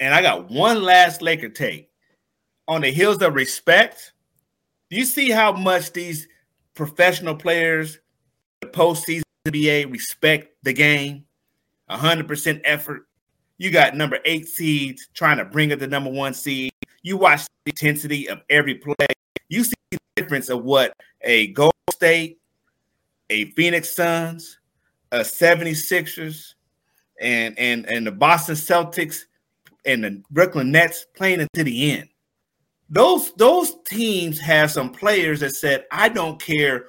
And 0.00 0.12
I 0.12 0.22
got 0.22 0.50
one 0.50 0.82
last 0.82 1.22
Laker 1.22 1.50
take 1.50 1.89
on 2.70 2.82
the 2.82 2.90
heels 2.90 3.20
of 3.20 3.34
respect, 3.34 4.12
do 4.90 4.96
you 4.96 5.04
see 5.04 5.28
how 5.28 5.50
much 5.50 5.92
these 5.92 6.28
professional 6.74 7.34
players, 7.34 7.98
the 8.60 8.68
postseason 8.68 9.22
NBA, 9.44 9.90
respect 9.90 10.54
the 10.62 10.72
game? 10.72 11.24
100% 11.90 12.60
effort. 12.64 13.08
You 13.58 13.72
got 13.72 13.96
number 13.96 14.20
eight 14.24 14.46
seeds 14.46 15.08
trying 15.14 15.38
to 15.38 15.44
bring 15.44 15.72
up 15.72 15.80
the 15.80 15.88
number 15.88 16.10
one 16.10 16.32
seed. 16.32 16.70
You 17.02 17.16
watch 17.16 17.42
the 17.64 17.72
intensity 17.72 18.28
of 18.28 18.40
every 18.48 18.76
play. 18.76 19.08
You 19.48 19.64
see 19.64 19.74
the 19.90 19.98
difference 20.14 20.48
of 20.48 20.62
what 20.62 20.92
a 21.22 21.48
Gold 21.48 21.74
State, 21.90 22.38
a 23.30 23.46
Phoenix 23.52 23.96
Suns, 23.96 24.60
a 25.10 25.20
76ers, 25.20 26.54
and, 27.20 27.58
and, 27.58 27.84
and 27.86 28.06
the 28.06 28.12
Boston 28.12 28.54
Celtics 28.54 29.22
and 29.84 30.04
the 30.04 30.22
Brooklyn 30.30 30.70
Nets 30.70 31.06
playing 31.16 31.40
into 31.40 31.64
the 31.64 31.90
end 31.90 32.08
those 32.90 33.32
those 33.34 33.76
teams 33.86 34.38
have 34.40 34.70
some 34.70 34.90
players 34.90 35.40
that 35.40 35.54
said, 35.54 35.84
I 35.92 36.08
don't 36.08 36.42
care 36.42 36.86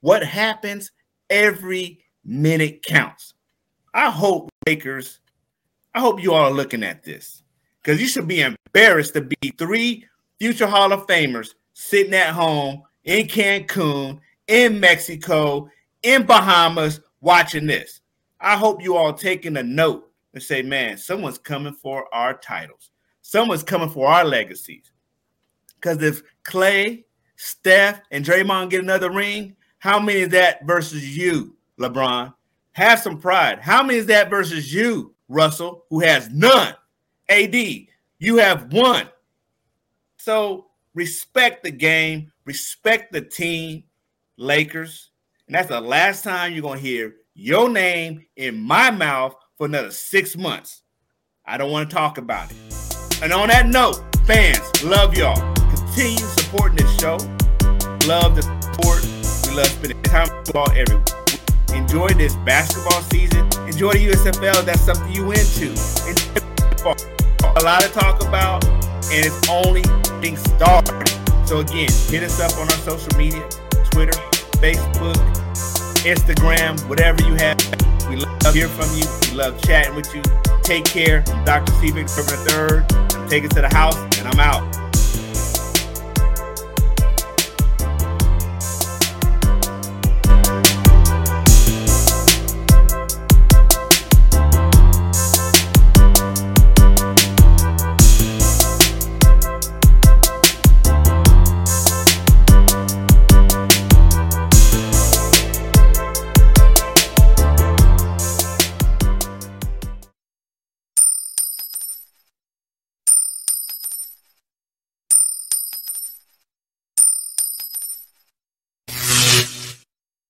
what 0.00 0.24
happens, 0.24 0.90
every 1.30 2.00
minute 2.24 2.82
counts. 2.84 3.34
I 3.94 4.10
hope 4.10 4.50
Lakers, 4.66 5.20
I 5.94 6.00
hope 6.00 6.20
you 6.20 6.34
all 6.34 6.50
are 6.50 6.50
looking 6.50 6.82
at 6.82 7.04
this 7.04 7.42
because 7.80 8.00
you 8.00 8.08
should 8.08 8.26
be 8.26 8.40
embarrassed 8.42 9.14
to 9.14 9.20
be 9.20 9.54
three 9.56 10.06
future 10.40 10.66
Hall 10.66 10.92
of 10.92 11.06
Famers 11.06 11.54
sitting 11.74 12.14
at 12.14 12.34
home 12.34 12.82
in 13.04 13.26
Cancun, 13.28 14.18
in 14.48 14.80
Mexico, 14.80 15.70
in 16.02 16.26
Bahamas 16.26 17.00
watching 17.20 17.66
this. 17.66 18.00
I 18.40 18.56
hope 18.56 18.82
you 18.82 18.96
all 18.96 19.12
taking 19.12 19.56
a 19.56 19.62
note 19.62 20.10
and 20.34 20.42
say, 20.42 20.62
man, 20.62 20.98
someone's 20.98 21.38
coming 21.38 21.72
for 21.72 22.12
our 22.12 22.34
titles. 22.34 22.90
Someone's 23.22 23.62
coming 23.62 23.88
for 23.88 24.08
our 24.08 24.24
legacies. 24.24 24.90
Because 25.84 26.02
if 26.02 26.22
Klay, 26.44 27.04
Steph, 27.36 28.00
and 28.10 28.24
Draymond 28.24 28.70
get 28.70 28.82
another 28.82 29.10
ring, 29.10 29.54
how 29.80 30.00
many 30.00 30.20
is 30.20 30.30
that 30.30 30.64
versus 30.64 31.14
you, 31.14 31.56
LeBron? 31.78 32.32
Have 32.72 33.00
some 33.00 33.20
pride. 33.20 33.58
How 33.60 33.82
many 33.82 33.98
is 33.98 34.06
that 34.06 34.30
versus 34.30 34.72
you, 34.72 35.14
Russell, 35.28 35.84
who 35.90 36.00
has 36.00 36.30
none? 36.30 36.74
AD, 37.28 37.54
you 38.18 38.36
have 38.38 38.72
one. 38.72 39.10
So 40.16 40.68
respect 40.94 41.62
the 41.64 41.70
game, 41.70 42.32
respect 42.46 43.12
the 43.12 43.20
team, 43.20 43.84
Lakers. 44.38 45.10
And 45.48 45.54
that's 45.54 45.68
the 45.68 45.82
last 45.82 46.24
time 46.24 46.54
you're 46.54 46.62
going 46.62 46.80
to 46.80 46.86
hear 46.86 47.16
your 47.34 47.68
name 47.68 48.24
in 48.36 48.58
my 48.58 48.90
mouth 48.90 49.36
for 49.58 49.66
another 49.66 49.90
six 49.90 50.34
months. 50.34 50.80
I 51.44 51.58
don't 51.58 51.70
want 51.70 51.90
to 51.90 51.94
talk 51.94 52.16
about 52.16 52.50
it. 52.50 52.56
And 53.22 53.34
on 53.34 53.48
that 53.48 53.66
note, 53.66 54.02
fans, 54.26 54.82
love 54.82 55.14
y'all 55.14 55.53
continue 55.94 56.26
supporting 56.26 56.76
this 56.76 56.98
show. 56.98 57.16
Love 58.08 58.34
the 58.34 58.42
support. 58.42 59.00
We 59.46 59.56
love 59.56 59.68
spending 59.68 60.02
time 60.02 60.26
with 60.38 60.52
ball 60.52 60.68
every 60.74 60.96
week. 60.96 61.40
Enjoy 61.72 62.08
this 62.08 62.34
basketball 62.44 63.00
season. 63.02 63.46
Enjoy 63.68 63.92
the 63.92 64.10
USFL. 64.10 64.64
That's 64.64 64.80
something 64.80 65.12
you 65.12 65.30
into. 65.30 65.70
It's 65.70 66.82
a 67.44 67.62
lot 67.62 67.82
to 67.82 67.88
talk 67.90 68.20
about, 68.26 68.64
and 68.64 69.24
it's 69.24 69.48
only 69.48 69.82
getting 70.20 70.36
started. 70.36 71.08
So 71.46 71.60
again, 71.60 71.88
hit 72.10 72.24
us 72.24 72.40
up 72.40 72.58
on 72.58 72.66
our 72.66 72.82
social 72.82 73.16
media: 73.16 73.48
Twitter, 73.92 74.18
Facebook, 74.58 75.14
Instagram, 76.02 76.88
whatever 76.88 77.22
you 77.22 77.34
have. 77.34 77.56
We 78.08 78.16
love 78.16 78.52
hearing 78.52 78.72
from 78.72 78.90
you. 78.98 79.06
We 79.30 79.36
love 79.36 79.62
chatting 79.62 79.94
with 79.94 80.12
you. 80.12 80.22
Take 80.64 80.86
care. 80.86 81.20
Dr. 81.44 81.72
Stephen, 81.74 82.06
the 82.06 82.44
third. 82.50 83.30
Take 83.30 83.44
us 83.44 83.50
to 83.50 83.60
the 83.60 83.72
house, 83.72 83.96
and 84.18 84.26
I'm 84.26 84.40
out. 84.40 84.83